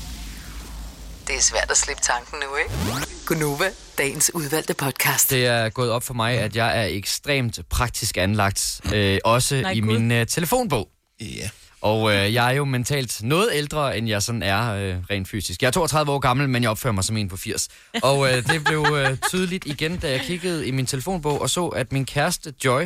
[1.26, 3.06] Det er svært at slippe tanken nu, ikke?
[3.26, 5.30] Gunova, dagens udvalgte podcast.
[5.30, 9.70] Det er gået op for mig, at jeg er ekstremt praktisk anlagt, øh, også Nej,
[9.72, 10.88] i min øh, telefonbog.
[11.20, 11.48] Ja.
[11.86, 15.62] Og øh, jeg er jo mentalt noget ældre, end jeg sådan er øh, rent fysisk.
[15.62, 17.68] Jeg er 32 år gammel, men jeg opfører mig som en på 80.
[18.02, 21.66] Og øh, det blev øh, tydeligt igen, da jeg kiggede i min telefonbog og så,
[21.66, 22.82] at min kæreste Joy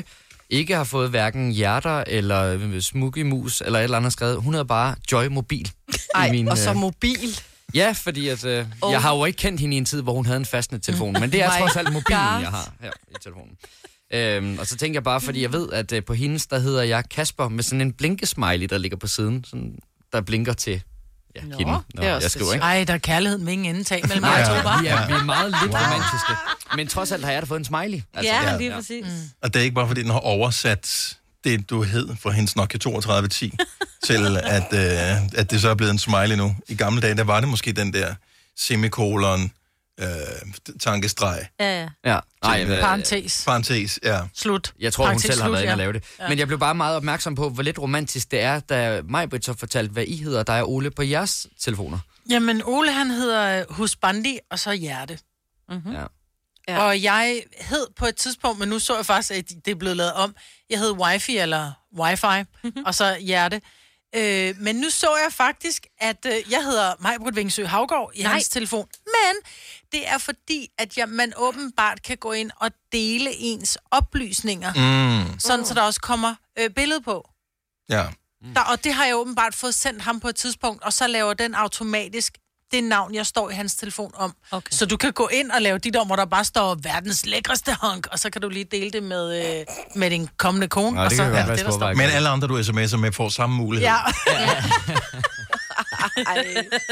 [0.51, 4.42] ikke har fået hverken hjerter eller øh, smukke mus eller et eller andet skrevet.
[4.42, 5.70] Hun hedder bare Joy Mobil.
[6.14, 7.40] Ej, og så øh, mobil.
[7.74, 8.92] Ja, fordi at, øh, Oh.
[8.92, 11.32] jeg har jo ikke kendt hende i en tid, hvor hun havde en fastnet-telefon, men
[11.32, 13.53] det er trods alt mobilen, jeg har her i telefonen.
[14.13, 16.83] Øhm, og så tænker jeg bare, fordi jeg ved, at øh, på hendes, der hedder
[16.83, 19.79] jeg Kasper, med sådan en blinkesmiley, der ligger på siden, sådan,
[20.13, 20.83] der blinker til
[21.37, 22.65] ja, Nå, hende, når jeg skriver, ikke?
[22.65, 25.55] Ej, der er kærlighed med ingen indtag mellem mig to, vi er, vi er meget
[25.63, 25.83] lidt wow.
[25.83, 26.33] romantiske.
[26.77, 28.03] Men trods alt har jeg da fået en smiley.
[28.15, 29.05] Altså, Ja, lige præcis.
[29.07, 29.31] Mm.
[29.43, 32.79] Og det er ikke bare, fordi den har oversat det, du hed for hendes Nokia
[32.79, 33.53] 3210,
[34.07, 36.57] til at, øh, at det så er blevet en smiley nu.
[36.69, 38.15] I gamle dage, der var det måske den der
[38.57, 39.51] semikolon,
[40.01, 40.07] øh,
[40.80, 41.46] tankestreg.
[41.61, 41.88] Ja, ja.
[42.05, 42.18] Ja.
[42.42, 43.44] Ej, øh, Parentes.
[43.44, 44.20] Parentes, ja.
[44.34, 44.72] Slut.
[44.80, 45.74] Jeg tror, hun Parentes selv har været inde ja.
[45.74, 46.05] og lave det.
[46.20, 46.28] Ja.
[46.28, 49.55] Men jeg blev bare meget opmærksom på, hvor lidt romantisk det er, da Majbrit så
[49.55, 51.98] fortalte, hvad I hedder, der er Ole på jeres telefoner.
[52.30, 55.18] Jamen, Ole han hedder Husbandi, og så Hjerte.
[55.68, 55.92] Mm-hmm.
[55.92, 56.05] Ja.
[56.68, 56.78] Ja.
[56.78, 59.96] Og jeg hed på et tidspunkt, men nu så jeg faktisk, at det er blevet
[59.96, 60.34] lavet om.
[60.70, 62.44] Jeg hed Wifi eller Wi-Fi,
[62.86, 63.61] og så Hjerte.
[64.16, 68.32] Øh, men nu så jeg faktisk, at øh, jeg hedder Majbrud Vingsø Havgård i Nej.
[68.32, 68.88] hans telefon.
[69.07, 69.53] Men
[69.93, 75.38] det er fordi, at jeg, man åbenbart kan gå ind og dele ens oplysninger, Mm.
[75.38, 77.28] sådan så der også kommer øh, billede på.
[77.91, 78.05] Ja.
[78.55, 81.34] Der, og det har jeg åbenbart fået sendt ham på et tidspunkt, og så laver
[81.34, 82.34] den automatisk
[82.72, 84.34] det navn, jeg står i hans telefon om.
[84.51, 84.70] Okay.
[84.70, 87.76] Så du kan gå ind og lave dit om, hvor der bare står verdens lækreste
[87.82, 89.66] hunk, og så kan du lige dele det med, øh,
[89.97, 90.97] med din kommende kone.
[90.97, 91.95] Nå, og det så kan er godt det, der står.
[91.95, 93.88] Men alle andre, du sms'er med, får samme mulighed.
[93.88, 93.97] Ja.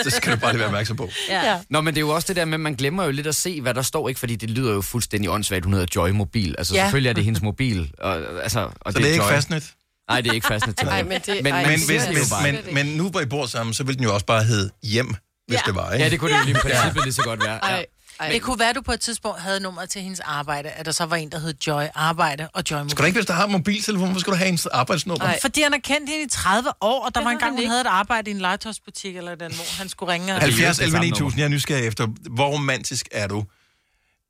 [0.05, 1.11] Så skal du bare lige være opmærksom på.
[1.29, 1.59] Ja.
[1.71, 3.35] Nå, men det er jo også det der med, at man glemmer jo lidt at
[3.35, 4.19] se, hvad der står, ikke?
[4.19, 6.55] Fordi det lyder jo fuldstændig åndssvagt, hun hedder Joy Mobil.
[6.59, 6.81] Altså, Ja.
[6.81, 6.87] ja.
[6.87, 7.93] selvfølgelig er det hendes mobil.
[7.99, 9.31] Og, altså, og Så det er ikke Joy.
[9.33, 9.73] fastnet?
[10.11, 12.75] Nej, det er ikke fastnet til Ej, men, men men, man men, hvis, det men,
[12.75, 15.55] men nu hvor I bor sammen, så vil den jo også bare hedde hjem, hvis
[15.57, 15.61] Ja.
[15.67, 16.05] det var, ikke?
[16.05, 17.53] Ja, det kunne det jo lige i princippet lige så godt være.
[17.67, 17.75] Ja.
[17.75, 17.87] Ej.
[18.21, 18.29] Ej.
[18.33, 20.93] Det kunne være, at du på et tidspunkt havde nummeret til hendes arbejde, at der
[20.93, 22.91] så var en, der hed Joy Arbejde og Joy Mobil.
[22.91, 25.25] Skal du ikke, hvis du har en mobiltelefon, hvor skal du have en arbejdsnummer?
[25.25, 25.39] Nej.
[25.41, 27.53] Fordi han har kendt hende i 30 år, og der Det var en gang, han
[27.53, 27.69] hun ikke.
[27.69, 30.35] havde et arbejde i en legetøjsbutik, eller den, hvor han skulle ringe.
[30.35, 33.45] og- 70 11 9000, jeg er nysgerrig efter, hvor romantisk er du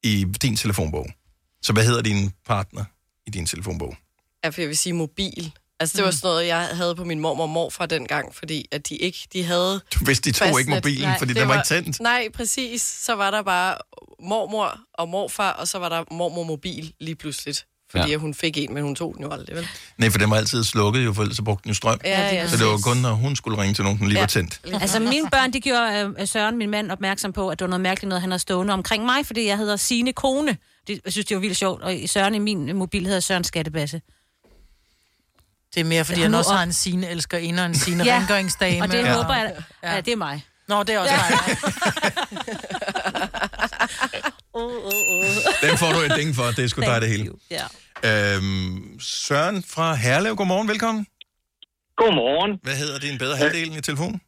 [0.03, 1.07] i din telefonbog?
[1.63, 2.85] Så hvad hedder din partner
[3.27, 3.97] i din telefonbog?
[4.45, 5.53] Ja, for jeg vil sige mobil.
[5.81, 8.89] Altså, det var sådan noget, jeg havde på min mormor og morfar dengang, fordi at
[8.89, 9.81] de ikke, de havde...
[9.95, 12.01] Du vidste, de tog ikke mobilen, fordi det den var ikke tændt.
[12.01, 12.83] Nej, præcis.
[12.83, 13.75] Så var der bare
[14.23, 17.67] mormor og morfar, og så var der mormor mobil lige pludseligt.
[17.91, 18.17] Fordi Ja.
[18.17, 19.67] hun fik en, men hun tog den jo aldrig, vel?
[19.99, 22.01] Nej, for den var altid slukket, jo, for ellers så brugte den jo strøm.
[22.05, 24.23] Ja, ja, så det var kun, når hun skulle ringe til nogen, den lige Ja.
[24.23, 24.61] var tændt.
[24.81, 27.81] Altså, mine børn, de gjorde øh, Søren, min mand, opmærksom på, at det var noget
[27.81, 30.57] mærkeligt noget, han havde stående omkring mig, fordi jeg hedder Sine Kone.
[30.87, 31.83] Det, jeg synes, det var vildt sjovt.
[31.83, 34.01] Og Søren i min mobil hedder Søren Skattebasse.
[35.75, 37.67] Det er mere, fordi Ja, han nu også op- har en sine elsker inden og
[37.67, 38.83] en sine Ja, rengøringsdame.
[38.83, 40.45] og det håber jeg- ja, det er mig.
[40.69, 41.57] Nå, det er også mig.
[45.71, 47.31] Den får du et ding for, det er sgu dig det hele.
[47.51, 47.65] Ja.
[48.35, 51.07] Øhm, Søren fra Herlev, godmorgen, velkommen.
[51.97, 52.59] Godmorgen.
[52.63, 54.21] Hvad hedder din bedre halvdel i telefonen?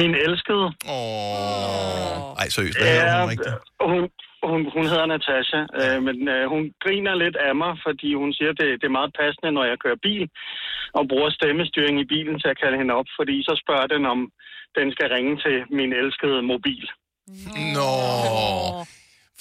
[0.00, 0.66] Min elskede.
[0.88, 2.34] Åh.
[2.40, 3.54] Ej, seriøst, hvad hedder hun rigtigt?
[3.90, 4.02] Hun,
[4.52, 8.50] hun, hun hedder Natasha, øh, men øh, hun griner lidt af mig, fordi hun siger,
[8.50, 10.24] at det, det er meget passende, når jeg kører bil,
[10.98, 14.20] og bruger stemmestyring i bilen til at kalde hende op, fordi så spørger den, om
[14.78, 16.86] den skal ringe til min elskede mobil.
[17.76, 17.90] Nå.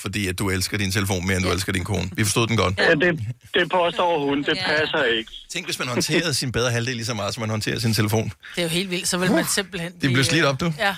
[0.05, 2.09] Fordi at du elsker din telefon mere, end du elsker din kone.
[2.15, 2.79] Vi forstod den godt.
[2.79, 3.19] Ja, det,
[3.53, 5.31] det påstår hun, det passer ikke.
[5.53, 8.23] Tænk, hvis man håndterede sin bedre halvdel lige så meget, som man håndterer sin telefon.
[8.55, 9.91] Det er jo helt vildt, så vil man simpelthen...
[10.01, 10.73] Det blev slidt op, du.
[10.79, 10.95] Ja.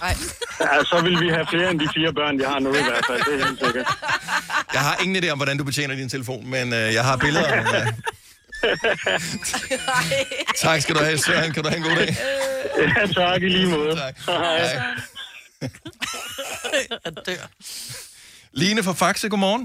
[0.62, 3.06] Ja, så vil vi have flere end de fire børn, jeg har nu i hvert
[3.10, 3.88] fald, det er helt sikkert.
[4.74, 7.56] Jeg har ingen idé om, hvordan du betjener din telefon, men øh, jeg har billeder.
[7.56, 7.88] Men, øh,
[10.66, 11.54] tak skal du have, Søren.
[11.54, 12.18] Kan du have en god dag?
[12.78, 13.96] Ja, tak i lige måde.
[13.96, 14.16] Tak.
[14.26, 14.82] Hej.
[17.06, 17.48] Jeg dør.
[18.62, 19.64] Line fra Faxe, godmorgen.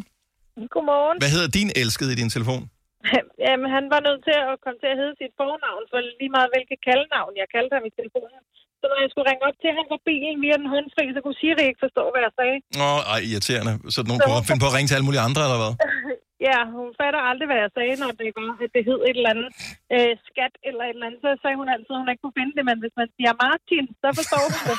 [0.75, 1.17] Godmorgen.
[1.23, 2.63] Hvad hedder din elskede i din telefon?
[3.47, 6.49] Jamen, han var nødt til at komme til at hedde sit fornavn, for lige meget
[6.55, 8.43] hvilket kaldnavn jeg kaldte ham i telefonen.
[8.81, 11.39] Så når jeg skulle ringe op til ham på bilen via den håndfri, så kunne
[11.41, 12.57] Siri ikke forstå, hvad jeg sagde.
[12.87, 13.73] Åh, ej, irriterende.
[13.95, 15.73] Så nogen kunne finde på at ringe til alle mulige andre, eller hvad?
[16.49, 19.31] Ja, hun fatter aldrig, hvad jeg sagde, når det var, at det hed et eller
[19.35, 19.49] andet
[19.95, 21.21] øh, skat eller et eller andet.
[21.25, 23.85] Så sagde hun altid, at hun ikke kunne finde det, men hvis man siger Martin,
[24.03, 24.77] så forstår hun det.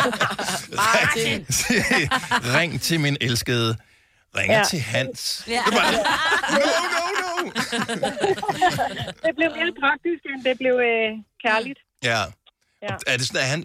[0.82, 1.38] Martin.
[2.56, 3.70] Ring til min elskede.
[4.38, 4.64] Ringer Ja.
[4.72, 5.20] til Hans.
[5.48, 5.62] Ja.
[5.66, 5.92] Det bare,
[6.56, 7.32] no, no, no.
[9.24, 11.08] det blev mere praktisk, end det blev øh,
[11.46, 11.78] kærligt.
[12.10, 12.20] Ja.
[12.82, 12.94] Ja.
[13.06, 13.60] Er det sådan, at han,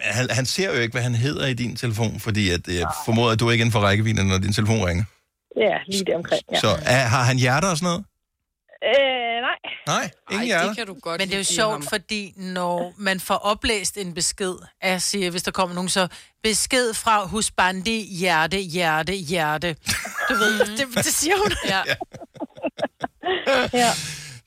[0.00, 3.32] han, han ser jo ikke, hvad han hedder i din telefon, fordi at, jeg formoder,
[3.32, 5.04] at du er ikke inden for rækkevidde, når din telefon ringer.
[5.58, 6.42] Ja, lige det omkring.
[6.52, 6.60] Ja.
[6.60, 8.04] Så er, har han hjerter og sådan noget?
[8.84, 9.58] Øh, nej.
[9.86, 10.74] Nej, ingen hjerter.
[10.74, 11.82] kan du godt Men det er jo sjovt, ham.
[11.82, 16.08] fordi når man får oplæst en besked, af siger, hvis der kommer nogen, så
[16.42, 19.76] besked fra husbandi, hjerte, hjerte, hjerte.
[20.28, 21.52] Du ved, det, det siger hun.
[21.68, 21.82] Ja.
[23.78, 23.90] ja.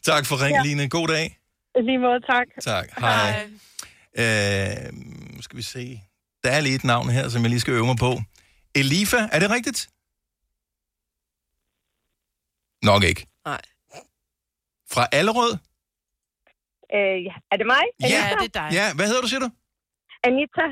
[0.03, 0.69] Tak for ringen, Ja.
[0.69, 0.89] Line.
[0.89, 1.37] God dag.
[1.75, 2.47] Lige måde, tak.
[2.61, 2.89] Tak.
[2.99, 3.49] Hej.
[4.17, 4.93] Øh,
[5.35, 6.01] nu skal vi se.
[6.43, 8.21] Der er lige et navn her, som jeg lige skal øve mig på.
[8.75, 9.87] Elifa, er det rigtigt?
[12.83, 13.27] Nok ikke.
[13.45, 13.61] Nej.
[14.93, 15.51] Fra Allerød?
[16.95, 17.33] Øh, ja.
[17.51, 17.83] Er det mig?
[18.01, 18.35] Ja, Anita?
[18.43, 18.69] det er dig.
[18.73, 19.49] Ja, hvad hedder du, siger du?
[20.23, 20.65] Anita.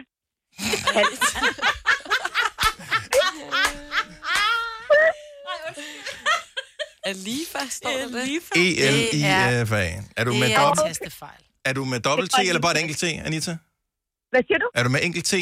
[7.04, 8.42] Alifa, står der det?
[8.56, 9.86] E E-L-I-F-A.
[10.18, 11.14] Er du med er dobbelt?
[11.66, 13.58] Er du med dobbelt T, eller bare et enkelt T, Anita?
[14.30, 14.70] Hvad siger du?
[14.76, 15.34] Er du med enkelt T?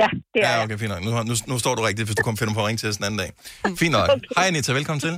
[0.00, 1.02] Ja, det er Ja, okay, fint nok.
[1.06, 2.96] Nu, nu, nu står du rigtigt, hvis du kommer finder på at ringe til os
[3.00, 3.30] en anden dag.
[3.82, 4.06] Fint nok.
[4.36, 5.14] Hej Anita, velkommen til.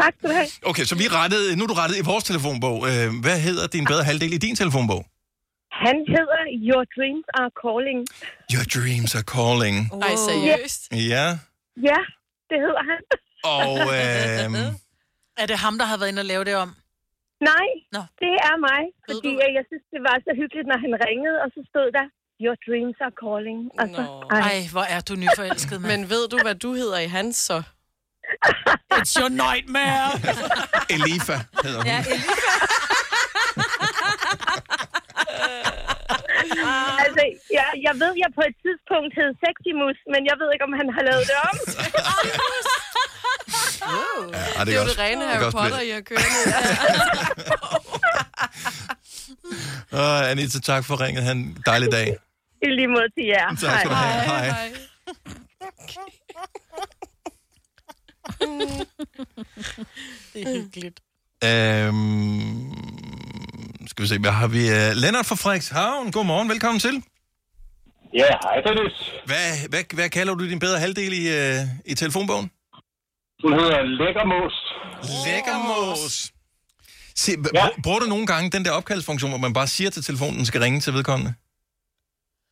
[0.00, 0.48] Tak skal du have.
[0.70, 2.76] Okay, så vi rettede, nu er du rettet i vores telefonbog.
[2.90, 5.02] Øh, Hvad hedder din bedre halvdel i din telefonbog?
[5.84, 8.00] Han hedder Your Dreams Are Calling.
[8.54, 9.76] Your dreams are calling.
[10.08, 10.80] Ej, seriøst?
[11.14, 11.26] Ja,
[11.88, 12.00] Ja,
[12.50, 13.00] det hedder han.
[13.60, 16.70] og øh, Er det ham, der har været inde og lave det om?
[17.50, 18.02] Nej, Nå.
[18.24, 18.82] det er mig.
[19.08, 22.06] Fordi jeg, jeg synes, det var så hyggeligt, når han ringede, og så stod der,
[22.40, 23.70] Your Dreams Are Calling.
[23.78, 26.00] Altså, Ej, hvor er du nyforelsket, mand.
[26.00, 27.62] Men ved du, hvad du hedder i hans så?
[28.94, 30.10] It's your nightmare.
[30.94, 31.86] Elifa hedder hun.
[31.86, 32.04] Ja,
[37.04, 37.22] altså,
[37.58, 40.88] jeg, jeg ved, jeg på et tidspunkt hed Seximus, men jeg ved ikke, om han
[40.96, 41.56] har lavet det om.
[44.56, 46.40] Ja, det, det er jo også- det rene Harry Potter, blive- I har kørt nu.
[49.98, 51.24] Uh, Anita, tak for ringet.
[51.24, 52.16] Han dejlig dag.
[52.64, 53.48] I lige måde til jer.
[53.48, 54.22] Tak skal du have.
[54.24, 54.72] Hej.
[60.32, 61.00] Det er hyggeligt.
[61.44, 62.72] Øhm,
[63.86, 64.62] skal vi se, hvad har vi?
[64.76, 67.02] Uh, Lennart fra Frederikshavn, godmorgen, velkommen til.
[68.14, 68.96] Ja, hej Dennis.
[69.26, 72.50] Hvad, hvad, hvad kalder du din bedre halvdel i, uh, i telefonbogen?
[73.42, 74.56] Hun hedder Lækkermås.
[75.26, 76.32] Lækkermås.
[77.16, 77.68] Se, ja.
[77.82, 80.60] Bruger du nogle gange den der opkaldsfunktion, hvor man bare siger til telefonen, den skal
[80.60, 81.34] ringe til vedkommende?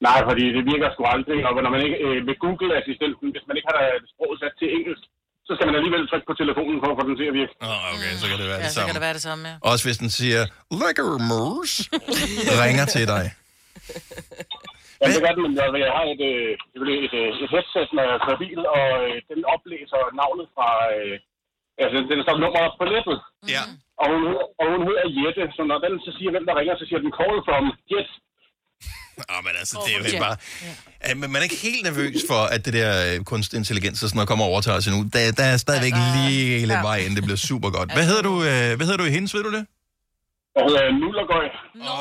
[0.06, 3.54] Nej, fordi det virker sgu aldrig, og når man ikke øh, ved Google-assistenten, hvis man
[3.58, 5.04] ikke har øh, sproget sat til engelsk,
[5.46, 7.54] så skal man alligevel trykke på telefonen for at få den til at virke.
[7.68, 8.88] Oh, okay, så kan det være Ja, det så samme.
[8.88, 9.54] kan det være det samme, ja.
[9.70, 10.40] Også hvis den siger,
[10.80, 11.72] Lækkermås,
[12.62, 13.24] ringer til dig.
[15.00, 17.88] Ja, det gør den, men jeg, jeg har et, øh, selvfølgelig et, øh, et headset,
[17.96, 20.68] når jeg kører bil, og øh, den oplæser navnet fra...
[20.96, 21.14] Øh,
[21.82, 23.18] altså, den står nummeret op på nettet.
[23.54, 23.62] Ja.
[24.02, 24.22] Og hun,
[24.60, 27.12] og hun hedder Jette, så når den så siger, hvem der ringer, så siger den
[27.18, 28.10] call from Jet.
[29.18, 30.36] Åh, men altså, det er jo bare...
[31.08, 31.14] Ja.
[31.14, 34.16] Men man er ikke helt nervøs for, at det der øh, kunstig intelligens og sådan
[34.16, 35.02] noget kommer over til os endnu.
[35.12, 37.92] Der, der er stadigvæk lige lidt vej, inden det bliver super godt.
[37.92, 39.66] Hvad hedder du, øh, hvad hedder du i hendes, ved du det?
[40.56, 41.46] Jeg hedder Nullergøj.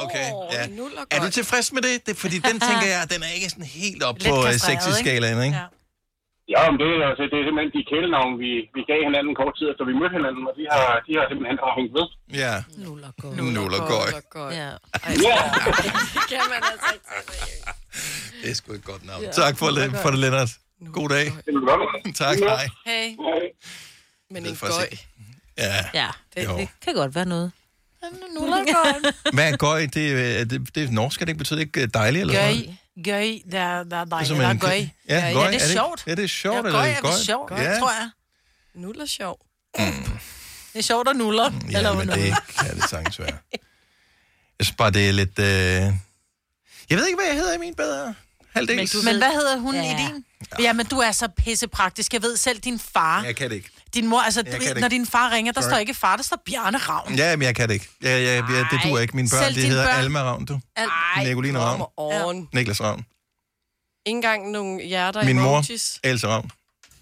[0.03, 0.63] Okay, ja.
[1.11, 2.07] Er du tilfreds med det?
[2.07, 5.43] det fordi den tænker jeg, den er ikke sådan helt op Lidt på øh, sexy-skalaen,
[5.43, 5.57] ikke?
[5.57, 5.63] Ja,
[6.69, 9.65] men det, er, altså, det er simpelthen de kælenavn, vi, vi gav hinanden kort tid
[9.71, 12.05] efter vi mødte hinanden, og de har, de har simpelthen har hængt ved.
[12.43, 12.53] Ja.
[12.85, 13.33] Nullergøj.
[13.57, 14.09] Nullergøj.
[14.61, 14.69] Ja.
[15.27, 15.37] Ja.
[16.31, 17.07] kan man altså ikke
[18.41, 19.21] Det er sgu et godt navn.
[19.41, 20.51] Tak for, det, for det, Lennart.
[20.99, 21.25] God dag.
[22.21, 22.65] tak, hej.
[22.85, 23.07] Hey.
[24.33, 24.89] Men Det en gøj.
[25.57, 25.73] Ja.
[25.93, 26.57] Ja, det, Jo.
[26.57, 27.51] det kan godt være noget.
[28.39, 29.11] Nullergøj.
[29.33, 29.79] Hvad er gøj?
[29.93, 32.77] Det, er- det, det er norsk, det ikke betyder ikke øh, dejlig eller sådan noget?
[32.95, 33.03] Gøy.
[33.03, 33.51] Gøy.
[33.51, 34.85] Der, der, der, der, som der er en- gøj.
[35.09, 35.47] Ja, ja, gøj.
[35.51, 36.03] det Er er det- sjovt.
[36.07, 37.11] er det sjovt, Ja, eller gøj er det er gøj?
[37.25, 37.79] sjovt, Ja.
[37.79, 38.09] tror jeg.
[38.73, 39.39] Nuller sjov.
[40.73, 41.51] Det er sjovt at nuller.
[41.71, 42.15] Ja, Eller men nuller.
[42.15, 43.37] det kan det sagtens være.
[43.51, 45.39] Jeg synes bare, det er lidt...
[45.39, 45.45] Øh...
[46.89, 48.15] Jeg ved ikke, hvad jeg hedder i min bedre
[48.53, 48.75] halvdel.
[48.75, 49.93] Men, men hvad hedder hun ja.
[49.93, 50.25] i din?
[50.59, 52.13] Ja, men du er så pissepraktisk.
[52.13, 53.23] Jeg ved selv, din far...
[53.23, 53.69] Jeg kan det ikke.
[53.93, 54.89] Din mor, altså, det når ikke.
[54.89, 55.71] din far ringer, der Sorry.
[55.71, 57.15] står ikke far, der står Bjarne Ravn.
[57.15, 57.89] Ja, men jeg kan det ikke.
[58.01, 59.15] Jeg, jeg, jeg, det duer ikke.
[59.15, 59.99] Mine børn, Selv de dine hedder børn?
[60.03, 60.59] Alma Ravn, du.
[60.77, 61.85] Ej, Nicoline Ravn.
[61.97, 62.49] On.
[62.53, 62.99] Niklas Ravn.
[64.05, 65.99] Ikke engang nogle hjerter Min mor, emojis.
[66.03, 66.51] Else Ravn.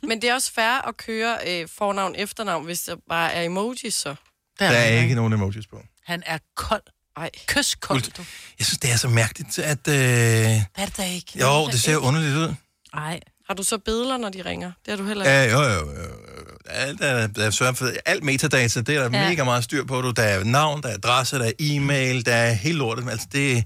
[0.04, 3.94] Men det er også fair at køre øh, fornavn efternavn, hvis der bare er emojis,
[3.96, 4.16] så.
[4.60, 5.82] Der er ikke nogen emojis på.
[6.06, 6.82] Han er kold.
[7.18, 7.30] Ej.
[7.48, 8.26] Kyskold, du.
[8.60, 9.88] Jeg synes, det er så mærkeligt, at...
[9.88, 9.94] Øh...
[9.94, 11.40] Hvad er det da ikke?
[11.40, 12.54] Jo, det ser underligt ud.
[12.94, 13.20] Nej.
[13.48, 14.72] Har du så billeder, når de ringer?
[14.86, 15.56] Det har du heller ikke.
[15.56, 16.39] Ja, jo, jo, jo.
[16.70, 19.24] Alt, er, der er sørget for, alt metadata, det er der Ja.
[19.24, 19.30] ja.
[19.30, 20.02] mega meget styr på.
[20.02, 20.12] Du.
[20.12, 23.10] Der er navn, der er adresse, der er e-mail, der er hele lortet.
[23.10, 23.64] Altså, det,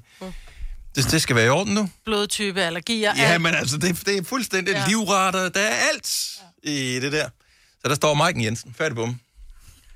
[0.96, 1.90] det, det skal være i orden nu.
[2.06, 3.14] Blodtype, allergier.
[3.18, 3.42] Ja, alt.
[3.42, 4.80] men altså, det, det er fuldstændig Ja.
[4.80, 4.88] ja.
[4.88, 5.50] livretter.
[5.50, 6.32] Der er alt
[6.64, 7.30] i det der.
[7.82, 8.76] Så der står Maiken Jensen.
[8.78, 9.20] Færdig bum.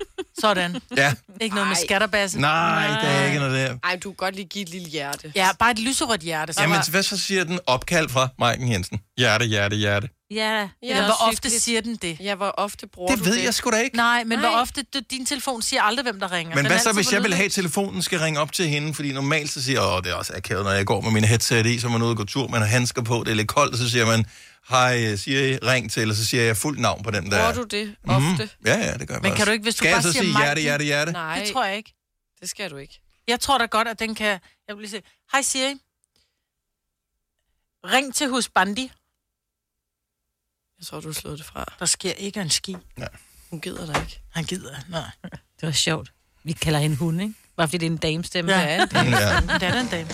[0.40, 0.76] Sådan.
[0.96, 1.14] Ja.
[1.40, 2.40] Ikke noget med skatterbasse.
[2.40, 3.76] Nej, der er ikke noget der.
[3.84, 5.32] Ej, du kan godt lige give et lille hjerte.
[5.36, 6.52] Ja, bare et lyserødt hjerte.
[6.52, 8.98] Så Jamen, hvad så siger den opkald fra Maiken Jensen?
[9.18, 10.08] Hjerte, hjerte, hjerte.
[10.30, 12.16] Ja, Ja, hvor ofte siger den det?
[12.20, 13.44] Ja, hvor ofte bruger Det du ved det?
[13.44, 13.96] jeg sgu da ikke.
[13.96, 14.48] Nej, men Nej.
[14.50, 14.82] hvor ofte...
[14.94, 16.54] Du, din telefon siger aldrig, hvem der ringer.
[16.54, 18.94] Men Den hvad så, hvis jeg vil have, at telefonen skal ringe op til hende?
[18.94, 21.26] Fordi normalt så siger jeg, åh, det er også akavet, når jeg går med mine
[21.26, 23.34] headset i, så er man ude og gå tur, man har handsker på, det er
[23.34, 24.26] lidt koldt, så siger man,
[24.68, 27.38] hej, Siri, ring til, eller så siger jeg fuldt navn på den der.
[27.38, 28.10] Bruger du det Mhm.
[28.32, 28.50] ofte?
[28.64, 30.12] Ja, ja, det gør jeg Men kan du ikke, hvis du skal bare jeg så
[30.12, 31.12] siger sige hjerte, hjerte, hjerte?
[31.12, 31.94] Nej, Det tror jeg ikke.
[32.40, 33.00] det skal du ikke.
[33.28, 34.40] Jeg tror da godt, at den kan...
[34.68, 35.74] Jeg vil lige sige, hej Siri.
[37.84, 38.92] Ring til Husbandi.
[40.78, 41.74] Jeg tror, du slået det fra.
[41.78, 42.76] Der sker ikke en ski.
[42.96, 43.08] Nej.
[43.50, 44.20] Hun gider dig ikke.
[44.32, 45.10] Han gider, nej.
[45.60, 46.12] Det var sjovt.
[46.44, 47.34] Vi kalder hende hun, ikke?
[47.56, 48.52] Bare fordi det er en damestemme.
[48.52, 48.58] Ja.
[48.60, 48.76] Ja.
[48.92, 49.40] Ja.
[49.40, 50.10] Det er da en dame.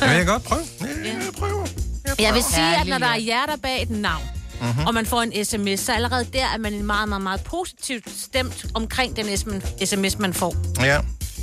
[0.00, 0.62] Jeg vil godt prøve.
[2.18, 4.22] Jeg vil sige, at når der er hjerter bag et navn,
[4.60, 4.86] Mhm.
[4.86, 8.66] og man får en sms, så allerede der er man meget, meget, meget positivt stemt
[8.74, 9.36] omkring den
[9.86, 10.54] sms, man får.
[10.80, 11.00] Ja.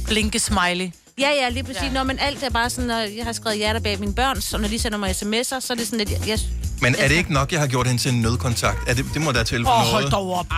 [0.07, 0.91] Blinke smiley.
[1.19, 1.81] Ja, ja, lige præcis.
[1.83, 1.91] Ja.
[1.91, 4.57] Når man alt er bare sådan, når jeg har skrevet hjerter bag mine børn, så
[4.57, 6.11] når de sender mig sms'er, så er det sådan lidt...
[6.11, 6.39] Jeg, jeg,
[6.81, 8.77] Men er det ikke nok, jeg har gjort hende til en nødkontakt?
[8.89, 9.91] Er det, det må der til for Åh, noget.
[9.91, 10.45] hold dog op.
[10.51, 10.57] Ej.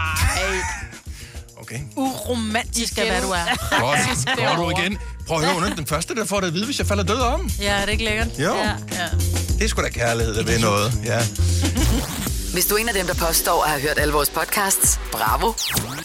[1.62, 1.80] Okay.
[1.96, 3.80] Uromantisk er, hvad du er.
[3.80, 4.00] Godt.
[4.58, 4.98] Går du igen?
[5.28, 7.04] Prøv at høre, hun er den første, der får det at vide, hvis jeg falder
[7.04, 7.50] død om.
[7.62, 8.28] Ja, er det ikke lækkert?
[8.40, 8.56] Jo.
[8.56, 8.64] Ja.
[8.92, 9.08] ja.
[9.58, 10.92] Det er sgu da kærlighed, der ved noget.
[11.06, 11.20] Ja.
[12.54, 15.54] Hvis du er en af dem, der påstår at have hørt alle vores podcasts, bravo.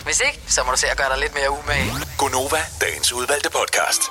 [0.05, 1.93] Hvis ikke, så må du se at gøre dig lidt mere umage.
[2.19, 4.03] Gonova, dagens udvalgte podcast.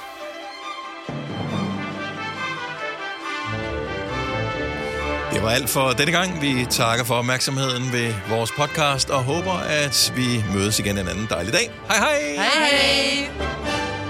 [5.33, 6.41] Det var alt for denne gang.
[6.41, 11.27] Vi takker for opmærksomheden ved vores podcast og håber, at vi mødes igen en anden
[11.29, 11.71] dejlig dag.
[11.87, 12.35] Hej hej!
[12.35, 14.00] Hej hej.